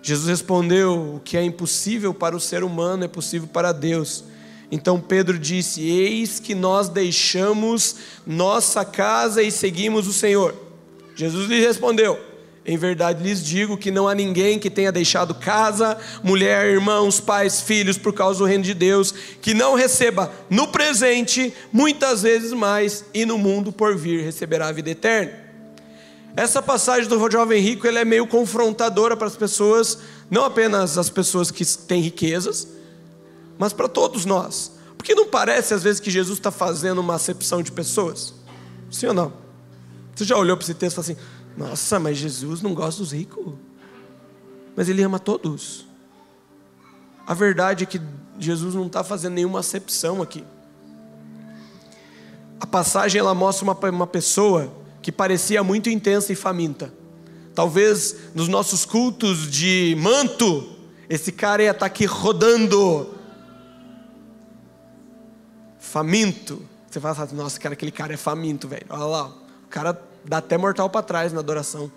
Jesus 0.02 0.28
respondeu: 0.28 1.16
o 1.16 1.20
que 1.20 1.36
é 1.36 1.42
impossível 1.42 2.12
para 2.12 2.36
o 2.36 2.40
ser 2.40 2.64
humano 2.64 3.04
é 3.04 3.08
possível 3.08 3.48
para 3.48 3.72
Deus. 3.72 4.24
Então 4.70 5.00
Pedro 5.00 5.38
disse: 5.38 5.82
Eis 5.82 6.38
que 6.40 6.54
nós 6.54 6.88
deixamos 6.88 7.96
nossa 8.26 8.84
casa 8.84 9.42
e 9.42 9.50
seguimos 9.50 10.06
o 10.06 10.12
Senhor. 10.12 10.54
Jesus 11.14 11.48
lhe 11.48 11.60
respondeu: 11.60 12.27
em 12.68 12.76
verdade 12.76 13.22
lhes 13.22 13.42
digo 13.42 13.78
que 13.78 13.90
não 13.90 14.06
há 14.06 14.14
ninguém 14.14 14.58
que 14.58 14.68
tenha 14.68 14.92
deixado 14.92 15.34
casa, 15.34 15.96
mulher, 16.22 16.66
irmãos, 16.66 17.18
pais, 17.18 17.62
filhos 17.62 17.96
por 17.96 18.12
causa 18.12 18.40
do 18.40 18.44
reino 18.44 18.62
de 18.62 18.74
Deus, 18.74 19.10
que 19.40 19.54
não 19.54 19.74
receba 19.74 20.30
no 20.50 20.68
presente 20.68 21.50
muitas 21.72 22.20
vezes 22.20 22.52
mais 22.52 23.06
e 23.14 23.24
no 23.24 23.38
mundo 23.38 23.72
por 23.72 23.96
vir 23.96 24.22
receberá 24.22 24.68
a 24.68 24.72
vida 24.72 24.90
eterna. 24.90 25.32
Essa 26.36 26.60
passagem 26.60 27.08
do 27.08 27.30
jovem 27.30 27.58
rico 27.62 27.86
ela 27.86 28.00
é 28.00 28.04
meio 28.04 28.26
confrontadora 28.26 29.16
para 29.16 29.28
as 29.28 29.34
pessoas, 29.34 30.00
não 30.30 30.44
apenas 30.44 30.98
as 30.98 31.08
pessoas 31.08 31.50
que 31.50 31.64
têm 31.64 32.02
riquezas, 32.02 32.68
mas 33.56 33.72
para 33.72 33.88
todos 33.88 34.26
nós. 34.26 34.72
Porque 34.98 35.14
não 35.14 35.26
parece 35.26 35.72
às 35.72 35.82
vezes 35.82 36.00
que 36.00 36.10
Jesus 36.10 36.38
está 36.38 36.50
fazendo 36.50 36.98
uma 36.98 37.14
acepção 37.14 37.62
de 37.62 37.72
pessoas? 37.72 38.34
Sim 38.90 39.06
ou 39.06 39.14
não? 39.14 39.32
Você 40.14 40.24
já 40.24 40.36
olhou 40.36 40.54
para 40.54 40.64
esse 40.64 40.74
texto 40.74 41.00
e 41.00 41.02
falou 41.02 41.12
assim: 41.12 41.37
nossa, 41.58 41.98
mas 41.98 42.16
Jesus 42.16 42.62
não 42.62 42.72
gosta 42.72 43.02
dos 43.02 43.10
ricos. 43.10 43.54
Mas 44.76 44.88
ele 44.88 45.02
ama 45.02 45.18
todos. 45.18 45.84
A 47.26 47.34
verdade 47.34 47.82
é 47.82 47.86
que 47.86 48.00
Jesus 48.38 48.76
não 48.76 48.86
está 48.86 49.02
fazendo 49.02 49.34
nenhuma 49.34 49.58
acepção 49.58 50.22
aqui. 50.22 50.44
A 52.60 52.66
passagem 52.66 53.18
ela 53.18 53.34
mostra 53.34 53.64
uma, 53.64 53.76
uma 53.90 54.06
pessoa 54.06 54.72
que 55.02 55.10
parecia 55.10 55.64
muito 55.64 55.90
intensa 55.90 56.32
e 56.32 56.36
faminta. 56.36 56.94
Talvez 57.56 58.14
nos 58.36 58.46
nossos 58.46 58.84
cultos 58.84 59.50
de 59.50 59.96
manto, 59.98 60.76
esse 61.10 61.32
cara 61.32 61.64
ia 61.64 61.70
estar 61.72 61.80
tá 61.80 61.86
aqui 61.86 62.04
rodando, 62.04 63.14
faminto. 65.80 66.62
Você 66.88 67.00
fala 67.00 67.24
assim, 67.24 67.34
nossa, 67.34 67.58
cara, 67.58 67.72
aquele 67.72 67.90
cara 67.90 68.14
é 68.14 68.16
faminto, 68.16 68.68
velho. 68.68 68.86
Olha 68.88 69.04
lá, 69.04 69.26
o 69.26 69.68
cara 69.68 70.07
Dá 70.28 70.38
até 70.38 70.58
mortal 70.58 70.90
para 70.90 71.02
trás 71.02 71.32
na 71.32 71.40
adoração. 71.40 71.90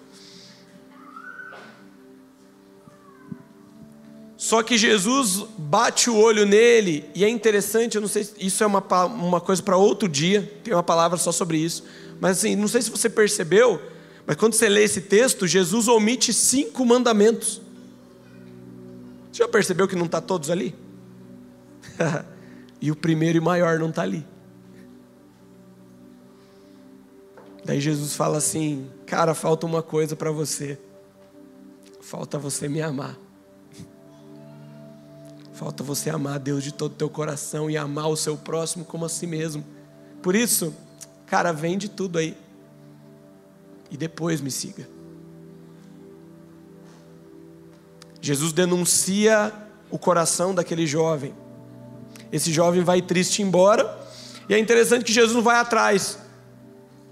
Só 4.38 4.64
que 4.64 4.78
Jesus 4.78 5.46
bate 5.58 6.10
o 6.10 6.18
olho 6.18 6.48
nele, 6.48 7.06
e 7.14 7.24
é 7.24 7.30
interessante, 7.30 7.96
eu 7.96 8.02
não 8.02 8.08
sei, 8.08 8.28
isso 8.40 8.64
é 8.64 8.68
uma, 8.68 8.84
uma 9.06 9.40
coisa 9.40 9.62
para 9.62 9.78
outro 9.78 10.10
dia, 10.10 10.52
tem 10.64 10.74
uma 10.74 10.82
palavra 10.82 11.16
só 11.18 11.32
sobre 11.32 11.60
isso, 11.60 11.84
mas 12.20 12.40
assim, 12.40 12.56
não 12.56 12.68
sei 12.68 12.82
se 12.82 12.90
você 12.90 13.08
percebeu, 13.08 13.80
mas 14.26 14.36
quando 14.38 14.54
você 14.54 14.68
lê 14.68 14.84
esse 14.84 15.02
texto, 15.02 15.46
Jesus 15.46 15.88
omite 15.88 16.34
cinco 16.34 16.84
mandamentos. 16.84 17.62
Você 19.32 19.44
já 19.44 19.48
percebeu 19.48 19.88
que 19.88 19.96
não 19.96 20.06
está 20.06 20.20
todos 20.20 20.50
ali? 20.50 20.74
e 22.82 22.90
o 22.92 22.96
primeiro 22.96 23.38
e 23.38 23.42
maior 23.42 23.78
não 23.78 23.90
está 23.90 24.02
ali. 24.02 24.26
Daí 27.64 27.80
Jesus 27.80 28.16
fala 28.16 28.38
assim: 28.38 28.90
Cara, 29.06 29.34
falta 29.34 29.66
uma 29.66 29.82
coisa 29.84 30.16
para 30.16 30.32
você. 30.32 30.80
Falta 32.02 32.38
você 32.38 32.68
me 32.68 32.82
amar. 32.82 33.18
Falta 35.54 35.84
você 35.84 36.10
amar 36.10 36.40
Deus 36.40 36.64
de 36.64 36.74
todo 36.74 36.94
o 36.94 36.96
teu 36.96 37.10
coração 37.10 37.70
e 37.70 37.78
amar 37.78 38.08
o 38.10 38.18
seu 38.18 38.36
próximo 38.36 38.84
como 38.84 39.06
a 39.06 39.10
si 39.10 39.28
mesmo. 39.28 39.64
Por 40.22 40.36
isso, 40.36 40.74
cara, 41.28 41.52
vende 41.52 41.88
tudo 41.88 42.18
aí. 42.18 42.36
e 43.92 43.98
depois 43.98 44.42
me 44.42 44.50
siga. 44.50 44.88
Jesus 48.22 48.54
denuncia 48.54 49.52
o 49.90 50.00
coração 50.00 50.56
daquele 50.56 50.88
jovem. 50.88 51.34
Esse 52.32 52.52
jovem 52.54 52.84
vai 52.84 53.02
triste 53.02 53.42
embora, 53.42 54.00
e 54.48 54.54
é 54.54 54.60
interessante 54.60 55.04
que 55.04 55.12
Jesus 55.12 55.36
não 55.36 55.44
vai 55.44 55.58
atrás. 55.58 56.18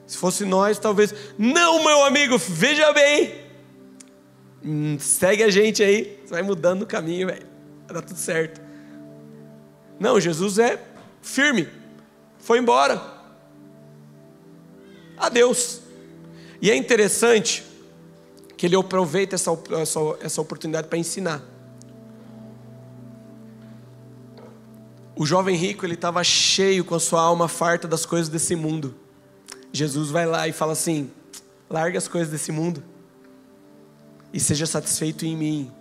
Se 0.09 0.17
fosse 0.17 0.43
nós, 0.43 0.79
talvez, 0.79 1.13
não, 1.37 1.85
meu 1.85 2.03
amigo, 2.03 2.35
veja 2.35 2.91
bem, 2.91 3.31
hum, 4.65 4.97
segue 4.99 5.43
a 5.43 5.51
gente 5.51 5.83
aí, 5.83 6.19
você 6.25 6.31
vai 6.31 6.41
mudando 6.41 6.81
o 6.81 6.87
caminho, 6.87 7.27
velho, 7.27 7.45
dar 7.85 8.01
tudo 8.01 8.17
certo. 8.17 8.59
Não, 9.99 10.19
Jesus 10.19 10.57
é 10.57 10.83
firme, 11.21 11.69
foi 12.39 12.57
embora. 12.57 12.99
Adeus. 15.15 15.81
E 16.59 16.71
é 16.71 16.75
interessante 16.75 17.63
que 18.57 18.65
ele 18.65 18.75
aproveita 18.75 19.35
essa, 19.35 19.51
essa, 19.79 19.99
essa 20.21 20.41
oportunidade 20.41 20.87
para 20.87 20.97
ensinar. 20.97 21.43
O 25.15 25.23
jovem 25.23 25.55
rico 25.55 25.85
ele 25.85 25.93
estava 25.93 26.23
cheio 26.23 26.83
com 26.83 26.95
a 26.95 26.99
sua 26.99 27.21
alma 27.21 27.47
farta 27.47 27.87
das 27.87 28.07
coisas 28.07 28.27
desse 28.27 28.55
mundo. 28.55 28.95
Jesus 29.71 30.09
vai 30.09 30.25
lá 30.25 30.47
e 30.47 30.51
fala 30.51 30.73
assim: 30.73 31.11
larga 31.69 31.97
as 31.97 32.07
coisas 32.07 32.31
desse 32.31 32.51
mundo 32.51 32.83
e 34.33 34.39
seja 34.39 34.65
satisfeito 34.65 35.25
em 35.25 35.35
mim, 35.35 35.71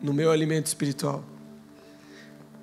no 0.00 0.12
meu 0.12 0.30
alimento 0.30 0.66
espiritual. 0.66 1.24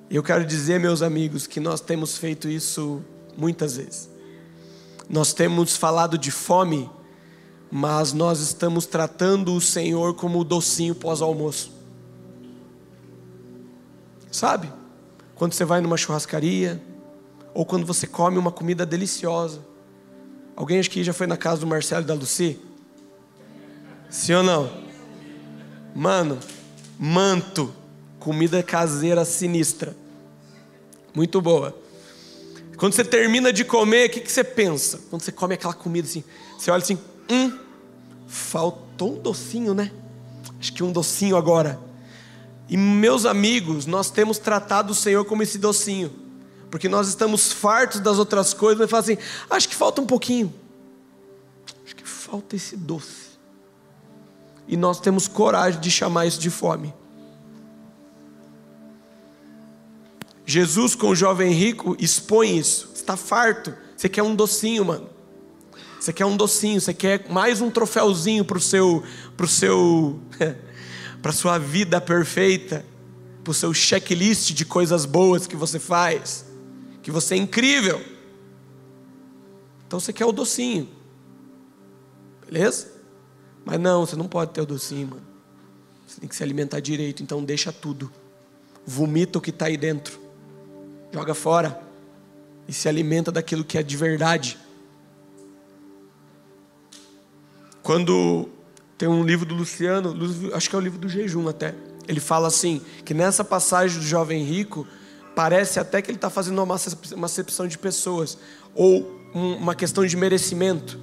Eu 0.10 0.24
quero 0.24 0.44
dizer, 0.46 0.80
meus 0.80 1.02
amigos, 1.02 1.46
que 1.46 1.60
nós 1.60 1.80
temos 1.82 2.18
feito 2.18 2.50
isso 2.50 3.04
muitas 3.38 3.78
vezes. 3.78 4.10
Nós 5.08 5.34
temos 5.34 5.78
falado 5.78 6.18
de 6.18 6.32
fome, 6.32 6.90
mas 7.72 8.12
nós 8.12 8.40
estamos 8.40 8.86
tratando 8.86 9.54
o 9.54 9.62
Senhor 9.62 10.16
como 10.16 10.40
o 10.40 10.44
docinho 10.44 10.96
pós-almoço. 10.96 11.72
Sabe? 14.32 14.72
Quando 15.36 15.54
você 15.54 15.64
vai 15.64 15.80
numa 15.80 15.98
churrascaria, 15.98 16.82
ou 17.54 17.66
quando 17.66 17.86
você 17.86 18.06
come 18.06 18.38
uma 18.38 18.52
comida 18.52 18.86
deliciosa, 18.86 19.62
Alguém 20.60 20.78
aqui 20.78 21.06
já 21.06 21.14
foi 21.14 21.26
na 21.26 21.38
casa 21.38 21.62
do 21.62 21.68
Marcelo 21.68 22.04
e 22.04 22.06
da 22.06 22.14
Luci? 22.14 22.60
Sim 24.10 24.34
ou 24.34 24.44
não? 24.44 24.70
Mano, 25.96 26.38
manto, 27.00 27.74
comida 28.20 28.62
caseira 28.62 29.24
sinistra. 29.24 29.96
Muito 31.16 31.40
boa. 31.40 31.74
Quando 32.76 32.92
você 32.92 33.06
termina 33.06 33.54
de 33.54 33.64
comer, 33.64 34.10
o 34.10 34.12
que, 34.12 34.20
que 34.20 34.30
você 34.30 34.44
pensa? 34.44 35.00
Quando 35.10 35.22
você 35.22 35.32
come 35.32 35.54
aquela 35.54 35.74
comida 35.74 36.06
assim, 36.06 36.26
você 36.58 36.70
olha 36.70 36.84
assim, 36.84 37.00
hum, 37.32 37.58
faltou 38.28 39.18
um 39.18 39.22
docinho, 39.22 39.74
né? 39.74 39.94
Acho 40.60 40.74
que 40.74 40.84
um 40.84 40.92
docinho 40.92 41.38
agora. 41.38 41.80
E 42.68 42.76
meus 42.76 43.26
amigos, 43.26 43.86
nós 43.86 44.12
temos 44.12 44.38
tratado 44.38 44.92
o 44.92 44.96
Senhor 44.96 45.24
como 45.24 45.42
esse 45.42 45.58
docinho 45.58 46.19
porque 46.70 46.88
nós 46.88 47.08
estamos 47.08 47.52
fartos 47.52 48.00
das 48.00 48.20
outras 48.20 48.54
coisas, 48.54 48.80
mas 48.80 48.90
fala 48.90 49.02
assim: 49.02 49.18
acho 49.50 49.68
que 49.68 49.76
falta 49.76 50.02
um 50.02 50.06
pouquinho, 50.06 50.54
acho 51.86 51.96
que 51.96 52.08
falta 52.08 52.56
esse 52.56 52.78
doce. 52.78 53.30
E 54.68 54.78
nós 54.78 55.00
temos 55.00 55.28
coragem 55.28 55.82
de 55.82 55.90
chamar 55.90 56.28
isso 56.28 56.40
de 56.40 56.50
fome. 56.50 56.94
Jesus 60.46 60.94
com 60.96 61.10
o 61.10 61.16
jovem 61.16 61.52
rico 61.52 61.96
expõe 62.00 62.58
isso. 62.58 62.92
Está 62.94 63.18
farto. 63.18 63.74
Você 63.96 64.08
quer 64.08 64.22
um 64.22 64.36
docinho, 64.36 64.86
mano. 64.86 65.10
Você 66.00 66.14
quer 66.14 66.26
um 66.26 66.38
docinho. 66.38 66.80
Você 66.80 66.94
quer 66.94 67.28
mais 67.30 67.62
um 67.62 67.72
troféuzinho 67.72 68.46
para 68.46 68.60
o 68.60 68.62
seu, 68.62 69.04
para 69.36 69.48
seu, 69.48 70.20
para 71.22 71.32
sua 71.32 71.58
vida 71.58 72.00
perfeita, 72.00 72.86
para 73.44 73.52
o 73.52 73.54
seu 73.56 73.74
checklist 73.74 74.52
de 74.54 74.66
coisas 74.66 75.04
boas 75.04 75.48
que 75.48 75.56
você 75.56 75.80
faz 75.80 76.49
que 77.02 77.12
você 77.12 77.36
é 77.36 77.38
incrível. 77.38 78.04
Então 79.88 80.00
você 80.00 80.14
quer 80.14 80.26
o 80.26 80.32
docinho. 80.32 80.88
Beleza? 82.46 82.92
Mas 83.66 83.80
não, 83.80 84.06
você 84.06 84.16
não 84.16 84.28
pode 84.28 84.52
ter 84.52 84.62
o 84.62 84.66
docinho, 84.66 85.08
mano. 85.08 85.28
Você 86.08 86.20
tem 86.20 86.30
que 86.30 86.36
se 86.36 86.44
alimentar 86.44 86.80
direito, 86.80 87.22
então 87.22 87.44
deixa 87.44 87.72
tudo. 87.72 88.12
Vomita 88.86 89.38
o 89.38 89.42
que 89.42 89.52
está 89.52 89.68
aí 89.68 89.78
dentro. 89.78 90.20
Joga 91.12 91.34
fora. 91.34 91.80
E 92.68 92.74
se 92.74 92.88
alimenta 92.88 93.32
daquilo 93.32 93.64
que 93.64 93.78
é 93.78 93.84
de 93.84 93.96
verdade. 93.96 94.58
Quando 97.84 98.50
tem 98.98 99.08
um 99.08 99.24
livro 99.24 99.46
do 99.46 99.56
Luciano, 99.56 100.16
acho 100.54 100.70
que 100.70 100.76
é 100.76 100.78
o 100.80 100.82
livro 100.82 101.00
do 101.00 101.08
jejum 101.08 101.48
até. 101.48 101.74
Ele 102.08 102.20
fala 102.20 102.48
assim: 102.48 102.82
que 103.06 103.14
nessa 103.14 103.44
passagem 103.44 104.00
do 104.00 104.06
jovem 104.06 104.44
rico, 104.44 104.88
Parece 105.40 105.80
até 105.80 106.02
que 106.02 106.12
ele 106.12 106.18
está 106.18 106.30
fazendo 106.30 106.62
uma 106.62 107.26
acepção 107.26 107.66
de 107.66 107.78
pessoas, 107.78 108.38
ou 108.76 109.10
uma 109.34 109.74
questão 109.74 110.06
de 110.06 110.18
merecimento. 110.18 111.00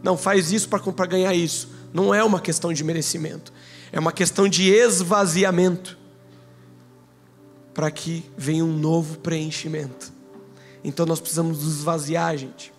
Não, 0.00 0.16
faz 0.16 0.52
isso 0.52 0.68
para 0.68 1.06
ganhar 1.06 1.34
isso. 1.34 1.68
Não 1.92 2.14
é 2.14 2.22
uma 2.22 2.40
questão 2.40 2.72
de 2.72 2.84
merecimento, 2.84 3.52
é 3.90 3.98
uma 3.98 4.12
questão 4.12 4.48
de 4.48 4.70
esvaziamento 4.70 5.98
para 7.74 7.90
que 7.90 8.24
venha 8.38 8.64
um 8.64 8.72
novo 8.72 9.18
preenchimento. 9.18 10.12
Então 10.84 11.04
nós 11.04 11.18
precisamos 11.18 11.64
nos 11.64 11.78
esvaziar, 11.78 12.36
gente. 12.36 12.72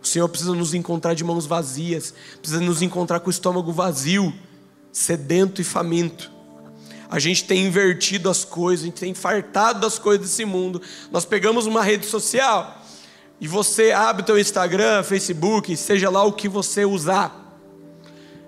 O 0.00 0.06
Senhor 0.06 0.28
precisa 0.28 0.54
nos 0.54 0.72
encontrar 0.72 1.14
de 1.14 1.24
mãos 1.24 1.46
vazias, 1.46 2.14
precisa 2.38 2.60
nos 2.60 2.80
encontrar 2.80 3.18
com 3.18 3.26
o 3.26 3.30
estômago 3.32 3.72
vazio, 3.72 4.32
sedento 4.92 5.60
e 5.60 5.64
faminto. 5.64 6.30
A 7.14 7.20
gente 7.20 7.44
tem 7.44 7.66
invertido 7.66 8.28
as 8.28 8.44
coisas, 8.44 8.82
a 8.82 8.86
gente 8.86 8.98
tem 8.98 9.14
fartado 9.14 9.78
das 9.78 10.00
coisas 10.00 10.26
desse 10.26 10.44
mundo. 10.44 10.82
Nós 11.12 11.24
pegamos 11.24 11.64
uma 11.64 11.80
rede 11.80 12.06
social 12.06 12.82
e 13.40 13.46
você 13.46 13.92
abre 13.92 14.24
o 14.24 14.26
teu 14.26 14.36
Instagram, 14.36 15.04
Facebook, 15.04 15.76
seja 15.76 16.10
lá 16.10 16.24
o 16.24 16.32
que 16.32 16.48
você 16.48 16.84
usar. 16.84 17.56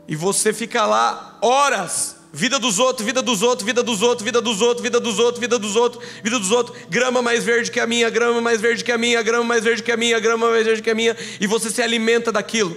E 0.08 0.16
você 0.16 0.52
fica 0.52 0.84
lá 0.84 1.38
horas, 1.40 2.16
vida 2.32 2.58
dos 2.58 2.80
outros, 2.80 3.06
vida 3.06 3.22
dos 3.22 3.40
outros, 3.40 3.64
vida 3.64 3.84
dos 3.84 4.02
outros, 4.02 4.24
vida 4.24 4.40
dos 4.40 4.60
outros, 4.60 4.82
vida 4.82 4.98
dos 4.98 5.18
outros, 5.20 5.40
vida 5.40 5.58
dos 5.60 5.76
outros, 5.76 6.04
vida 6.20 6.38
dos 6.40 6.50
outros, 6.50 6.76
grama 6.90 7.22
mais 7.22 7.44
verde 7.44 7.70
que 7.70 7.78
a 7.78 7.86
minha, 7.86 8.10
grama 8.10 8.40
mais 8.40 8.60
verde 8.60 8.82
que 8.82 8.90
a 8.90 8.98
minha, 8.98 9.22
grama 9.22 9.44
mais 9.44 9.62
verde 9.62 9.80
que 9.80 9.92
a 9.92 9.96
minha, 9.96 10.18
grama 10.18 10.50
mais 10.50 10.66
verde 10.66 10.82
que 10.82 10.90
a 10.90 10.94
minha, 10.94 11.16
e 11.40 11.46
você 11.46 11.70
se 11.70 11.80
alimenta 11.80 12.32
daquilo. 12.32 12.76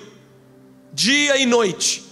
Dia 0.94 1.38
e 1.38 1.48
noite. 1.48 2.09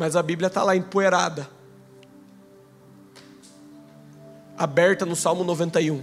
Mas 0.00 0.16
a 0.16 0.22
Bíblia 0.22 0.46
está 0.46 0.62
lá 0.62 0.74
empoeirada, 0.74 1.46
aberta 4.56 5.04
no 5.04 5.14
Salmo 5.14 5.44
91. 5.44 6.02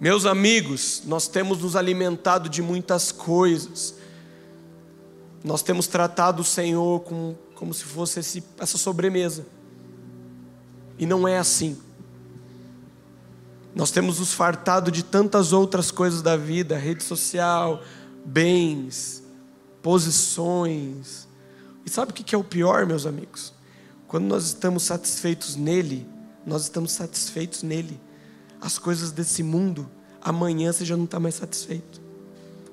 Meus 0.00 0.24
amigos, 0.24 1.02
nós 1.04 1.28
temos 1.28 1.58
nos 1.58 1.76
alimentado 1.76 2.48
de 2.48 2.62
muitas 2.62 3.12
coisas, 3.12 3.96
nós 5.44 5.60
temos 5.60 5.86
tratado 5.86 6.40
o 6.40 6.44
Senhor 6.44 7.00
como, 7.00 7.38
como 7.54 7.74
se 7.74 7.84
fosse 7.84 8.20
esse, 8.20 8.42
essa 8.58 8.78
sobremesa, 8.78 9.44
e 10.98 11.04
não 11.04 11.28
é 11.28 11.36
assim. 11.36 11.78
Nós 13.74 13.90
temos 13.90 14.20
nos 14.20 14.32
fartado 14.32 14.90
de 14.90 15.02
tantas 15.04 15.52
outras 15.52 15.90
coisas 15.90 16.22
da 16.22 16.34
vida, 16.34 16.78
rede 16.78 17.04
social, 17.04 17.82
bens, 18.26 19.22
posições. 19.80 21.28
E 21.84 21.90
sabe 21.90 22.10
o 22.10 22.14
que 22.14 22.34
é 22.34 22.38
o 22.38 22.44
pior, 22.44 22.84
meus 22.84 23.06
amigos? 23.06 23.54
Quando 24.08 24.24
nós 24.24 24.44
estamos 24.46 24.82
satisfeitos 24.82 25.56
nele, 25.56 26.06
nós 26.44 26.62
estamos 26.62 26.92
satisfeitos 26.92 27.62
nele. 27.62 28.00
As 28.60 28.78
coisas 28.78 29.12
desse 29.12 29.42
mundo, 29.42 29.88
amanhã 30.20 30.72
você 30.72 30.84
já 30.84 30.96
não 30.96 31.04
está 31.04 31.20
mais 31.20 31.36
satisfeito. 31.36 32.00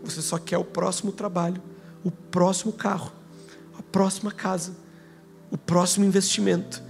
Você 0.03 0.21
só 0.21 0.37
quer 0.37 0.57
o 0.57 0.65
próximo 0.65 1.11
trabalho, 1.11 1.61
o 2.03 2.11
próximo 2.11 2.73
carro, 2.73 3.11
a 3.77 3.81
próxima 3.83 4.31
casa, 4.31 4.73
o 5.51 5.57
próximo 5.57 6.05
investimento. 6.05 6.83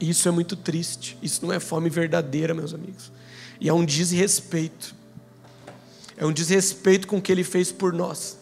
Isso 0.00 0.28
é 0.28 0.30
muito 0.30 0.56
triste. 0.56 1.16
Isso 1.22 1.46
não 1.46 1.52
é 1.52 1.60
fome 1.60 1.88
verdadeira, 1.88 2.52
meus 2.52 2.74
amigos. 2.74 3.12
E 3.62 3.68
é 3.68 3.72
um 3.72 3.84
desrespeito. 3.84 4.92
É 6.16 6.26
um 6.26 6.32
desrespeito 6.32 7.06
com 7.06 7.18
o 7.18 7.22
que 7.22 7.30
ele 7.30 7.44
fez 7.44 7.70
por 7.70 7.92
nós. 7.92 8.36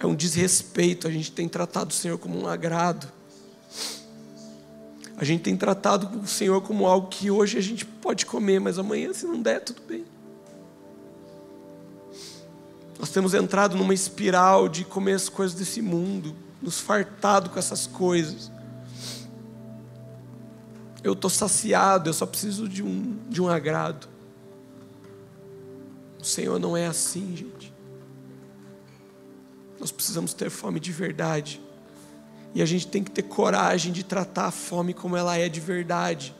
É 0.00 0.06
um 0.06 0.14
desrespeito. 0.14 1.06
A 1.06 1.10
gente 1.10 1.30
tem 1.30 1.46
tratado 1.46 1.90
o 1.90 1.94
Senhor 1.94 2.16
como 2.16 2.40
um 2.40 2.46
agrado. 2.46 3.06
A 5.14 5.24
gente 5.24 5.42
tem 5.42 5.54
tratado 5.58 6.20
o 6.20 6.26
Senhor 6.26 6.62
como 6.62 6.86
algo 6.86 7.08
que 7.08 7.30
hoje 7.30 7.58
a 7.58 7.60
gente 7.60 7.84
pode 7.84 8.24
comer, 8.24 8.60
mas 8.60 8.78
amanhã, 8.78 9.12
se 9.12 9.26
não 9.26 9.42
der, 9.42 9.60
tudo 9.60 9.82
bem. 9.86 10.06
Nós 12.98 13.10
temos 13.10 13.34
entrado 13.34 13.76
numa 13.76 13.92
espiral 13.92 14.70
de 14.70 14.86
comer 14.86 15.12
as 15.12 15.28
coisas 15.28 15.54
desse 15.54 15.82
mundo, 15.82 16.34
nos 16.62 16.80
fartado 16.80 17.50
com 17.50 17.58
essas 17.58 17.86
coisas. 17.86 18.50
Eu 21.04 21.12
estou 21.12 21.28
saciado, 21.28 22.08
eu 22.08 22.14
só 22.14 22.24
preciso 22.24 22.66
de 22.66 22.82
um, 22.82 23.18
de 23.28 23.40
um 23.42 23.48
agrado. 23.48 24.08
O 26.18 26.24
Senhor 26.24 26.58
não 26.58 26.74
é 26.74 26.86
assim, 26.86 27.36
gente. 27.36 27.72
Nós 29.78 29.92
precisamos 29.92 30.32
ter 30.32 30.48
fome 30.48 30.80
de 30.80 30.90
verdade. 30.90 31.60
E 32.54 32.62
a 32.62 32.64
gente 32.64 32.86
tem 32.86 33.04
que 33.04 33.10
ter 33.10 33.24
coragem 33.24 33.92
de 33.92 34.02
tratar 34.02 34.46
a 34.46 34.50
fome 34.50 34.94
como 34.94 35.14
ela 35.14 35.36
é 35.36 35.46
de 35.46 35.60
verdade. 35.60 36.34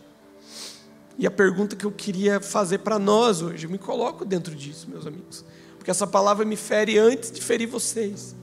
E 1.18 1.26
a 1.26 1.30
pergunta 1.30 1.76
que 1.76 1.84
eu 1.84 1.92
queria 1.92 2.40
fazer 2.40 2.78
para 2.78 2.98
nós 2.98 3.42
hoje, 3.42 3.66
eu 3.66 3.70
me 3.70 3.78
coloco 3.78 4.24
dentro 4.24 4.54
disso, 4.54 4.88
meus 4.88 5.06
amigos, 5.06 5.44
porque 5.76 5.90
essa 5.90 6.06
palavra 6.06 6.44
me 6.44 6.56
fere 6.56 6.98
antes 6.98 7.30
de 7.30 7.42
ferir 7.42 7.68
vocês. 7.68 8.34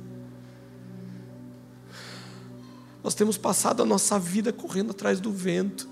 Nós 3.04 3.16
temos 3.16 3.38
passado 3.38 3.82
a 3.82 3.86
nossa 3.86 4.20
vida 4.20 4.54
correndo 4.54 4.92
atrás 4.92 5.20
do 5.20 5.32
vento. 5.32 5.90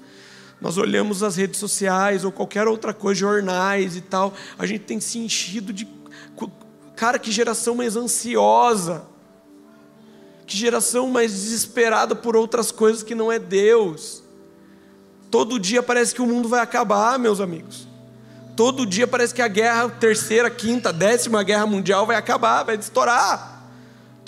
Nós 0.62 0.78
olhamos 0.78 1.24
as 1.24 1.36
redes 1.38 1.60
sociais 1.60 2.24
ou 2.24 2.32
qualquer 2.32 2.68
outra 2.68 2.94
coisa, 2.94 3.20
jornais 3.20 3.96
e 3.96 4.02
tal, 4.02 4.34
a 4.58 4.66
gente 4.66 4.84
tem 4.84 5.00
se 5.00 5.18
enchido 5.18 5.72
de. 5.72 5.88
Cara, 6.96 7.18
que 7.18 7.32
geração 7.32 7.76
mais 7.76 7.96
ansiosa, 7.96 9.04
que 10.46 10.58
geração 10.58 11.10
mais 11.10 11.32
desesperada 11.32 12.14
por 12.14 12.36
outras 12.36 12.72
coisas 12.72 13.04
que 13.04 13.16
não 13.16 13.32
é 13.32 13.40
Deus. 13.40 14.22
Todo 15.32 15.60
dia 15.60 15.82
parece 15.82 16.14
que 16.14 16.22
o 16.22 16.26
mundo 16.26 16.50
vai 16.50 16.60
acabar, 16.60 17.18
meus 17.18 17.40
amigos. 17.40 17.88
Todo 18.56 18.86
dia 18.86 19.08
parece 19.08 19.34
que 19.34 19.42
a 19.42 19.48
guerra, 19.48 19.88
terceira, 19.88 20.50
quinta, 20.50 20.92
décima 20.92 21.44
guerra 21.44 21.66
mundial 21.66 22.06
vai 22.06 22.18
acabar, 22.18 22.64
vai 22.64 22.76
estourar. 22.76 23.59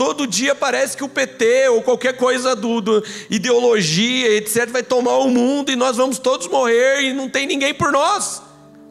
Todo 0.02 0.26
dia 0.26 0.56
parece 0.56 0.98
que 0.98 1.04
o 1.04 1.08
PT 1.08 1.70
ou 1.70 1.84
qualquer 1.84 2.18
coisa 2.18 2.56
do, 2.56 2.82
do, 2.82 3.04
ideologia, 3.30 4.36
etc., 4.36 4.68
vai 4.68 4.82
tomar 4.82 5.18
o 5.18 5.30
mundo 5.30 5.72
e 5.72 5.76
nós 5.76 5.96
vamos 5.96 6.18
todos 6.18 6.48
morrer 6.48 7.04
e 7.04 7.14
não 7.14 7.30
tem 7.30 7.46
ninguém 7.46 7.72
por 7.72 7.92
nós. 7.92 8.42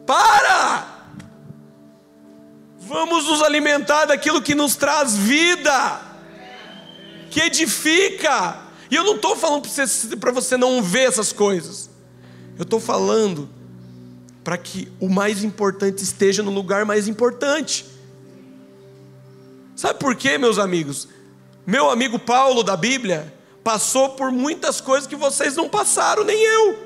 Para! 0.07 0.87
Vamos 2.79 3.25
nos 3.25 3.41
alimentar 3.41 4.05
daquilo 4.05 4.41
que 4.41 4.55
nos 4.55 4.77
traz 4.77 5.17
vida, 5.17 6.01
que 7.29 7.41
edifica. 7.41 8.61
E 8.89 8.95
eu 8.95 9.03
não 9.03 9.15
estou 9.17 9.35
falando 9.35 9.63
para 10.17 10.31
você, 10.31 10.31
você 10.31 10.55
não 10.55 10.81
ver 10.81 11.09
essas 11.09 11.33
coisas. 11.33 11.89
Eu 12.57 12.63
estou 12.63 12.79
falando 12.79 13.49
para 14.45 14.57
que 14.57 14.89
o 14.97 15.09
mais 15.09 15.43
importante 15.43 16.01
esteja 16.01 16.41
no 16.41 16.51
lugar 16.51 16.85
mais 16.85 17.09
importante. 17.09 17.90
Sabe 19.81 19.97
por 19.97 20.15
quê, 20.15 20.37
meus 20.37 20.59
amigos? 20.59 21.07
Meu 21.65 21.89
amigo 21.89 22.19
Paulo 22.19 22.61
da 22.61 22.77
Bíblia 22.77 23.33
passou 23.63 24.09
por 24.09 24.31
muitas 24.31 24.79
coisas 24.79 25.07
que 25.07 25.15
vocês 25.15 25.55
não 25.55 25.67
passaram, 25.67 26.23
nem 26.23 26.39
eu. 26.39 26.77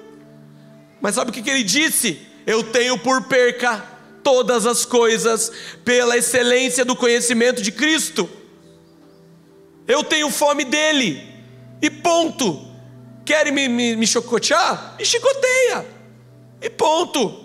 Mas 1.01 1.15
sabe 1.15 1.29
o 1.29 1.33
que, 1.33 1.49
ele 1.49 1.61
disse? 1.61 2.25
Eu 2.47 2.63
tenho 2.63 2.97
por 2.97 3.23
perca 3.23 3.85
todas 4.23 4.65
as 4.65 4.85
coisas 4.85 5.51
pela 5.83 6.15
excelência 6.17 6.85
do 6.85 6.95
conhecimento 6.95 7.61
de 7.61 7.69
Cristo. 7.69 8.29
Eu 9.85 10.01
tenho 10.01 10.29
fome 10.29 10.63
dele. 10.63 11.21
E 11.81 11.89
ponto. 11.89 12.65
Querem 13.25 13.51
me, 13.51 13.67
me, 13.67 13.97
me 13.97 14.07
chicotear? 14.07 14.95
Me 14.97 15.05
chicoteia. 15.05 15.85
E 16.61 16.69
ponto. 16.69 17.43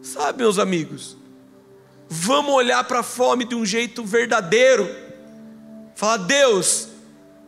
Sabe, 0.00 0.38
meus 0.38 0.60
amigos? 0.60 1.15
Vamos 2.08 2.54
olhar 2.54 2.84
para 2.84 3.00
a 3.00 3.02
fome 3.02 3.44
de 3.44 3.54
um 3.54 3.66
jeito 3.66 4.04
verdadeiro. 4.04 4.88
Falar, 5.94 6.18
Deus, 6.18 6.88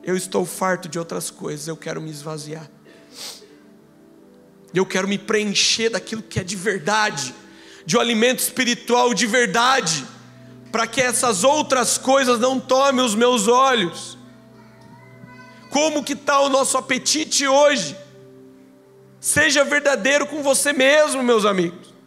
eu 0.02 0.16
estou 0.16 0.44
farto 0.44 0.88
de 0.88 0.98
outras 0.98 1.30
coisas, 1.30 1.68
eu 1.68 1.76
quero 1.76 2.00
me 2.00 2.10
esvaziar. 2.10 2.68
Eu 4.74 4.84
quero 4.84 5.08
me 5.08 5.18
preencher 5.18 5.90
daquilo 5.90 6.22
que 6.22 6.40
é 6.40 6.44
de 6.44 6.56
verdade, 6.56 7.34
de 7.86 7.96
um 7.96 8.00
alimento 8.00 8.40
espiritual 8.40 9.14
de 9.14 9.26
verdade, 9.26 10.04
para 10.70 10.86
que 10.86 11.00
essas 11.00 11.44
outras 11.44 11.96
coisas 11.96 12.38
não 12.38 12.60
tomem 12.60 13.04
os 13.04 13.14
meus 13.14 13.48
olhos. 13.48 14.18
Como 15.70 16.02
que 16.02 16.14
está 16.14 16.40
o 16.40 16.48
nosso 16.48 16.76
apetite 16.76 17.46
hoje? 17.46 17.96
Seja 19.20 19.64
verdadeiro 19.64 20.26
com 20.26 20.42
você 20.42 20.72
mesmo, 20.72 21.22
meus 21.22 21.44
amigos. 21.44 21.97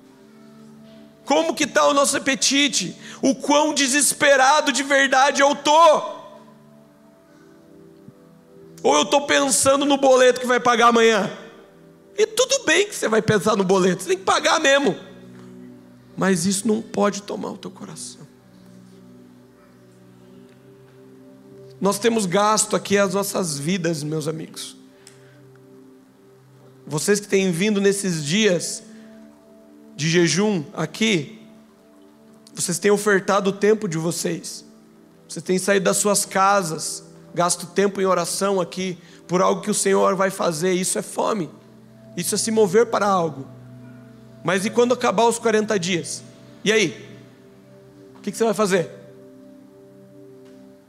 Como 1.32 1.56
que 1.56 1.64
está 1.64 1.88
o 1.88 1.94
nosso 1.94 2.18
apetite? 2.18 2.94
O 3.22 3.34
quão 3.34 3.74
desesperado 3.74 4.70
de 4.70 4.84
verdade 4.84 5.42
eu 5.42 5.56
tô? 5.56 6.20
Ou 8.84 8.96
eu 8.96 9.04
estou 9.04 9.26
pensando 9.26 9.86
no 9.86 9.96
boleto 9.96 10.42
que 10.42 10.46
vai 10.46 10.60
pagar 10.60 10.90
amanhã? 10.90 11.32
E 12.18 12.28
tudo 12.28 12.66
bem 12.66 12.86
que 12.86 12.94
você 12.94 13.08
vai 13.08 13.22
pensar 13.22 13.56
no 13.56 13.64
boleto, 13.64 14.04
você 14.04 14.10
tem 14.10 14.18
que 14.18 14.26
pagar 14.26 14.60
mesmo. 14.60 14.94
Mas 16.18 16.46
isso 16.46 16.68
não 16.68 16.82
pode 16.82 17.22
tomar 17.22 17.52
o 17.52 17.58
teu 17.58 17.72
coração. 17.72 18.28
Nós 21.80 21.98
temos 21.98 22.26
gasto 22.26 22.76
aqui 22.76 22.98
as 22.98 23.14
nossas 23.14 23.58
vidas, 23.58 24.04
meus 24.04 24.28
amigos. 24.28 24.76
Vocês 26.86 27.22
que 27.22 27.28
têm 27.30 27.54
vindo 27.54 27.80
nesses 27.80 28.22
dias, 28.22 28.84
de 30.02 30.10
jejum 30.10 30.64
aqui, 30.74 31.40
vocês 32.56 32.80
têm 32.80 32.90
ofertado 32.90 33.52
o 33.52 33.54
tempo 33.54 33.88
de 33.88 34.00
vocês, 34.00 34.66
vocês 35.30 35.46
têm 35.46 35.60
saído 35.60 35.86
das 35.86 35.98
suas 35.98 36.26
casas, 36.26 37.04
gasto 37.36 37.68
tempo 37.68 38.02
em 38.02 38.06
oração 38.06 38.60
aqui, 38.60 38.98
por 39.28 39.44
algo 39.44 39.62
que 39.62 39.70
o 39.70 39.76
Senhor 39.76 40.16
vai 40.16 40.32
fazer, 40.32 40.74
isso 40.74 40.98
é 40.98 41.04
fome, 41.04 41.52
isso 42.18 42.34
é 42.34 42.38
se 42.40 42.50
mover 42.50 42.88
para 42.88 43.06
algo. 43.06 43.48
Mas 44.44 44.66
e 44.66 44.72
quando 44.72 44.96
acabar 44.96 45.28
os 45.28 45.38
40 45.38 45.78
dias? 45.78 46.24
E 46.64 46.72
aí? 46.72 47.08
O 48.18 48.22
que 48.22 48.32
você 48.32 48.44
vai 48.44 48.56
fazer? 48.56 48.90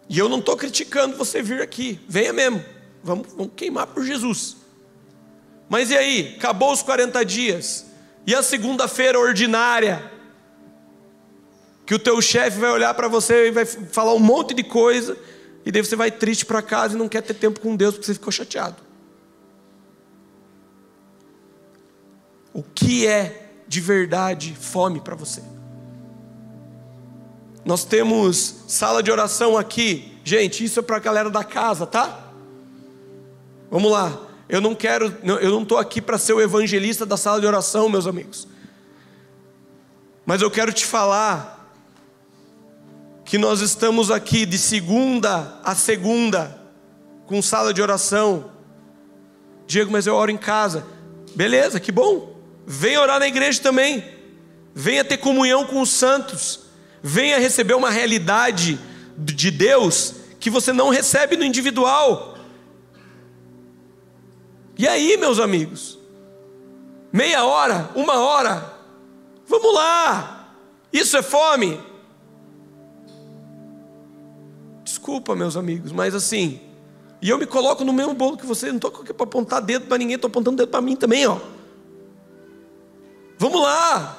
E 0.09 0.19
eu 0.19 0.27
não 0.27 0.39
estou 0.39 0.57
criticando 0.57 1.19
você 1.19 1.43
vir 1.43 1.61
aqui, 1.61 2.01
venha 2.09 2.33
mesmo, 2.33 2.65
vamos, 3.05 3.29
vamos 3.37 3.53
queimar 3.55 3.89
por 3.89 4.03
Jesus. 4.07 4.57
Mas 5.69 5.91
e 5.91 5.99
aí? 5.99 6.35
Acabou 6.39 6.73
os 6.73 6.83
40 6.83 7.23
dias, 7.27 7.92
e 8.27 8.35
a 8.35 8.43
segunda-feira 8.43 9.19
ordinária, 9.19 10.11
que 11.85 11.95
o 11.95 11.99
teu 11.99 12.21
chefe 12.23 12.59
vai 12.59 12.71
olhar 12.71 12.95
para 12.95 13.09
você 13.09 13.49
e 13.49 13.51
vai 13.51 13.65
falar 13.65 14.15
um 14.15 14.19
monte 14.19 14.55
de 14.55 14.63
coisa, 14.63 15.17
e 15.65 15.73
daí 15.73 15.85
você 15.85 15.97
vai 15.97 16.11
triste 16.11 16.47
para 16.47 16.63
casa 16.63 16.95
e 16.95 16.99
não 16.99 17.09
quer 17.09 17.23
ter 17.23 17.35
tempo 17.35 17.61
com 17.61 17.77
Deus 17.77 17.95
porque 17.95 18.07
você 18.07 18.15
ficou 18.15 18.33
chateado. 18.33 18.77
O 22.53 22.63
que 22.63 23.07
é 23.07 23.51
de 23.67 23.81
verdade 23.81 24.55
fome 24.55 25.01
para 25.01 25.15
você? 25.15 25.43
Nós 27.65 27.85
temos 27.85 28.65
sala 28.67 29.03
de 29.03 29.11
oração 29.11 29.57
aqui. 29.57 30.19
Gente, 30.25 30.65
isso 30.65 30.81
é 30.81 30.83
para 30.83 30.97
a 30.97 31.01
galera 31.01 31.31
da 31.31 31.45
casa, 31.45 31.87
tá? 31.87 32.33
Vamos 33.71 33.91
lá. 33.91 34.32
Eu 34.53 34.61
não 34.61 34.75
quero, 34.75 35.17
eu 35.25 35.51
não 35.51 35.63
estou 35.63 35.79
aqui 35.79 35.99
para 36.03 36.19
ser 36.19 36.35
o 36.35 36.41
evangelista 36.41 37.07
da 37.07 37.17
sala 37.17 37.41
de 37.41 37.47
oração, 37.47 37.89
meus 37.89 38.07
amigos. 38.07 38.47
Mas 40.27 40.43
eu 40.43 40.51
quero 40.51 40.75
te 40.75 40.85
falar 40.85 41.75
que 43.25 43.39
nós 43.39 43.63
estamos 43.63 44.11
aqui 44.11 44.45
de 44.45 44.59
segunda 44.59 45.59
a 45.65 45.75
segunda 45.75 46.61
com 47.25 47.41
sala 47.41 47.73
de 47.73 47.81
oração. 47.81 48.51
Diego, 49.67 49.91
mas 49.91 50.07
eu 50.07 50.15
oro 50.15 50.31
em 50.31 50.37
casa. 50.37 50.87
Beleza, 51.35 51.81
que 51.81 51.91
bom. 51.91 52.37
Venha 52.67 53.01
orar 53.01 53.19
na 53.19 53.29
igreja 53.29 53.59
também. 53.63 54.05
Venha 54.75 55.03
ter 55.03 55.17
comunhão 55.17 55.65
com 55.65 55.81
os 55.81 55.89
santos. 55.89 56.67
Venha 57.03 57.39
receber 57.39 57.73
uma 57.73 57.89
realidade 57.89 58.79
de 59.17 59.51
Deus 59.51 60.17
que 60.39 60.51
você 60.51 60.75
não 60.75 60.91
recebe 60.91 61.39
no 61.39 61.45
individual. 61.45 62.32
E 64.83 64.89
aí, 64.89 65.17
meus 65.17 65.39
amigos? 65.39 65.97
Meia 67.13 67.45
hora, 67.45 67.89
uma 67.95 68.19
hora, 68.19 68.75
vamos 69.47 69.73
lá. 69.73 70.57
Isso 70.93 71.17
é 71.17 71.23
fome? 71.23 71.81
Desculpa, 74.83 75.37
meus 75.37 75.57
amigos, 75.57 75.93
mas 75.93 76.17
assim, 76.17 76.61
e 77.21 77.29
eu 77.29 77.39
me 77.39 77.47
coloco 77.47 77.85
no 77.85 77.93
mesmo 77.93 78.13
bolo 78.13 78.37
que 78.37 78.45
você, 78.45 78.71
não 78.71 78.75
estou 78.75 78.91
aqui 78.91 79.15
para 79.15 79.23
apontar 79.23 79.63
dedo 79.63 79.87
para 79.87 79.99
ninguém, 79.99 80.17
estou 80.17 80.27
apontando 80.27 80.57
dedo 80.57 80.71
para 80.71 80.81
mim 80.81 80.97
também, 80.97 81.29
ó. 81.29 81.39
Vamos 83.39 83.63
lá. 83.63 84.19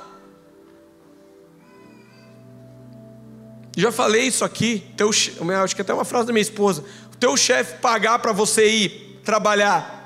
Já 3.75 3.91
falei 3.91 4.27
isso 4.27 4.45
aqui, 4.45 4.81
teu, 4.95 5.09
acho 5.09 5.75
que 5.75 5.81
até 5.81 5.93
uma 5.93 6.05
frase 6.05 6.27
da 6.27 6.31
minha 6.31 6.41
esposa. 6.41 6.85
O 7.13 7.17
teu 7.17 7.35
chefe 7.35 7.81
pagar 7.81 8.19
para 8.19 8.31
você 8.31 8.65
ir 8.65 9.19
trabalhar 9.25 10.02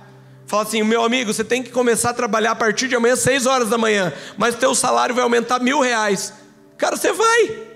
Fala 0.48 0.64
assim, 0.64 0.82
meu 0.82 1.04
amigo, 1.04 1.34
você 1.34 1.44
tem 1.44 1.62
que 1.62 1.70
começar 1.70 2.12
a 2.12 2.14
trabalhar 2.14 2.52
a 2.52 2.56
partir 2.56 2.88
de 2.88 2.96
amanhã, 2.96 3.18
seis 3.18 3.46
horas 3.46 3.70
da 3.70 3.78
manhã, 3.78 4.14
mas 4.38 4.56
teu 4.56 4.74
salário 4.74 5.14
vai 5.14 5.24
aumentar 5.24 5.60
mil 5.60 5.82
reais. 5.82 6.34
Cara, 6.78 6.96
você 6.96 7.12
vai. 7.12 7.68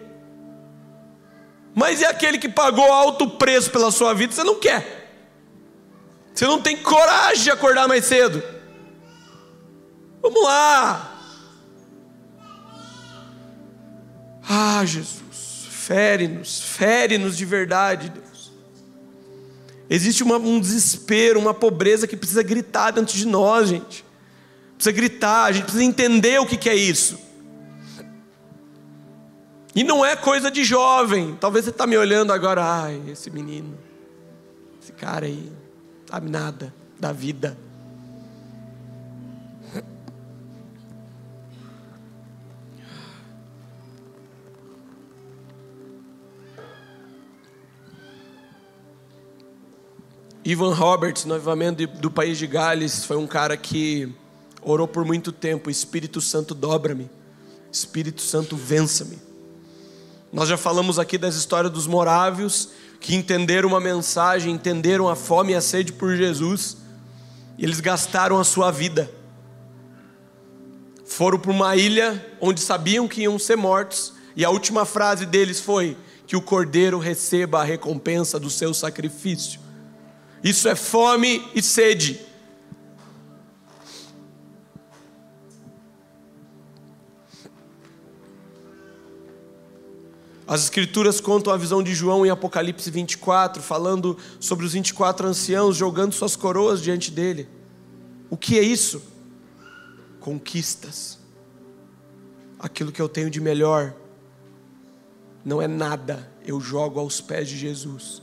Mas 1.75 1.99
e 1.99 2.05
aquele 2.05 2.37
que 2.37 2.47
pagou 2.47 2.89
alto 2.91 3.31
preço 3.31 3.69
pela 3.71 3.91
sua 3.91 4.13
vida, 4.13 4.33
você 4.33 4.43
não 4.43 4.57
quer. 4.57 5.01
Você 6.33 6.45
não 6.45 6.61
tem 6.61 6.77
coragem 6.77 7.43
de 7.43 7.51
acordar 7.51 7.89
mais 7.89 8.05
cedo. 8.05 8.41
Vamos 10.21 10.41
lá. 10.41 11.19
Ah, 14.47 14.81
Jesus, 14.85 15.67
fere-nos, 15.69 16.61
fere-nos 16.61 17.35
de 17.35 17.43
verdade, 17.43 18.09
Deus. 18.09 18.30
Existe 19.93 20.23
uma, 20.23 20.37
um 20.37 20.57
desespero, 20.57 21.37
uma 21.37 21.53
pobreza 21.53 22.07
que 22.07 22.15
precisa 22.15 22.41
gritar 22.41 22.91
dentro 22.91 23.13
de 23.13 23.27
nós, 23.27 23.67
gente. 23.67 24.05
Precisa 24.75 24.95
gritar, 24.95 25.43
a 25.43 25.51
gente 25.51 25.63
precisa 25.63 25.83
entender 25.83 26.39
o 26.39 26.45
que, 26.45 26.55
que 26.55 26.69
é 26.69 26.75
isso. 26.75 27.19
E 29.75 29.83
não 29.83 30.05
é 30.05 30.15
coisa 30.15 30.49
de 30.49 30.63
jovem. 30.63 31.35
Talvez 31.41 31.65
você 31.65 31.71
está 31.71 31.85
me 31.85 31.97
olhando 31.97 32.31
agora, 32.31 32.63
ai, 32.63 33.01
esse 33.09 33.29
menino, 33.29 33.77
esse 34.81 34.93
cara 34.93 35.25
aí, 35.25 35.51
sabe 36.09 36.31
nada 36.31 36.73
da 36.97 37.11
vida. 37.11 37.57
Ivan 50.43 50.73
Roberts, 50.73 51.25
no 51.25 51.35
avivamento 51.35 51.85
do 51.85 52.09
país 52.09 52.37
de 52.37 52.47
Gales, 52.47 53.05
foi 53.05 53.15
um 53.15 53.27
cara 53.27 53.55
que 53.55 54.11
orou 54.61 54.87
por 54.87 55.05
muito 55.05 55.31
tempo: 55.31 55.69
Espírito 55.69 56.19
Santo, 56.19 56.55
dobra-me, 56.55 57.09
Espírito 57.71 58.21
Santo, 58.21 58.55
vença-me. 58.55 59.19
Nós 60.33 60.49
já 60.49 60.57
falamos 60.57 60.97
aqui 60.97 61.17
das 61.17 61.35
histórias 61.35 61.71
dos 61.71 61.85
morávios 61.85 62.69
que 62.99 63.15
entenderam 63.15 63.69
uma 63.69 63.79
mensagem, 63.79 64.53
entenderam 64.53 65.07
a 65.07 65.15
fome 65.15 65.53
e 65.53 65.55
a 65.55 65.61
sede 65.61 65.93
por 65.93 66.15
Jesus, 66.15 66.77
e 67.57 67.63
eles 67.63 67.79
gastaram 67.79 68.39
a 68.39 68.43
sua 68.43 68.71
vida. 68.71 69.11
Foram 71.05 71.37
para 71.37 71.51
uma 71.51 71.75
ilha 71.75 72.33
onde 72.39 72.61
sabiam 72.61 73.07
que 73.07 73.21
iam 73.21 73.37
ser 73.37 73.57
mortos, 73.57 74.13
e 74.35 74.43
a 74.43 74.49
última 74.49 74.85
frase 74.85 75.27
deles 75.27 75.59
foi: 75.59 75.95
que 76.25 76.35
o 76.35 76.41
cordeiro 76.41 76.97
receba 76.97 77.61
a 77.61 77.63
recompensa 77.63 78.39
do 78.39 78.49
seu 78.49 78.73
sacrifício. 78.73 79.59
Isso 80.43 80.67
é 80.67 80.75
fome 80.75 81.47
e 81.53 81.61
sede. 81.61 82.19
As 90.51 90.63
Escrituras 90.63 91.21
contam 91.21 91.53
a 91.53 91.57
visão 91.57 91.81
de 91.81 91.93
João 91.93 92.25
em 92.25 92.29
Apocalipse 92.29 92.91
24, 92.91 93.63
falando 93.63 94.17
sobre 94.37 94.65
os 94.65 94.73
24 94.73 95.25
anciãos 95.27 95.77
jogando 95.77 96.11
suas 96.11 96.35
coroas 96.35 96.81
diante 96.81 97.09
dele. 97.09 97.47
O 98.29 98.35
que 98.35 98.59
é 98.59 98.61
isso? 98.61 99.01
Conquistas. 100.19 101.19
Aquilo 102.59 102.91
que 102.91 103.01
eu 103.01 103.07
tenho 103.07 103.29
de 103.29 103.39
melhor 103.39 103.93
não 105.45 105.61
é 105.61 105.67
nada, 105.67 106.29
eu 106.45 106.59
jogo 106.59 106.99
aos 106.99 107.21
pés 107.21 107.47
de 107.47 107.57
Jesus. 107.57 108.21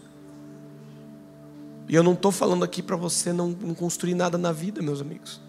E 1.88 1.94
eu 1.94 2.02
não 2.02 2.12
estou 2.12 2.30
falando 2.30 2.64
aqui 2.64 2.82
para 2.82 2.96
você 2.96 3.32
não, 3.32 3.48
não 3.48 3.74
construir 3.74 4.14
nada 4.14 4.36
na 4.36 4.52
vida, 4.52 4.82
meus 4.82 5.00
amigos. 5.00 5.40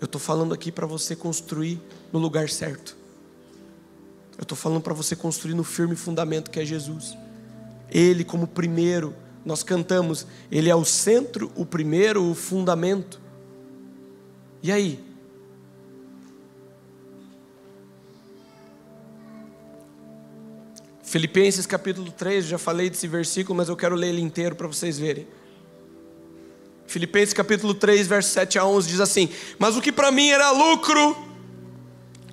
Eu 0.00 0.06
estou 0.06 0.20
falando 0.20 0.54
aqui 0.54 0.72
para 0.72 0.86
você 0.86 1.14
construir 1.14 1.80
no 2.10 2.18
lugar 2.18 2.48
certo. 2.48 2.96
Eu 4.38 4.42
estou 4.42 4.56
falando 4.56 4.80
para 4.80 4.94
você 4.94 5.14
construir 5.14 5.54
no 5.54 5.62
firme 5.62 5.94
fundamento 5.94 6.50
que 6.50 6.58
é 6.58 6.64
Jesus. 6.64 7.16
Ele, 7.90 8.24
como 8.24 8.46
primeiro, 8.46 9.14
nós 9.44 9.62
cantamos, 9.62 10.26
Ele 10.50 10.70
é 10.70 10.74
o 10.74 10.84
centro, 10.84 11.52
o 11.54 11.66
primeiro, 11.66 12.24
o 12.24 12.34
fundamento. 12.34 13.20
E 14.62 14.72
aí? 14.72 15.04
Filipenses 21.02 21.66
capítulo 21.66 22.10
3, 22.10 22.46
já 22.46 22.56
falei 22.56 22.88
desse 22.88 23.06
versículo, 23.06 23.54
mas 23.54 23.68
eu 23.68 23.76
quero 23.76 23.94
ler 23.94 24.08
ele 24.08 24.22
inteiro 24.22 24.56
para 24.56 24.66
vocês 24.66 24.98
verem. 24.98 25.26
Filipenses 26.92 27.32
capítulo 27.32 27.72
3, 27.72 28.06
verso 28.06 28.28
7 28.32 28.58
a 28.58 28.66
11 28.66 28.88
diz 28.88 29.00
assim: 29.00 29.30
Mas 29.58 29.74
o 29.76 29.80
que 29.80 29.90
para 29.90 30.10
mim 30.10 30.28
era 30.28 30.50
lucro, 30.50 31.16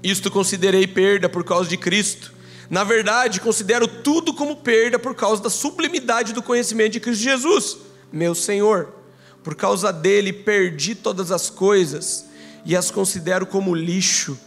isto 0.04 0.30
considerei 0.30 0.86
perda 0.86 1.30
por 1.30 1.46
causa 1.46 1.70
de 1.70 1.78
Cristo. 1.78 2.34
Na 2.70 2.84
verdade, 2.84 3.40
considero 3.40 3.88
tudo 3.88 4.34
como 4.34 4.58
perda 4.58 5.00
por 5.00 5.16
causa 5.16 5.42
da 5.42 5.50
sublimidade 5.50 6.34
do 6.34 6.44
conhecimento 6.44 6.92
de 6.92 7.00
Cristo 7.00 7.24
Jesus, 7.24 7.78
meu 8.12 8.36
Senhor. 8.36 8.94
Por 9.42 9.56
causa 9.56 9.94
dele 9.94 10.34
perdi 10.34 10.94
todas 10.94 11.32
as 11.32 11.50
coisas 11.50 12.26
e 12.66 12.76
as 12.76 12.92
considero 12.92 13.46
como 13.46 13.74
lixo 13.74 14.38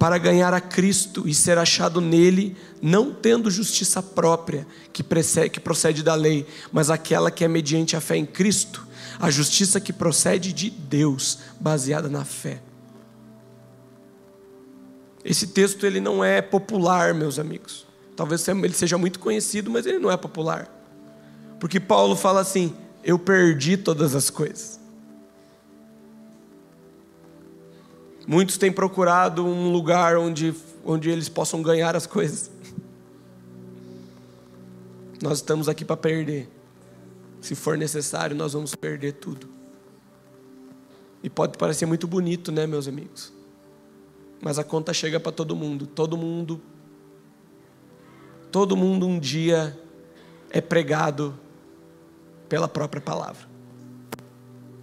para 0.00 0.18
ganhar 0.18 0.52
a 0.52 0.60
Cristo 0.60 1.28
e 1.28 1.34
ser 1.34 1.58
achado 1.58 2.00
nele, 2.00 2.56
não 2.82 3.12
tendo 3.12 3.48
justiça 3.50 4.02
própria 4.02 4.66
que 4.92 5.60
procede 5.60 6.02
da 6.02 6.16
lei, 6.16 6.44
mas 6.72 6.90
aquela 6.90 7.30
que 7.30 7.44
é 7.44 7.48
mediante 7.48 7.94
a 7.94 8.00
fé 8.00 8.16
em 8.16 8.26
Cristo 8.26 8.90
a 9.20 9.30
justiça 9.30 9.78
que 9.78 9.92
procede 9.92 10.50
de 10.50 10.70
Deus, 10.70 11.40
baseada 11.60 12.08
na 12.08 12.24
fé. 12.24 12.62
Esse 15.22 15.48
texto 15.48 15.84
ele 15.84 16.00
não 16.00 16.24
é 16.24 16.40
popular, 16.40 17.12
meus 17.12 17.38
amigos. 17.38 17.86
Talvez 18.16 18.48
ele 18.48 18.72
seja 18.72 18.96
muito 18.96 19.18
conhecido, 19.18 19.70
mas 19.70 19.84
ele 19.84 19.98
não 19.98 20.10
é 20.10 20.16
popular. 20.16 20.74
Porque 21.58 21.78
Paulo 21.78 22.16
fala 22.16 22.40
assim: 22.40 22.74
Eu 23.04 23.18
perdi 23.18 23.76
todas 23.76 24.14
as 24.14 24.30
coisas. 24.30 24.79
Muitos 28.30 28.56
têm 28.56 28.70
procurado 28.70 29.44
um 29.44 29.72
lugar 29.72 30.16
onde, 30.16 30.54
onde 30.84 31.10
eles 31.10 31.28
possam 31.28 31.60
ganhar 31.62 31.96
as 31.96 32.06
coisas. 32.06 32.48
Nós 35.20 35.38
estamos 35.38 35.68
aqui 35.68 35.84
para 35.84 35.96
perder. 35.96 36.48
Se 37.40 37.56
for 37.56 37.76
necessário, 37.76 38.36
nós 38.36 38.52
vamos 38.52 38.72
perder 38.76 39.14
tudo. 39.14 39.48
E 41.24 41.28
pode 41.28 41.58
parecer 41.58 41.86
muito 41.86 42.06
bonito, 42.06 42.52
né, 42.52 42.68
meus 42.68 42.86
amigos? 42.86 43.32
Mas 44.40 44.60
a 44.60 44.62
conta 44.62 44.94
chega 44.94 45.18
para 45.18 45.32
todo 45.32 45.56
mundo. 45.56 45.84
Todo 45.84 46.16
mundo. 46.16 46.60
Todo 48.52 48.76
mundo 48.76 49.08
um 49.08 49.18
dia 49.18 49.76
é 50.50 50.60
pregado 50.60 51.36
pela 52.48 52.68
própria 52.68 53.02
palavra. 53.02 53.48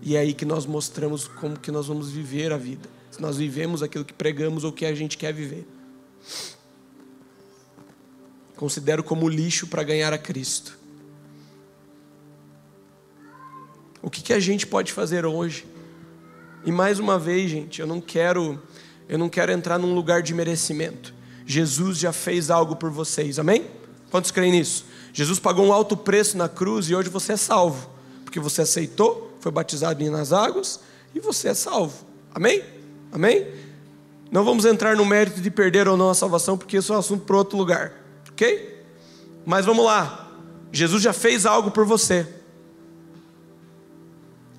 E 0.01 0.17
é 0.17 0.19
aí 0.19 0.33
que 0.33 0.43
nós 0.43 0.65
mostramos 0.65 1.29
como 1.29 1.57
que 1.57 1.71
nós 1.71 1.87
vamos 1.87 2.11
viver 2.11 2.51
a 2.51 2.57
vida. 2.57 2.96
Se 3.17 3.21
nós 3.23 3.37
vivemos 3.37 3.81
aquilo 3.81 4.05
que 4.05 4.13
pregamos 4.13 4.63
ou 4.63 4.71
que 4.71 4.85
a 4.85 4.93
gente 4.93 5.17
quer 5.17 5.33
viver. 5.33 5.67
Considero 8.55 9.03
como 9.03 9.27
lixo 9.27 9.65
para 9.65 9.81
ganhar 9.81 10.13
a 10.13 10.19
Cristo. 10.19 10.77
O 14.03 14.09
que, 14.11 14.21
que 14.21 14.33
a 14.33 14.39
gente 14.39 14.67
pode 14.67 14.93
fazer 14.93 15.25
hoje? 15.25 15.65
E 16.63 16.71
mais 16.71 16.99
uma 16.99 17.17
vez, 17.17 17.49
gente, 17.49 17.81
eu 17.81 17.87
não 17.87 17.99
quero, 17.99 18.61
eu 19.09 19.17
não 19.17 19.29
quero 19.29 19.51
entrar 19.51 19.79
num 19.79 19.95
lugar 19.95 20.21
de 20.21 20.35
merecimento. 20.35 21.11
Jesus 21.43 21.97
já 21.97 22.13
fez 22.13 22.51
algo 22.51 22.75
por 22.75 22.91
vocês, 22.91 23.39
amém? 23.39 23.65
Quantos 24.11 24.29
creem 24.29 24.51
nisso? 24.51 24.85
Jesus 25.11 25.39
pagou 25.39 25.65
um 25.65 25.73
alto 25.73 25.97
preço 25.97 26.37
na 26.37 26.47
cruz 26.47 26.87
e 26.87 26.93
hoje 26.93 27.09
você 27.09 27.33
é 27.33 27.37
salvo, 27.37 27.89
porque 28.23 28.39
você 28.39 28.61
aceitou, 28.61 29.35
foi 29.39 29.51
batizado 29.51 30.03
nas 30.11 30.31
águas 30.31 30.79
e 31.15 31.19
você 31.19 31.47
é 31.47 31.55
salvo, 31.55 32.05
amém? 32.31 32.76
Amém? 33.11 33.47
Não 34.31 34.43
vamos 34.43 34.65
entrar 34.65 34.95
no 34.95 35.05
mérito 35.05 35.41
de 35.41 35.49
perder 35.49 35.87
ou 35.87 35.95
não 35.95 36.09
a 36.09 36.15
salvação, 36.15 36.57
porque 36.57 36.77
isso 36.77 36.93
é 36.93 36.95
um 36.95 36.99
assunto 36.99 37.25
para 37.25 37.37
outro 37.37 37.57
lugar, 37.57 37.93
ok? 38.29 38.83
Mas 39.45 39.65
vamos 39.65 39.85
lá, 39.85 40.29
Jesus 40.71 41.01
já 41.01 41.13
fez 41.13 41.45
algo 41.45 41.71
por 41.71 41.85
você. 41.85 42.27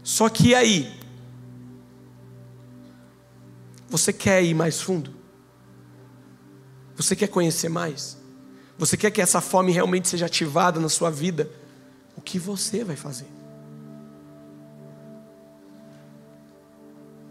Só 0.03 0.28
que 0.28 0.55
aí? 0.55 0.90
Você 3.90 4.12
quer 4.12 4.42
ir 4.42 4.55
mais 4.55 4.80
fundo? 4.80 5.12
Você 6.96 7.14
quer 7.14 7.28
conhecer 7.28 7.68
mais? 7.68 8.16
Você 8.78 8.96
quer 8.96 9.11
que 9.11 9.20
essa 9.20 9.40
fome 9.40 9.72
realmente 9.72 10.09
seja 10.09 10.26
ativada 10.26 10.80
na 10.80 10.88
sua 10.88 11.11
vida? 11.11 11.51
O 12.16 12.20
que 12.20 12.38
você 12.38 12.82
vai 12.84 12.96
fazer? 12.96 13.38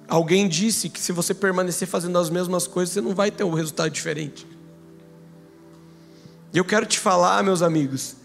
Alguém 0.07 0.47
disse 0.47 0.89
que 0.89 0.99
se 0.99 1.11
você 1.11 1.33
permanecer 1.33 1.87
fazendo 1.87 2.17
as 2.17 2.29
mesmas 2.29 2.65
coisas, 2.65 2.93
você 2.93 3.01
não 3.01 3.13
vai 3.13 3.29
ter 3.29 3.43
um 3.43 3.53
resultado 3.53 3.89
diferente. 3.89 4.47
E 6.53 6.57
eu 6.57 6.63
quero 6.63 6.85
te 6.85 6.97
falar, 6.97 7.43
meus 7.43 7.61
amigos, 7.61 8.15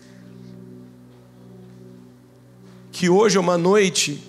que 2.92 3.08
hoje 3.08 3.36
é 3.36 3.40
uma 3.40 3.58
noite 3.58 4.22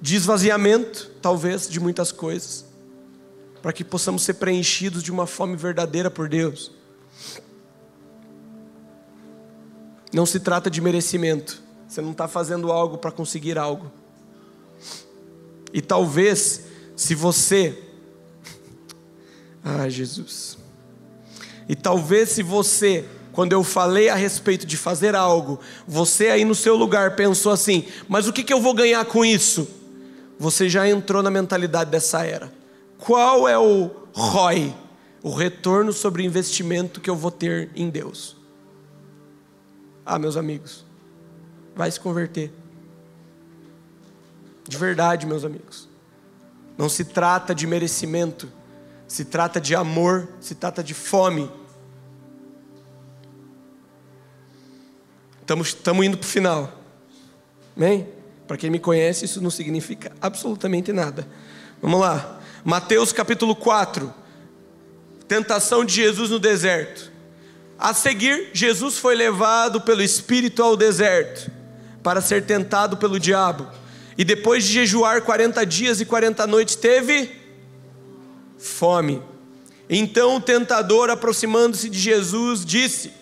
de 0.00 0.16
esvaziamento, 0.16 1.10
talvez, 1.20 1.68
de 1.68 1.78
muitas 1.78 2.12
coisas, 2.12 2.64
para 3.60 3.72
que 3.72 3.84
possamos 3.84 4.22
ser 4.22 4.34
preenchidos 4.34 5.02
de 5.02 5.12
uma 5.12 5.26
fome 5.26 5.56
verdadeira 5.56 6.10
por 6.10 6.28
Deus. 6.28 6.72
Não 10.12 10.24
se 10.24 10.40
trata 10.40 10.70
de 10.70 10.80
merecimento, 10.80 11.62
Você 11.86 12.00
não 12.00 12.12
está 12.12 12.26
fazendo 12.26 12.72
algo 12.72 12.98
para 12.98 13.12
conseguir 13.12 13.58
algo. 13.58 13.92
E 15.72 15.80
talvez, 15.80 16.66
se 16.94 17.14
você. 17.14 17.82
Ah, 19.68 19.88
Jesus. 19.88 20.56
E 21.68 21.74
talvez, 21.74 22.28
se 22.28 22.40
você, 22.40 23.04
quando 23.32 23.52
eu 23.52 23.64
falei 23.64 24.08
a 24.08 24.14
respeito 24.14 24.64
de 24.64 24.76
fazer 24.76 25.16
algo, 25.16 25.58
você 25.86 26.28
aí 26.28 26.44
no 26.44 26.54
seu 26.54 26.76
lugar 26.76 27.16
pensou 27.16 27.50
assim: 27.50 27.84
mas 28.08 28.28
o 28.28 28.32
que, 28.32 28.44
que 28.44 28.52
eu 28.52 28.60
vou 28.60 28.72
ganhar 28.72 29.04
com 29.04 29.24
isso? 29.24 29.68
Você 30.38 30.68
já 30.68 30.88
entrou 30.88 31.22
na 31.22 31.30
mentalidade 31.30 31.90
dessa 31.90 32.24
era. 32.24 32.52
Qual 32.98 33.48
é 33.48 33.58
o 33.58 33.90
ROI? 34.12 34.74
O 35.22 35.34
retorno 35.34 35.92
sobre 35.92 36.22
o 36.22 36.24
investimento 36.24 37.00
que 37.00 37.10
eu 37.10 37.16
vou 37.16 37.30
ter 37.30 37.70
em 37.74 37.90
Deus. 37.90 38.36
Ah, 40.04 40.18
meus 40.18 40.36
amigos, 40.36 40.84
vai 41.74 41.90
se 41.90 41.98
converter. 41.98 42.52
De 44.66 44.76
verdade, 44.76 45.26
meus 45.26 45.44
amigos. 45.44 45.88
Não 46.76 46.88
se 46.88 47.04
trata 47.04 47.54
de 47.54 47.66
merecimento, 47.66 48.50
se 49.06 49.24
trata 49.24 49.60
de 49.60 49.74
amor, 49.74 50.28
se 50.40 50.54
trata 50.54 50.82
de 50.82 50.92
fome. 50.92 51.50
Estamos, 55.40 55.68
estamos 55.68 56.04
indo 56.04 56.18
para 56.18 56.26
o 56.26 56.28
final. 56.28 56.72
Amém? 57.76 58.08
Para 58.46 58.56
quem 58.56 58.70
me 58.70 58.78
conhece, 58.78 59.24
isso 59.24 59.40
não 59.40 59.50
significa 59.50 60.12
absolutamente 60.20 60.92
nada. 60.92 61.26
Vamos 61.80 62.00
lá. 62.00 62.40
Mateus 62.64 63.12
capítulo 63.12 63.54
4. 63.54 64.12
Tentação 65.28 65.84
de 65.84 65.94
Jesus 65.94 66.30
no 66.30 66.38
deserto. 66.38 67.12
A 67.78 67.92
seguir, 67.92 68.50
Jesus 68.52 68.98
foi 68.98 69.14
levado 69.14 69.80
pelo 69.80 70.02
Espírito 70.02 70.62
ao 70.62 70.76
deserto 70.76 71.50
para 72.02 72.20
ser 72.20 72.44
tentado 72.44 72.96
pelo 72.96 73.20
diabo. 73.20 73.68
E 74.18 74.24
depois 74.24 74.64
de 74.64 74.72
jejuar 74.72 75.22
40 75.22 75.64
dias 75.66 76.00
e 76.00 76.04
40 76.04 76.46
noites, 76.46 76.74
teve 76.74 77.30
fome. 78.58 79.22
Então 79.88 80.36
o 80.36 80.40
tentador, 80.40 81.10
aproximando-se 81.10 81.88
de 81.88 81.98
Jesus, 81.98 82.64
disse: 82.64 83.12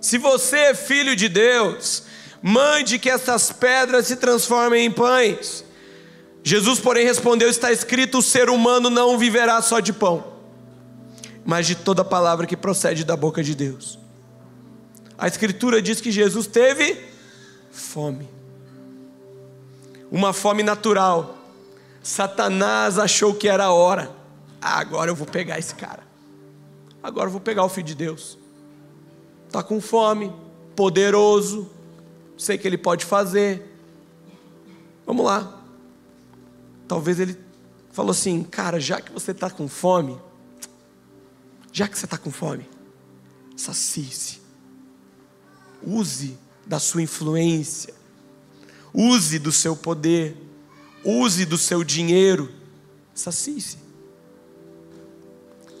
Se 0.00 0.18
você 0.18 0.56
é 0.56 0.74
filho 0.74 1.14
de 1.14 1.28
Deus, 1.28 2.04
mande 2.42 2.98
que 2.98 3.10
essas 3.10 3.52
pedras 3.52 4.06
se 4.06 4.16
transformem 4.16 4.86
em 4.86 4.90
pães. 4.90 5.64
Jesus, 6.42 6.80
porém, 6.80 7.04
respondeu: 7.04 7.48
Está 7.48 7.70
escrito: 7.70 8.18
o 8.18 8.22
ser 8.22 8.48
humano 8.48 8.90
não 8.90 9.18
viverá 9.18 9.60
só 9.60 9.80
de 9.80 9.92
pão, 9.92 10.32
mas 11.44 11.66
de 11.66 11.74
toda 11.74 12.04
palavra 12.04 12.46
que 12.46 12.56
procede 12.56 13.04
da 13.04 13.16
boca 13.16 13.42
de 13.42 13.54
Deus. 13.54 13.98
A 15.16 15.26
Escritura 15.26 15.82
diz 15.82 16.00
que 16.00 16.10
Jesus 16.10 16.46
teve 16.46 16.96
fome, 17.72 18.28
uma 20.10 20.32
fome 20.32 20.62
natural. 20.62 21.36
Satanás 22.02 22.98
achou 22.98 23.34
que 23.34 23.48
era 23.48 23.64
a 23.64 23.72
hora. 23.72 24.10
Ah, 24.60 24.78
agora 24.78 25.10
eu 25.10 25.14
vou 25.14 25.26
pegar 25.26 25.58
esse 25.58 25.74
cara. 25.74 26.02
Agora 27.02 27.26
eu 27.26 27.32
vou 27.32 27.40
pegar 27.40 27.64
o 27.64 27.68
filho 27.68 27.86
de 27.86 27.94
Deus. 27.94 28.38
Está 29.46 29.62
com 29.62 29.80
fome, 29.80 30.32
poderoso, 30.74 31.70
sei 32.36 32.58
que 32.58 32.66
ele 32.66 32.78
pode 32.78 33.04
fazer. 33.04 33.76
Vamos 35.06 35.24
lá. 35.24 35.62
Talvez 36.86 37.20
ele 37.20 37.38
falou 37.92 38.10
assim, 38.10 38.42
cara, 38.42 38.78
já 38.78 39.00
que 39.00 39.12
você 39.12 39.32
está 39.32 39.50
com 39.50 39.68
fome, 39.68 40.18
já 41.72 41.88
que 41.88 41.98
você 41.98 42.04
está 42.04 42.18
com 42.18 42.30
fome, 42.30 42.68
sacie-se. 43.56 44.40
Use 45.82 46.38
da 46.66 46.78
sua 46.78 47.02
influência, 47.02 47.94
use 48.98 49.38
do 49.38 49.52
seu 49.52 49.76
poder, 49.76 50.36
use 51.04 51.44
do 51.44 51.56
seu 51.56 51.84
dinheiro, 51.84 52.50
sacie-se. 53.14 53.78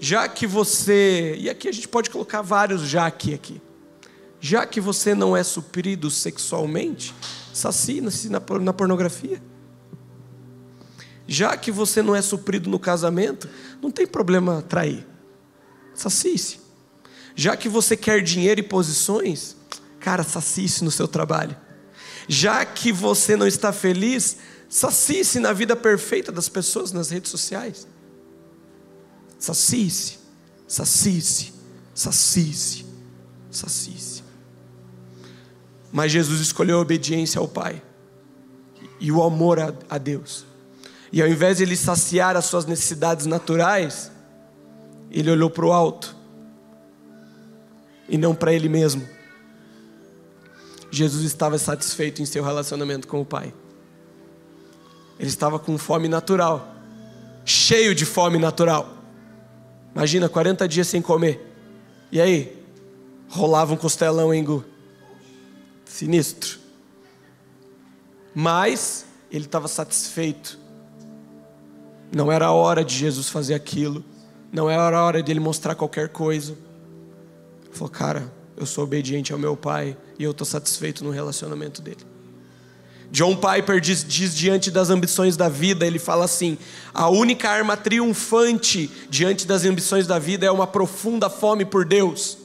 Já 0.00 0.28
que 0.28 0.46
você, 0.46 1.34
e 1.38 1.50
aqui 1.50 1.68
a 1.68 1.72
gente 1.72 1.88
pode 1.88 2.08
colocar 2.10 2.40
vários 2.40 2.82
já 2.82 3.06
aqui 3.06 3.34
aqui 3.34 3.60
já 4.40 4.66
que 4.66 4.80
você 4.80 5.14
não 5.14 5.36
é 5.36 5.42
suprido 5.42 6.10
sexualmente, 6.10 7.14
sacie-se 7.52 8.28
na, 8.28 8.40
na 8.60 8.72
pornografia. 8.72 9.42
Já 11.26 11.56
que 11.56 11.70
você 11.70 12.02
não 12.02 12.14
é 12.14 12.22
suprido 12.22 12.70
no 12.70 12.78
casamento, 12.78 13.48
não 13.82 13.90
tem 13.90 14.06
problema 14.06 14.62
trair. 14.62 15.06
Sacie-se. 15.94 16.60
Já 17.34 17.56
que 17.56 17.68
você 17.68 17.96
quer 17.96 18.22
dinheiro 18.22 18.60
e 18.60 18.62
posições, 18.62 19.56
cara, 20.00 20.22
sacie-se 20.22 20.82
no 20.84 20.90
seu 20.90 21.06
trabalho. 21.06 21.56
Já 22.28 22.64
que 22.64 22.92
você 22.92 23.34
não 23.36 23.46
está 23.46 23.72
feliz, 23.72 24.36
sacie-se 24.68 25.40
na 25.40 25.52
vida 25.52 25.74
perfeita 25.74 26.30
das 26.30 26.48
pessoas 26.48 26.92
nas 26.92 27.08
redes 27.08 27.30
sociais. 27.30 27.88
Sacie-se, 29.38 30.18
sacie-se, 30.66 31.54
sacie-se, 31.94 32.84
sacie-se. 33.50 34.22
Mas 35.90 36.12
Jesus 36.12 36.40
escolheu 36.40 36.78
a 36.78 36.82
obediência 36.82 37.38
ao 37.38 37.48
Pai 37.48 37.82
e 39.00 39.10
o 39.10 39.22
amor 39.22 39.58
a, 39.58 39.72
a 39.88 39.96
Deus. 39.96 40.44
E 41.10 41.22
ao 41.22 41.28
invés 41.28 41.56
de 41.56 41.62
ele 41.62 41.76
saciar 41.76 42.36
as 42.36 42.44
suas 42.44 42.66
necessidades 42.66 43.24
naturais, 43.24 44.10
ele 45.10 45.30
olhou 45.30 45.48
para 45.48 45.64
o 45.64 45.72
alto 45.72 46.14
e 48.08 48.18
não 48.18 48.34
para 48.34 48.52
ele 48.52 48.68
mesmo. 48.68 49.08
Jesus 50.90 51.24
estava 51.24 51.58
satisfeito 51.58 52.22
em 52.22 52.26
seu 52.26 52.42
relacionamento 52.42 53.06
com 53.06 53.20
o 53.20 53.24
Pai. 53.24 53.52
Ele 55.18 55.28
estava 55.28 55.58
com 55.58 55.76
fome 55.76 56.08
natural, 56.08 56.74
cheio 57.44 57.94
de 57.94 58.06
fome 58.06 58.38
natural. 58.38 58.88
Imagina 59.94 60.28
40 60.28 60.66
dias 60.68 60.86
sem 60.86 61.02
comer. 61.02 61.44
E 62.10 62.20
aí? 62.20 62.56
Rolava 63.28 63.74
um 63.74 63.76
costelão 63.76 64.32
em 64.32 64.42
Gu. 64.44 64.64
Sinistro. 65.84 66.58
Mas 68.34 69.04
ele 69.30 69.44
estava 69.44 69.66
satisfeito. 69.68 70.58
Não 72.14 72.30
era 72.30 72.46
a 72.46 72.52
hora 72.52 72.84
de 72.84 72.94
Jesus 72.94 73.28
fazer 73.28 73.54
aquilo. 73.54 74.04
Não 74.52 74.70
era 74.70 74.98
a 74.98 75.04
hora 75.04 75.22
dele 75.22 75.40
mostrar 75.40 75.74
qualquer 75.74 76.08
coisa. 76.08 76.52
Ele 77.64 77.72
falou, 77.72 77.90
cara, 77.90 78.32
eu 78.56 78.64
sou 78.64 78.84
obediente 78.84 79.32
ao 79.32 79.38
meu 79.38 79.56
pai 79.56 79.96
e 80.18 80.24
eu 80.24 80.32
estou 80.32 80.44
satisfeito 80.44 81.04
no 81.04 81.10
relacionamento 81.10 81.80
dele. 81.80 82.04
John 83.10 83.36
Piper 83.36 83.80
diz, 83.80 84.04
diz, 84.06 84.36
diante 84.36 84.70
das 84.70 84.90
ambições 84.90 85.36
da 85.36 85.48
vida, 85.48 85.86
ele 85.86 85.98
fala 85.98 86.24
assim: 86.24 86.58
a 86.92 87.08
única 87.08 87.48
arma 87.48 87.76
triunfante 87.76 88.90
diante 89.08 89.46
das 89.46 89.64
ambições 89.64 90.06
da 90.06 90.18
vida 90.18 90.44
é 90.44 90.50
uma 90.50 90.66
profunda 90.66 91.30
fome 91.30 91.64
por 91.64 91.86
Deus. 91.86 92.36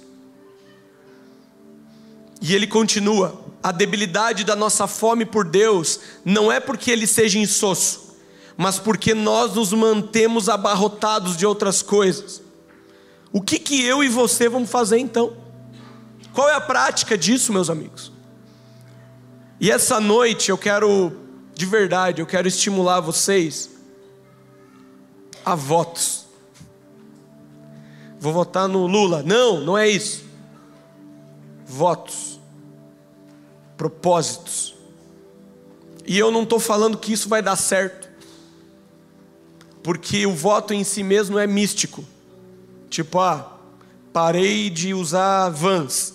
E 2.42 2.56
ele 2.56 2.66
continua: 2.66 3.42
a 3.62 3.74
debilidade 3.74 4.46
da 4.46 4.56
nossa 4.56 4.88
fome 4.88 5.26
por 5.26 5.44
Deus 5.44 6.00
não 6.24 6.50
é 6.50 6.62
porque 6.62 6.92
ele 6.92 7.08
seja 7.08 7.38
insosso, 7.38 8.16
mas 8.56 8.80
porque 8.80 9.14
nós 9.14 9.56
nos 9.56 9.74
mantemos 9.74 10.48
abarrotados 10.48 11.36
de 11.36 11.46
outras 11.46 11.82
coisas. 11.82 12.42
O 13.34 13.42
que, 13.42 13.60
que 13.60 13.84
eu 13.84 14.02
e 14.02 14.08
você 14.08 14.48
vamos 14.48 14.70
fazer 14.70 15.00
então? 15.00 15.43
Qual 16.34 16.50
é 16.50 16.56
a 16.56 16.62
prática 16.62 17.18
disso, 17.18 17.54
meus 17.54 17.70
amigos? 17.70 18.12
E 19.60 19.72
essa 19.72 20.00
noite 20.00 20.50
eu 20.50 20.58
quero, 20.58 21.16
de 21.54 21.66
verdade, 21.66 22.22
eu 22.22 22.26
quero 22.26 22.48
estimular 22.48 23.00
vocês 23.00 23.70
a 25.46 25.56
votos. 25.56 26.26
Vou 28.20 28.34
votar 28.34 28.68
no 28.68 28.88
Lula. 28.88 29.22
Não, 29.22 29.60
não 29.62 29.78
é 29.78 29.88
isso. 29.88 30.24
Votos 31.66 32.40
propósitos. 33.78 34.76
E 36.06 36.18
eu 36.18 36.32
não 36.32 36.44
estou 36.44 36.60
falando 36.60 36.98
que 36.98 37.14
isso 37.14 37.30
vai 37.30 37.42
dar 37.42 37.56
certo, 37.56 38.10
porque 39.82 40.26
o 40.26 40.34
voto 40.34 40.74
em 40.74 40.84
si 40.84 41.04
mesmo 41.04 41.38
é 41.38 41.48
místico. 41.48 42.04
Tipo, 42.90 43.20
ah, 43.20 43.58
parei 44.12 44.70
de 44.70 44.94
usar 44.94 45.50
vans, 45.50 46.14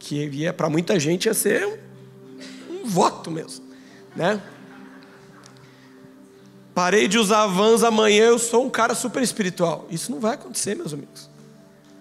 que 0.00 0.52
para 0.54 0.68
muita 0.68 0.98
gente 0.98 1.26
ia 1.26 1.34
ser 1.34 1.64
um, 1.64 2.80
um 2.80 2.84
voto 2.86 3.30
mesmo, 3.30 3.64
né? 4.16 4.42
Parei 6.74 7.06
de 7.06 7.18
usar 7.18 7.46
vans 7.46 7.84
amanhã, 7.84 8.24
eu 8.24 8.38
sou 8.38 8.64
um 8.64 8.70
cara 8.70 8.94
super 8.94 9.22
espiritual. 9.22 9.86
Isso 9.90 10.10
não 10.10 10.18
vai 10.18 10.34
acontecer, 10.34 10.74
meus 10.74 10.94
amigos. 10.94 11.28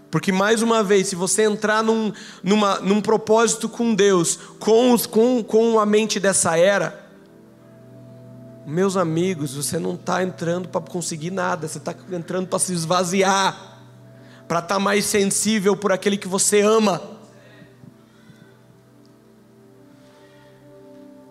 Porque, 0.10 0.32
mais 0.32 0.62
uma 0.62 0.82
vez, 0.82 1.08
se 1.08 1.16
você 1.16 1.44
entrar 1.44 1.84
num, 1.84 2.12
numa, 2.42 2.80
num 2.80 3.02
propósito 3.02 3.68
com 3.68 3.94
Deus, 3.94 4.40
com, 4.60 4.94
os, 4.94 5.06
com, 5.06 5.44
com 5.44 5.80
a 5.80 5.86
mente 5.86 6.20
dessa 6.20 6.58
era, 6.58 7.08
meus 8.66 8.96
amigos, 8.96 9.54
você 9.54 9.78
não 9.78 9.96
está 9.96 10.24
entrando 10.24 10.70
para 10.70 10.82
conseguir 10.82 11.32
nada, 11.32 11.68
você 11.68 11.78
está 11.78 11.94
entrando 12.12 12.48
para 12.48 12.60
se 12.60 12.72
esvaziar, 12.72 13.82
para 14.48 14.60
estar 14.60 14.76
tá 14.76 14.80
mais 14.80 15.06
sensível 15.06 15.76
por 15.76 15.92
aquele 15.92 16.18
que 16.18 16.28
você 16.28 16.62
ama. 16.62 17.19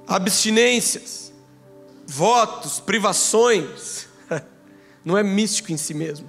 Abstinências, 0.09 1.32
votos, 2.06 2.80
privações, 2.80 4.09
não 5.04 5.16
é 5.18 5.22
místico 5.22 5.70
em 5.70 5.76
si 5.76 5.92
mesmo. 5.92 6.26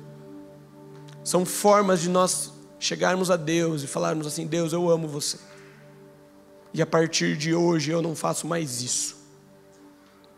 São 1.24 1.46
formas 1.46 2.02
de 2.02 2.10
nós 2.10 2.52
chegarmos 2.78 3.32
a 3.32 3.38
Deus 3.38 3.82
e 3.84 3.88
falarmos 3.88 4.28
assim: 4.28 4.46
Deus, 4.46 4.74
eu 4.74 4.90
amo 4.90 5.08
você. 5.08 5.38
E 6.74 6.82
a 6.82 6.86
partir 6.86 7.38
de 7.38 7.54
hoje 7.56 7.92
eu 7.92 8.02
não 8.02 8.16
faço 8.16 8.46
mais 8.46 8.82
isso. 8.82 9.18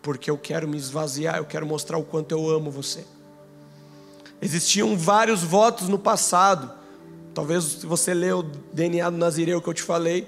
Porque 0.02 0.30
eu 0.30 0.38
quero 0.38 0.68
me 0.68 0.78
esvaziar, 0.78 1.38
eu 1.38 1.46
quero 1.46 1.66
mostrar 1.66 1.98
o 1.98 2.04
quanto 2.04 2.32
eu 2.32 2.50
amo 2.50 2.72
você. 2.72 3.06
Existiam 4.42 4.98
vários 4.98 5.44
votos 5.44 5.88
no 5.88 6.00
passado. 6.00 6.72
Talvez 7.34 7.64
se 7.64 7.86
você 7.86 8.14
leu 8.14 8.40
o 8.40 8.44
DNA 8.44 9.10
do 9.10 9.18
Nazireu 9.18 9.62
que 9.62 9.70
eu 9.70 9.74
te 9.74 9.84
falei, 9.84 10.28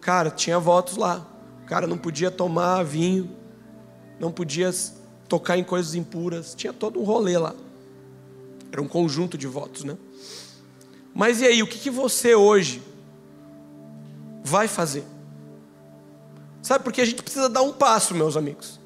cara, 0.00 0.30
tinha 0.30 0.58
votos 0.58 0.96
lá. 0.96 1.26
Cara 1.70 1.86
não 1.86 1.96
podia 1.96 2.32
tomar 2.32 2.82
vinho, 2.82 3.30
não 4.18 4.32
podia 4.32 4.74
tocar 5.28 5.56
em 5.56 5.62
coisas 5.62 5.94
impuras, 5.94 6.52
tinha 6.52 6.72
todo 6.72 6.98
um 6.98 7.04
rolê 7.04 7.38
lá. 7.38 7.54
Era 8.72 8.82
um 8.82 8.88
conjunto 8.88 9.38
de 9.38 9.46
votos, 9.46 9.84
né? 9.84 9.96
Mas 11.14 11.40
e 11.40 11.46
aí, 11.46 11.62
o 11.62 11.68
que, 11.68 11.78
que 11.78 11.88
você 11.88 12.34
hoje 12.34 12.82
vai 14.42 14.66
fazer? 14.66 15.04
Sabe, 16.60 16.82
porque 16.82 17.02
a 17.02 17.04
gente 17.04 17.22
precisa 17.22 17.48
dar 17.48 17.62
um 17.62 17.72
passo, 17.72 18.16
meus 18.16 18.36
amigos. 18.36 18.80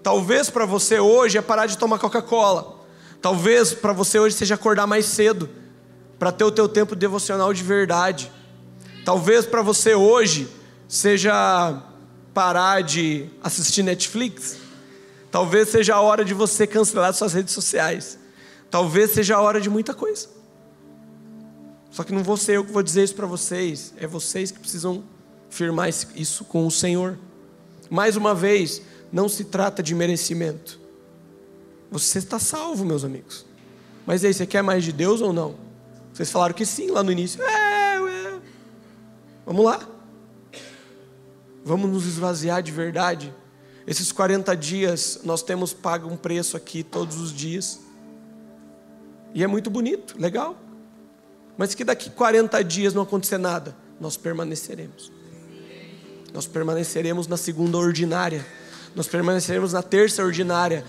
Talvez 0.00 0.48
para 0.48 0.64
você 0.64 1.00
hoje 1.00 1.38
é 1.38 1.42
parar 1.42 1.66
de 1.66 1.76
tomar 1.76 1.98
Coca-Cola. 1.98 2.84
Talvez 3.20 3.74
para 3.74 3.92
você 3.92 4.16
hoje 4.20 4.36
seja 4.36 4.54
acordar 4.54 4.86
mais 4.86 5.06
cedo, 5.06 5.50
para 6.20 6.30
ter 6.30 6.44
o 6.44 6.52
teu 6.52 6.68
tempo 6.68 6.94
devocional 6.94 7.52
de 7.52 7.64
verdade. 7.64 8.30
Talvez 9.04 9.44
para 9.44 9.60
você 9.60 9.92
hoje 9.92 10.48
seja 10.88 11.82
parar 12.32 12.82
de 12.82 13.26
assistir 13.42 13.82
Netflix. 13.82 14.56
Talvez 15.30 15.68
seja 15.68 15.94
a 15.94 16.00
hora 16.00 16.24
de 16.24 16.34
você 16.34 16.66
cancelar 16.66 17.12
suas 17.12 17.32
redes 17.32 17.54
sociais. 17.54 18.18
Talvez 18.70 19.12
seja 19.12 19.36
a 19.36 19.40
hora 19.40 19.60
de 19.60 19.70
muita 19.70 19.94
coisa. 19.94 20.28
Só 21.90 22.02
que 22.02 22.12
não 22.12 22.24
vou 22.24 22.36
ser 22.36 22.56
eu 22.56 22.64
que 22.64 22.72
vou 22.72 22.82
dizer 22.82 23.04
isso 23.04 23.14
para 23.14 23.26
vocês, 23.26 23.94
é 23.96 24.06
vocês 24.06 24.50
que 24.50 24.58
precisam 24.58 25.04
firmar 25.48 25.88
isso 25.88 26.44
com 26.44 26.66
o 26.66 26.70
Senhor. 26.70 27.16
Mais 27.88 28.16
uma 28.16 28.34
vez, 28.34 28.82
não 29.12 29.28
se 29.28 29.44
trata 29.44 29.80
de 29.80 29.94
merecimento. 29.94 30.80
Você 31.92 32.18
está 32.18 32.40
salvo, 32.40 32.84
meus 32.84 33.04
amigos. 33.04 33.46
Mas 34.04 34.24
aí, 34.24 34.34
você 34.34 34.44
quer 34.44 34.62
mais 34.62 34.82
de 34.82 34.90
Deus 34.90 35.20
ou 35.20 35.32
não? 35.32 35.54
Vocês 36.12 36.30
falaram 36.30 36.52
que 36.52 36.66
sim 36.66 36.90
lá 36.90 37.04
no 37.04 37.12
início. 37.12 37.40
É, 37.40 37.96
é. 37.96 38.40
Vamos 39.46 39.64
lá. 39.64 39.93
Vamos 41.64 41.90
nos 41.90 42.06
esvaziar 42.06 42.62
de 42.62 42.70
verdade. 42.70 43.34
Esses 43.86 44.12
40 44.12 44.54
dias, 44.56 45.20
nós 45.24 45.42
temos 45.42 45.72
pago 45.72 46.08
um 46.08 46.16
preço 46.16 46.56
aqui 46.56 46.82
todos 46.82 47.18
os 47.18 47.32
dias. 47.32 47.80
E 49.32 49.42
é 49.42 49.46
muito 49.46 49.70
bonito, 49.70 50.14
legal. 50.18 50.56
Mas 51.56 51.74
que 51.74 51.84
daqui 51.84 52.10
40 52.10 52.62
dias 52.62 52.92
não 52.92 53.02
acontecer 53.02 53.38
nada, 53.38 53.74
nós 54.00 54.16
permaneceremos. 54.16 55.10
Nós 56.32 56.46
permaneceremos 56.46 57.26
na 57.26 57.36
segunda 57.36 57.78
ordinária. 57.78 58.44
Nós 58.94 59.08
permaneceremos 59.08 59.72
na 59.72 59.82
terça 59.82 60.22
ordinária, 60.22 60.84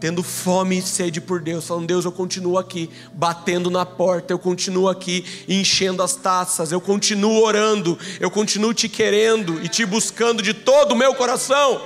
tendo 0.00 0.22
fome 0.22 0.78
e 0.78 0.82
sede 0.82 1.20
por 1.20 1.40
Deus, 1.40 1.66
falando: 1.66 1.86
Deus, 1.86 2.04
eu 2.04 2.12
continuo 2.12 2.58
aqui, 2.58 2.88
batendo 3.12 3.70
na 3.70 3.84
porta, 3.84 4.32
eu 4.32 4.38
continuo 4.38 4.88
aqui, 4.88 5.24
enchendo 5.48 6.02
as 6.02 6.14
taças, 6.14 6.72
eu 6.72 6.80
continuo 6.80 7.42
orando, 7.42 7.98
eu 8.20 8.30
continuo 8.30 8.72
te 8.72 8.88
querendo 8.88 9.62
e 9.62 9.68
te 9.68 9.84
buscando 9.84 10.42
de 10.42 10.54
todo 10.54 10.92
o 10.92 10.96
meu 10.96 11.14
coração, 11.14 11.82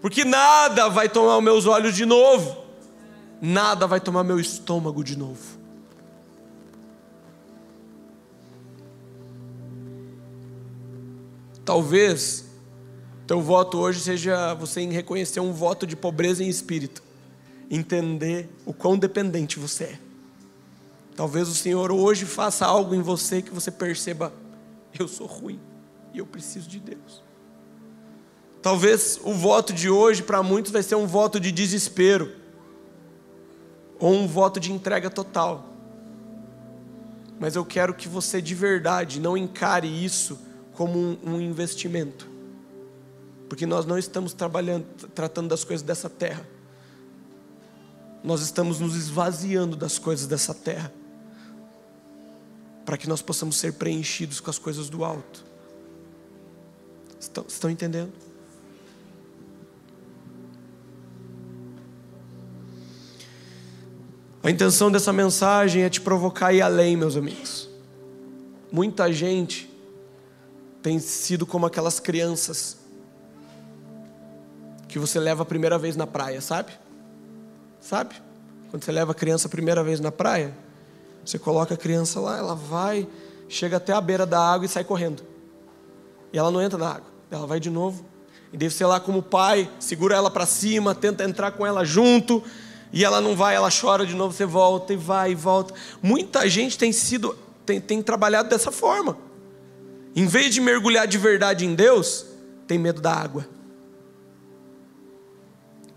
porque 0.00 0.24
nada 0.24 0.88
vai 0.88 1.08
tomar 1.08 1.40
meus 1.40 1.66
olhos 1.66 1.94
de 1.94 2.06
novo, 2.06 2.56
nada 3.40 3.86
vai 3.86 4.00
tomar 4.00 4.24
meu 4.24 4.40
estômago 4.40 5.04
de 5.04 5.16
novo. 5.16 5.58
Talvez 11.64 12.47
teu 13.28 13.42
voto 13.42 13.76
hoje 13.76 14.00
seja 14.00 14.54
você 14.54 14.80
em 14.80 14.90
reconhecer 14.90 15.38
um 15.38 15.52
voto 15.52 15.86
de 15.86 15.94
pobreza 15.94 16.42
em 16.42 16.48
espírito, 16.48 17.02
entender 17.70 18.48
o 18.64 18.72
quão 18.72 18.96
dependente 18.96 19.58
você 19.58 19.84
é. 19.84 19.98
Talvez 21.14 21.46
o 21.46 21.54
Senhor 21.54 21.92
hoje 21.92 22.24
faça 22.24 22.64
algo 22.64 22.94
em 22.94 23.02
você 23.02 23.42
que 23.42 23.50
você 23.50 23.70
perceba: 23.70 24.32
eu 24.98 25.06
sou 25.06 25.26
ruim 25.26 25.60
e 26.14 26.18
eu 26.18 26.24
preciso 26.24 26.70
de 26.70 26.80
Deus. 26.80 27.22
Talvez 28.62 29.20
o 29.22 29.34
voto 29.34 29.74
de 29.74 29.90
hoje 29.90 30.22
para 30.22 30.42
muitos 30.42 30.72
vai 30.72 30.82
ser 30.82 30.94
um 30.94 31.06
voto 31.06 31.38
de 31.38 31.52
desespero 31.52 32.34
ou 33.98 34.14
um 34.14 34.26
voto 34.26 34.58
de 34.58 34.72
entrega 34.72 35.10
total. 35.10 35.66
Mas 37.38 37.56
eu 37.56 37.64
quero 37.64 37.92
que 37.92 38.08
você 38.08 38.40
de 38.40 38.54
verdade 38.54 39.20
não 39.20 39.36
encare 39.36 39.86
isso 39.86 40.38
como 40.72 40.98
um, 40.98 41.18
um 41.24 41.40
investimento. 41.40 42.27
Porque 43.48 43.64
nós 43.64 43.86
não 43.86 43.98
estamos 43.98 44.32
trabalhando, 44.32 44.84
tratando 45.14 45.48
das 45.48 45.64
coisas 45.64 45.84
dessa 45.84 46.10
terra. 46.10 46.46
Nós 48.22 48.42
estamos 48.42 48.78
nos 48.78 48.94
esvaziando 48.94 49.76
das 49.76 49.98
coisas 49.98 50.26
dessa 50.26 50.52
terra. 50.52 50.92
Para 52.84 52.98
que 52.98 53.08
nós 53.08 53.22
possamos 53.22 53.56
ser 53.56 53.74
preenchidos 53.74 54.40
com 54.40 54.50
as 54.50 54.58
coisas 54.58 54.88
do 54.90 55.04
alto. 55.04 55.44
Estão, 57.18 57.44
estão 57.48 57.70
entendendo? 57.70 58.12
A 64.42 64.50
intenção 64.50 64.90
dessa 64.90 65.12
mensagem 65.12 65.82
é 65.82 65.90
te 65.90 66.00
provocar 66.00 66.48
a 66.48 66.52
ir 66.52 66.62
além, 66.62 66.96
meus 66.96 67.16
amigos. 67.16 67.68
Muita 68.70 69.12
gente 69.12 69.68
tem 70.82 70.98
sido 70.98 71.44
como 71.44 71.66
aquelas 71.66 71.98
crianças 71.98 72.77
que 74.88 74.98
você 74.98 75.20
leva 75.20 75.42
a 75.42 75.46
primeira 75.46 75.78
vez 75.78 75.94
na 75.94 76.06
praia, 76.06 76.40
sabe? 76.40 76.72
Sabe? 77.80 78.14
Quando 78.70 78.82
você 78.82 78.90
leva 78.90 79.12
a 79.12 79.14
criança 79.14 79.46
a 79.46 79.50
primeira 79.50 79.84
vez 79.84 80.00
na 80.00 80.10
praia, 80.10 80.54
você 81.24 81.38
coloca 81.38 81.74
a 81.74 81.76
criança 81.76 82.18
lá, 82.20 82.38
ela 82.38 82.54
vai, 82.54 83.06
chega 83.48 83.76
até 83.76 83.92
a 83.92 84.00
beira 84.00 84.24
da 84.24 84.40
água 84.40 84.66
e 84.66 84.68
sai 84.68 84.84
correndo. 84.84 85.22
E 86.32 86.38
ela 86.38 86.50
não 86.50 86.60
entra 86.60 86.78
na 86.78 86.88
água, 86.88 87.08
ela 87.30 87.46
vai 87.46 87.60
de 87.60 87.70
novo. 87.70 88.04
E 88.52 88.56
deve 88.56 88.74
ser 88.74 88.86
lá 88.86 88.98
como 88.98 89.22
pai, 89.22 89.70
segura 89.78 90.16
ela 90.16 90.30
para 90.30 90.46
cima, 90.46 90.94
tenta 90.94 91.22
entrar 91.22 91.52
com 91.52 91.66
ela 91.66 91.84
junto, 91.84 92.42
e 92.90 93.04
ela 93.04 93.20
não 93.20 93.36
vai, 93.36 93.54
ela 93.54 93.68
chora 93.70 94.06
de 94.06 94.14
novo, 94.14 94.34
você 94.34 94.46
volta 94.46 94.94
e 94.94 94.96
vai 94.96 95.32
e 95.32 95.34
volta. 95.34 95.74
Muita 96.02 96.48
gente 96.48 96.78
tem 96.78 96.92
sido, 96.92 97.36
tem, 97.66 97.80
tem 97.80 98.02
trabalhado 98.02 98.48
dessa 98.48 98.72
forma. 98.72 99.18
Em 100.16 100.26
vez 100.26 100.54
de 100.54 100.60
mergulhar 100.60 101.06
de 101.06 101.18
verdade 101.18 101.66
em 101.66 101.74
Deus, 101.74 102.24
tem 102.66 102.78
medo 102.78 103.00
da 103.00 103.12
água. 103.12 103.46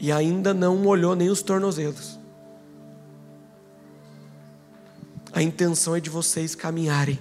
E 0.01 0.11
ainda 0.11 0.51
não 0.51 0.75
molhou 0.75 1.15
nem 1.15 1.29
os 1.29 1.43
tornozelos. 1.43 2.19
A 5.31 5.43
intenção 5.43 5.95
é 5.95 5.99
de 5.99 6.09
vocês 6.09 6.55
caminharem, 6.55 7.19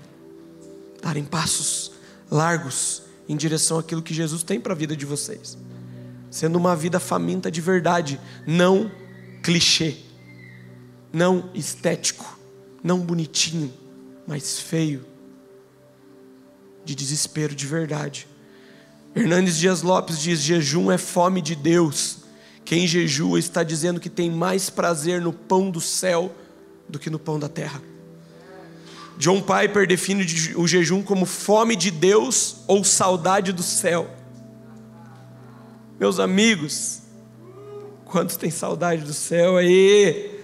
darem 1.02 1.22
passos 1.22 1.92
largos 2.30 3.02
em 3.28 3.36
direção 3.36 3.78
àquilo 3.78 4.02
que 4.02 4.14
Jesus 4.14 4.42
tem 4.42 4.58
para 4.58 4.72
a 4.72 4.76
vida 4.76 4.96
de 4.96 5.04
vocês. 5.04 5.58
Sendo 6.30 6.56
uma 6.56 6.74
vida 6.74 6.98
faminta 6.98 7.50
de 7.50 7.60
verdade, 7.60 8.18
não 8.46 8.90
clichê, 9.42 9.98
não 11.12 11.50
estético, 11.52 12.38
não 12.82 12.98
bonitinho, 13.00 13.72
mas 14.26 14.58
feio, 14.58 15.04
de 16.82 16.94
desespero 16.94 17.54
de 17.54 17.66
verdade. 17.66 18.26
Hernandes 19.14 19.58
Dias 19.58 19.82
Lopes 19.82 20.18
diz: 20.18 20.40
jejum 20.40 20.90
é 20.90 20.96
fome 20.96 21.42
de 21.42 21.54
Deus. 21.54 22.19
Quem 22.70 22.86
jejua 22.86 23.36
está 23.36 23.64
dizendo 23.64 23.98
que 23.98 24.08
tem 24.08 24.30
mais 24.30 24.70
prazer 24.70 25.20
no 25.20 25.32
pão 25.32 25.72
do 25.72 25.80
céu 25.80 26.32
do 26.88 27.00
que 27.00 27.10
no 27.10 27.18
pão 27.18 27.36
da 27.36 27.48
terra. 27.48 27.82
John 29.18 29.42
Piper 29.42 29.88
define 29.88 30.24
o 30.54 30.68
jejum 30.68 31.02
como 31.02 31.26
fome 31.26 31.74
de 31.74 31.90
Deus 31.90 32.58
ou 32.68 32.84
saudade 32.84 33.52
do 33.52 33.64
céu. 33.64 34.08
Meus 35.98 36.20
amigos, 36.20 37.02
quantos 38.04 38.36
têm 38.36 38.52
saudade 38.52 39.02
do 39.02 39.14
céu 39.14 39.56
aí? 39.56 40.40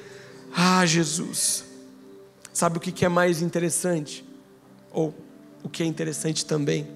Ah, 0.53 0.85
Jesus. 0.85 1.65
Sabe 2.53 2.79
o 2.79 2.81
que 2.81 3.05
é 3.05 3.09
mais 3.09 3.41
interessante? 3.41 4.25
Ou 4.91 5.15
o 5.63 5.69
que 5.69 5.81
é 5.81 5.87
interessante 5.87 6.45
também 6.45 6.89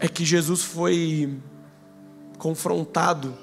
é 0.00 0.08
que 0.08 0.24
Jesus 0.24 0.62
foi 0.62 1.38
confrontado 2.40 3.36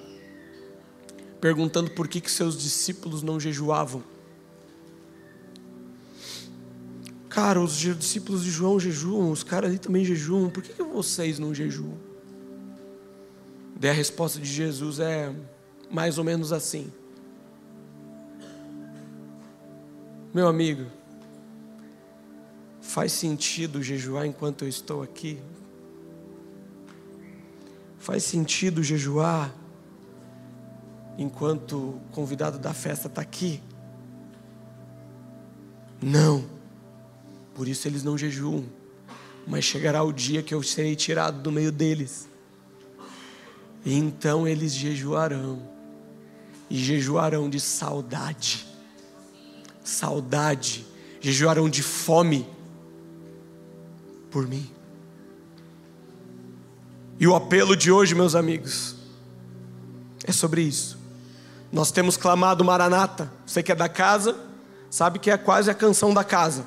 perguntando 1.39 1.91
por 1.91 2.07
que, 2.07 2.19
que 2.19 2.31
seus 2.31 2.57
discípulos 2.57 3.21
não 3.21 3.39
jejuavam. 3.39 4.03
Cara, 7.29 7.61
os 7.61 7.77
discípulos 7.77 8.43
de 8.43 8.49
João 8.49 8.79
jejuam, 8.79 9.31
os 9.31 9.43
caras 9.43 9.69
ali 9.69 9.77
também 9.77 10.03
jejuam, 10.03 10.49
por 10.49 10.63
que, 10.63 10.73
que 10.73 10.83
vocês 10.83 11.37
não 11.37 11.53
jejuam? 11.53 11.97
Daí 13.79 13.91
a 13.91 13.93
resposta 13.93 14.39
de 14.39 14.51
Jesus 14.51 14.99
é 14.99 15.31
mais 15.91 16.17
ou 16.17 16.23
menos 16.23 16.51
assim: 16.51 16.91
Meu 20.33 20.47
amigo, 20.47 20.87
faz 22.81 23.11
sentido 23.11 23.83
jejuar 23.83 24.25
enquanto 24.25 24.63
eu 24.63 24.69
estou 24.69 25.03
aqui? 25.03 25.39
Faz 27.99 28.23
sentido 28.23 28.83
jejuar 28.83 29.53
enquanto 31.17 31.73
o 31.77 32.01
convidado 32.11 32.59
da 32.59 32.73
festa 32.73 33.07
está 33.07 33.21
aqui? 33.21 33.61
Não. 36.01 36.45
Por 37.55 37.67
isso 37.67 37.87
eles 37.87 38.03
não 38.03 38.17
jejuam. 38.17 38.65
Mas 39.47 39.63
chegará 39.63 40.03
o 40.03 40.11
dia 40.11 40.43
que 40.43 40.53
eu 40.53 40.61
serei 40.61 40.95
tirado 40.95 41.41
do 41.41 41.51
meio 41.51 41.71
deles. 41.71 42.27
E 43.83 43.95
então 43.95 44.47
eles 44.47 44.73
jejuarão. 44.73 45.61
E 46.69 46.77
jejuarão 46.77 47.49
de 47.49 47.59
saudade. 47.59 48.67
Saudade. 49.83 50.85
Jejuarão 51.19 51.69
de 51.69 51.81
fome 51.81 52.45
por 54.29 54.47
mim. 54.47 54.69
E 57.19 57.27
o 57.27 57.35
apelo 57.35 57.75
de 57.75 57.91
hoje, 57.91 58.13
meus 58.13 58.35
amigos, 58.35 58.95
é 60.25 60.31
sobre 60.31 60.61
isso. 60.61 60.97
Nós 61.71 61.91
temos 61.91 62.15
clamado 62.15 62.63
Maranata. 62.63 63.31
Você 63.45 63.63
que 63.63 63.71
é 63.71 63.75
da 63.75 63.89
casa, 63.89 64.35
sabe 64.89 65.19
que 65.19 65.31
é 65.31 65.37
quase 65.37 65.69
a 65.69 65.73
canção 65.73 66.13
da 66.13 66.23
casa. 66.23 66.65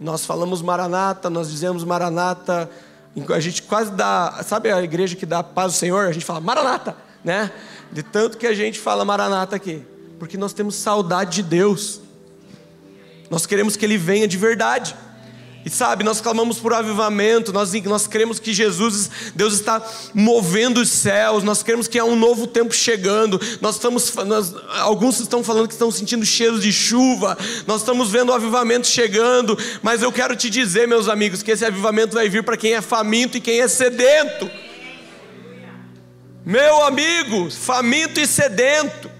Nós 0.00 0.24
falamos 0.24 0.62
Maranata, 0.62 1.28
nós 1.28 1.50
dizemos 1.50 1.82
Maranata, 1.82 2.70
a 3.34 3.40
gente 3.40 3.62
quase 3.62 3.90
dá, 3.90 4.42
sabe 4.44 4.70
a 4.70 4.82
igreja 4.82 5.16
que 5.16 5.26
dá 5.26 5.42
paz 5.42 5.72
ao 5.72 5.78
Senhor? 5.78 6.06
A 6.06 6.12
gente 6.12 6.24
fala 6.24 6.40
Maranata, 6.40 6.96
né? 7.24 7.50
De 7.90 8.02
tanto 8.02 8.38
que 8.38 8.46
a 8.46 8.54
gente 8.54 8.78
fala 8.78 9.04
Maranata 9.04 9.56
aqui, 9.56 9.82
porque 10.18 10.36
nós 10.36 10.52
temos 10.52 10.76
saudade 10.76 11.36
de 11.36 11.42
Deus. 11.42 12.00
Nós 13.30 13.46
queremos 13.46 13.76
que 13.76 13.84
Ele 13.84 13.98
venha 13.98 14.28
de 14.28 14.36
verdade. 14.36 14.94
E 15.64 15.70
sabe, 15.70 16.04
nós 16.04 16.20
clamamos 16.20 16.58
por 16.58 16.72
avivamento, 16.72 17.52
nós, 17.52 17.72
nós 17.84 18.06
cremos 18.06 18.38
que 18.38 18.54
Jesus, 18.54 19.10
Deus 19.34 19.54
está 19.54 19.82
movendo 20.14 20.80
os 20.80 20.88
céus, 20.88 21.42
nós 21.42 21.62
cremos 21.62 21.88
que 21.88 21.98
há 21.98 22.04
um 22.04 22.16
novo 22.16 22.46
tempo 22.46 22.72
chegando. 22.72 23.40
Nós 23.60 23.74
estamos, 23.74 24.14
nós, 24.14 24.54
alguns 24.78 25.18
estão 25.18 25.42
falando 25.42 25.66
que 25.66 25.74
estão 25.74 25.90
sentindo 25.90 26.24
cheiros 26.24 26.62
de 26.62 26.72
chuva, 26.72 27.36
nós 27.66 27.80
estamos 27.80 28.10
vendo 28.10 28.30
o 28.30 28.32
avivamento 28.32 28.86
chegando, 28.86 29.58
mas 29.82 30.00
eu 30.00 30.12
quero 30.12 30.36
te 30.36 30.48
dizer, 30.48 30.86
meus 30.86 31.08
amigos, 31.08 31.42
que 31.42 31.50
esse 31.50 31.64
avivamento 31.64 32.14
vai 32.14 32.28
vir 32.28 32.44
para 32.44 32.56
quem 32.56 32.74
é 32.74 32.80
faminto 32.80 33.36
e 33.36 33.40
quem 33.40 33.60
é 33.60 33.68
sedento. 33.68 34.48
Meu 36.46 36.84
amigo, 36.84 37.50
faminto 37.50 38.20
e 38.20 38.26
sedento, 38.26 39.10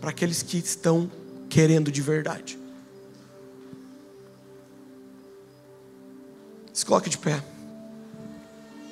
para 0.00 0.10
aqueles 0.10 0.42
que 0.42 0.56
estão 0.56 1.10
querendo 1.50 1.90
de 1.90 2.00
verdade. 2.00 2.65
Se 6.76 6.84
coloque 6.84 7.08
de 7.08 7.16
pé. 7.16 7.42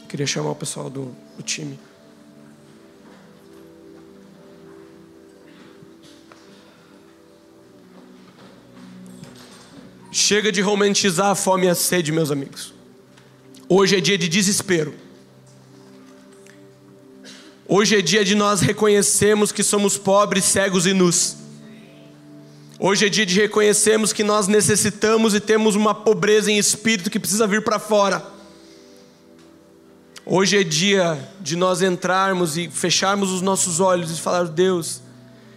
Queria 0.09 0.27
chamar 0.27 0.53
o 0.53 0.55
pessoal 0.55 0.89
do, 0.89 1.15
do 1.37 1.43
time. 1.43 1.79
Chega 10.11 10.51
de 10.51 10.63
romantizar 10.63 11.27
a 11.27 11.35
fome 11.35 11.67
e 11.67 11.69
a 11.69 11.75
sede, 11.75 12.11
meus 12.11 12.31
amigos. 12.31 12.73
Hoje 13.69 13.97
é 13.97 14.01
dia 14.01 14.17
de 14.17 14.31
desespero. 14.31 14.95
Hoje 17.69 17.99
é 17.99 18.01
dia 18.01 18.25
de 18.25 18.35
nós 18.35 18.63
reconhecermos 18.63 19.53
que 19.53 19.63
somos 19.63 19.99
pobres, 19.99 20.47
cegos 20.47 20.87
e 20.87 20.95
nus. 20.95 21.44
Hoje 22.87 23.07
é 23.07 23.09
dia 23.09 23.25
de 23.25 23.41
reconhecermos 23.41 24.13
que 24.13 24.23
nós 24.23 24.47
necessitamos 24.47 25.35
e 25.35 25.41
temos 25.41 25.75
uma 25.75 25.95
pobreza 25.95 26.53
em 26.53 26.59
espírito 26.59 27.09
que 27.09 27.19
precisa 27.19 27.47
vir 27.47 27.65
para 27.65 27.79
fora. 27.79 28.23
Hoje 30.27 30.59
é 30.59 30.63
dia 30.63 31.19
de 31.41 31.57
nós 31.57 31.81
entrarmos 31.81 32.59
e 32.59 32.69
fecharmos 32.69 33.31
os 33.31 33.41
nossos 33.41 33.81
olhos 33.81 34.11
e 34.11 34.21
falar: 34.21 34.45
Deus, 34.45 35.01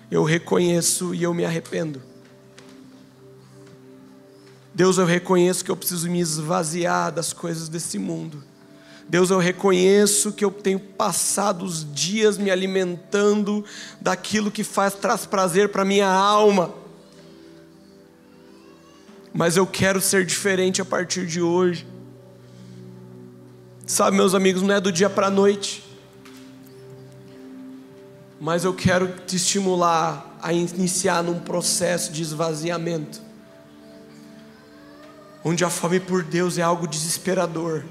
eu 0.10 0.24
reconheço 0.24 1.14
e 1.14 1.22
eu 1.22 1.34
me 1.34 1.44
arrependo. 1.44 2.02
Deus, 4.74 4.98
eu 4.98 5.06
reconheço 5.06 5.66
que 5.66 5.72
eu 5.72 5.76
preciso 5.76 6.10
me 6.10 6.22
esvaziar 6.22 7.12
das 7.12 7.34
coisas 7.34 7.68
desse 7.68 8.00
mundo. 8.00 8.42
Deus, 9.06 9.32
eu 9.32 9.40
reconheço 9.40 10.32
que 10.32 10.46
eu 10.46 10.52
tenho 10.52 10.80
passado 10.80 11.66
os 11.66 11.86
dias 11.94 12.38
me 12.38 12.50
alimentando 12.50 13.66
daquilo 14.00 14.50
que 14.50 14.64
faz 14.64 14.94
traz 14.94 15.26
prazer 15.26 15.68
para 15.74 15.84
minha 15.84 16.08
alma 16.08 16.87
mas 19.38 19.56
eu 19.56 19.68
quero 19.68 20.02
ser 20.02 20.26
diferente 20.26 20.82
a 20.82 20.86
partir 20.86 21.28
de 21.28 21.40
hoje. 21.40 21.86
Sabe, 23.86 24.18
meus 24.18 24.34
amigos, 24.34 24.64
não 24.64 24.74
é 24.74 24.82
do 24.82 24.92
dia 24.92 25.12
para 25.12 25.28
a 25.28 25.30
noite, 25.30 25.84
mas 28.42 28.64
eu 28.64 28.74
quero 28.74 29.14
te 29.28 29.36
estimular 29.36 30.40
a 30.42 30.52
iniciar 30.52 31.22
num 31.22 31.40
processo 31.40 32.12
de 32.12 32.24
esvaziamento, 32.24 33.22
onde 35.46 35.64
a 35.64 35.70
fome 35.70 36.00
por 36.00 36.24
Deus 36.24 36.58
é 36.58 36.64
algo 36.64 36.88
desesperador. 36.88 37.84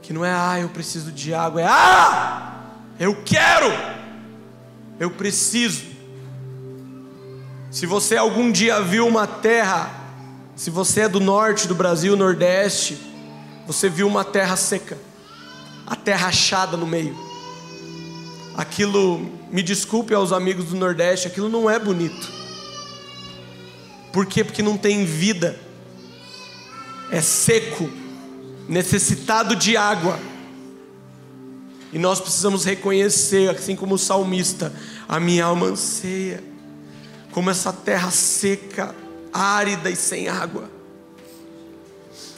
Que 0.00 0.14
não 0.14 0.24
é, 0.24 0.32
ah, 0.32 0.58
eu 0.58 0.70
preciso 0.70 1.12
de 1.12 1.34
água, 1.34 1.60
é, 1.60 1.66
ah, 1.68 2.64
eu 2.98 3.22
quero, 3.24 3.66
eu 4.98 5.10
preciso. 5.10 5.93
Se 7.74 7.86
você 7.86 8.16
algum 8.16 8.52
dia 8.52 8.80
viu 8.80 9.04
uma 9.04 9.26
terra, 9.26 9.92
se 10.54 10.70
você 10.70 11.00
é 11.00 11.08
do 11.08 11.18
norte 11.18 11.66
do 11.66 11.74
Brasil, 11.74 12.16
nordeste, 12.16 12.96
você 13.66 13.88
viu 13.88 14.06
uma 14.06 14.24
terra 14.24 14.54
seca, 14.54 14.96
a 15.84 15.96
terra 15.96 16.28
achada 16.28 16.76
no 16.76 16.86
meio. 16.86 17.18
Aquilo, 18.56 19.28
me 19.50 19.60
desculpe 19.60 20.14
aos 20.14 20.30
amigos 20.30 20.66
do 20.66 20.76
Nordeste, 20.76 21.26
aquilo 21.26 21.48
não 21.48 21.68
é 21.68 21.76
bonito. 21.76 22.30
Por 24.12 24.24
quê? 24.24 24.44
Porque 24.44 24.62
não 24.62 24.76
tem 24.76 25.04
vida, 25.04 25.58
é 27.10 27.20
seco, 27.20 27.90
necessitado 28.68 29.56
de 29.56 29.76
água. 29.76 30.16
E 31.92 31.98
nós 31.98 32.20
precisamos 32.20 32.64
reconhecer, 32.64 33.50
assim 33.50 33.74
como 33.74 33.96
o 33.96 33.98
salmista, 33.98 34.72
a 35.08 35.18
minha 35.18 35.46
alma 35.46 35.66
anseia 35.66 36.53
como 37.34 37.50
essa 37.50 37.72
terra 37.72 38.12
seca, 38.12 38.94
árida 39.32 39.90
e 39.90 39.96
sem 39.96 40.28
água. 40.28 40.70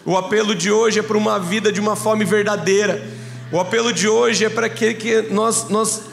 O 0.07 0.17
apelo 0.17 0.55
de 0.55 0.73
hoje 0.73 1.01
é 1.01 1.03
para 1.03 1.19
uma 1.19 1.39
vida 1.39 1.71
de 1.71 1.79
uma 1.79 1.95
fome 1.95 2.25
verdadeira. 2.25 3.07
O 3.53 3.61
apelo 3.61 3.93
de 3.93 4.09
hoje 4.09 4.47
é 4.47 4.49
para 4.49 4.71
que, 4.71 4.95
que 4.95 5.21
nós, 5.31 5.69
nós 5.69 6.05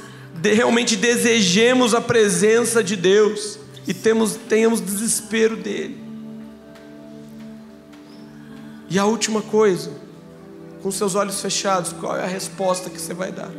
realmente 0.44 0.98
desejemos 0.98 1.94
a 1.94 2.02
presença 2.02 2.84
de 2.84 2.98
Deus 2.98 3.58
e 3.88 3.94
temos, 3.94 4.36
tenhamos 4.50 4.82
desespero 4.82 5.56
dele. 5.56 5.98
E 8.90 9.00
a 9.00 9.06
última 9.06 9.42
coisa, 9.42 9.92
com 10.82 10.92
seus 10.92 11.16
olhos 11.16 11.40
fechados, 11.40 11.94
qual 11.94 12.18
é 12.18 12.24
a 12.24 12.28
resposta 12.28 12.90
que 12.90 13.00
você 13.00 13.14
vai 13.14 13.32
dar? 13.32 13.50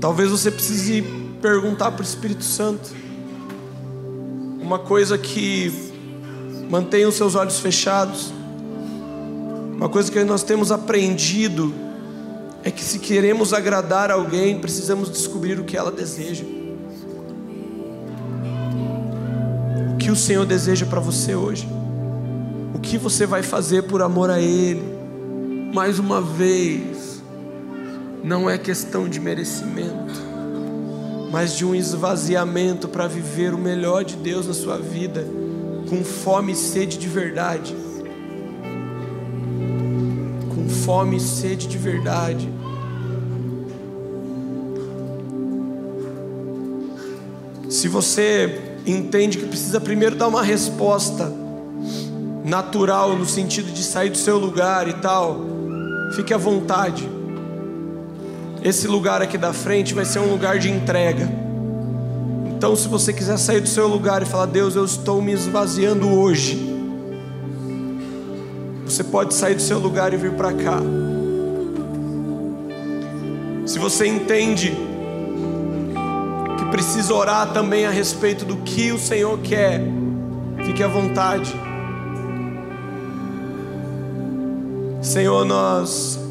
Talvez 0.00 0.30
você 0.30 0.50
precise 0.50 1.23
perguntar 1.44 1.90
para 1.90 2.00
o 2.00 2.02
Espírito 2.02 2.42
Santo. 2.42 2.88
Uma 4.58 4.78
coisa 4.78 5.18
que 5.18 5.70
mantenha 6.70 7.06
os 7.06 7.16
seus 7.16 7.34
olhos 7.34 7.60
fechados. 7.60 8.32
Uma 9.76 9.90
coisa 9.90 10.10
que 10.10 10.24
nós 10.24 10.42
temos 10.42 10.72
aprendido 10.72 11.74
é 12.62 12.70
que 12.70 12.82
se 12.82 12.98
queremos 12.98 13.52
agradar 13.52 14.10
alguém, 14.10 14.58
precisamos 14.58 15.10
descobrir 15.10 15.60
o 15.60 15.64
que 15.64 15.76
ela 15.76 15.92
deseja. 15.92 16.44
O 19.92 19.98
que 19.98 20.10
o 20.10 20.16
Senhor 20.16 20.46
deseja 20.46 20.86
para 20.86 20.98
você 20.98 21.34
hoje? 21.34 21.68
O 22.74 22.78
que 22.78 22.96
você 22.96 23.26
vai 23.26 23.42
fazer 23.42 23.82
por 23.82 24.00
amor 24.00 24.30
a 24.30 24.40
Ele? 24.40 24.82
Mais 25.74 25.98
uma 25.98 26.22
vez, 26.22 27.22
não 28.22 28.48
é 28.48 28.56
questão 28.56 29.06
de 29.06 29.20
merecimento 29.20 30.23
mas 31.34 31.56
de 31.56 31.64
um 31.64 31.74
esvaziamento 31.74 32.86
para 32.86 33.08
viver 33.08 33.52
o 33.52 33.58
melhor 33.58 34.04
de 34.04 34.14
Deus 34.14 34.46
na 34.46 34.54
sua 34.54 34.78
vida, 34.78 35.26
com 35.90 36.04
fome 36.04 36.52
e 36.52 36.54
sede 36.54 36.96
de 36.96 37.08
verdade. 37.08 37.74
Com 40.54 40.68
fome 40.68 41.16
e 41.16 41.20
sede 41.20 41.66
de 41.66 41.76
verdade. 41.76 42.48
Se 47.68 47.88
você 47.88 48.78
entende 48.86 49.38
que 49.38 49.46
precisa 49.46 49.80
primeiro 49.80 50.14
dar 50.14 50.28
uma 50.28 50.40
resposta 50.44 51.32
natural 52.44 53.18
no 53.18 53.26
sentido 53.26 53.72
de 53.72 53.82
sair 53.82 54.10
do 54.10 54.18
seu 54.18 54.38
lugar 54.38 54.86
e 54.86 54.92
tal, 54.92 55.40
fique 56.14 56.32
à 56.32 56.38
vontade. 56.38 57.13
Esse 58.64 58.88
lugar 58.88 59.20
aqui 59.20 59.36
da 59.36 59.52
frente 59.52 59.92
vai 59.92 60.06
ser 60.06 60.20
um 60.20 60.30
lugar 60.30 60.58
de 60.58 60.70
entrega. 60.70 61.28
Então, 62.56 62.74
se 62.74 62.88
você 62.88 63.12
quiser 63.12 63.36
sair 63.36 63.60
do 63.60 63.68
seu 63.68 63.86
lugar 63.86 64.22
e 64.22 64.24
falar, 64.24 64.46
Deus, 64.46 64.74
eu 64.74 64.86
estou 64.86 65.20
me 65.20 65.32
esvaziando 65.32 66.08
hoje, 66.08 66.74
você 68.86 69.04
pode 69.04 69.34
sair 69.34 69.54
do 69.54 69.60
seu 69.60 69.78
lugar 69.78 70.14
e 70.14 70.16
vir 70.16 70.32
para 70.32 70.50
cá. 70.54 70.78
Se 73.66 73.78
você 73.78 74.06
entende 74.06 74.74
que 76.56 76.64
precisa 76.70 77.12
orar 77.12 77.52
também 77.52 77.84
a 77.84 77.90
respeito 77.90 78.46
do 78.46 78.56
que 78.56 78.92
o 78.92 78.98
Senhor 78.98 79.38
quer, 79.40 79.82
fique 80.64 80.82
à 80.82 80.88
vontade. 80.88 81.54
Senhor, 85.02 85.44
nós 85.44 86.23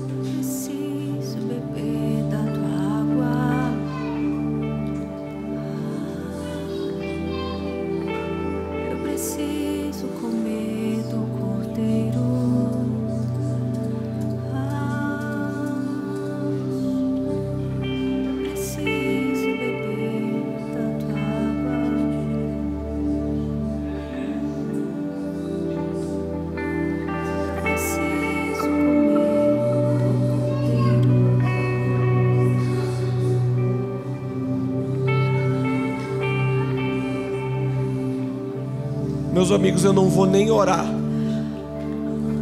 Meus 39.43 39.51
amigos, 39.51 39.83
eu 39.83 39.91
não 39.91 40.07
vou 40.07 40.25
nem 40.25 40.49
orar, 40.49 40.85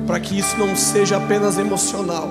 para 0.06 0.20
que 0.20 0.38
isso 0.38 0.56
não 0.60 0.76
seja 0.76 1.18
apenas 1.18 1.58
emocional. 1.58 2.30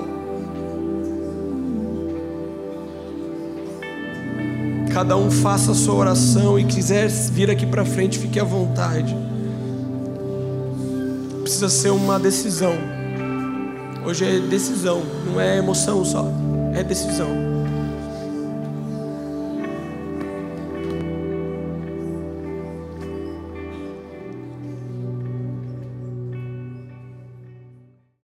Cada 4.93 5.17
um 5.17 5.29
faça 5.29 5.73
a 5.73 5.75
sua 5.75 5.95
oração 5.95 6.57
e 6.57 6.63
quiser 6.63 7.09
vir 7.09 7.51
aqui 7.51 7.65
para 7.65 7.83
frente, 7.83 8.17
fique 8.17 8.39
à 8.39 8.45
vontade. 8.45 9.13
Precisa 11.41 11.67
ser 11.67 11.89
uma 11.89 12.17
decisão. 12.17 12.75
Hoje 14.05 14.23
é 14.23 14.39
decisão, 14.39 15.01
não 15.25 15.41
é 15.41 15.57
emoção 15.57 16.05
só, 16.05 16.31
é 16.73 16.81
decisão. 16.81 17.50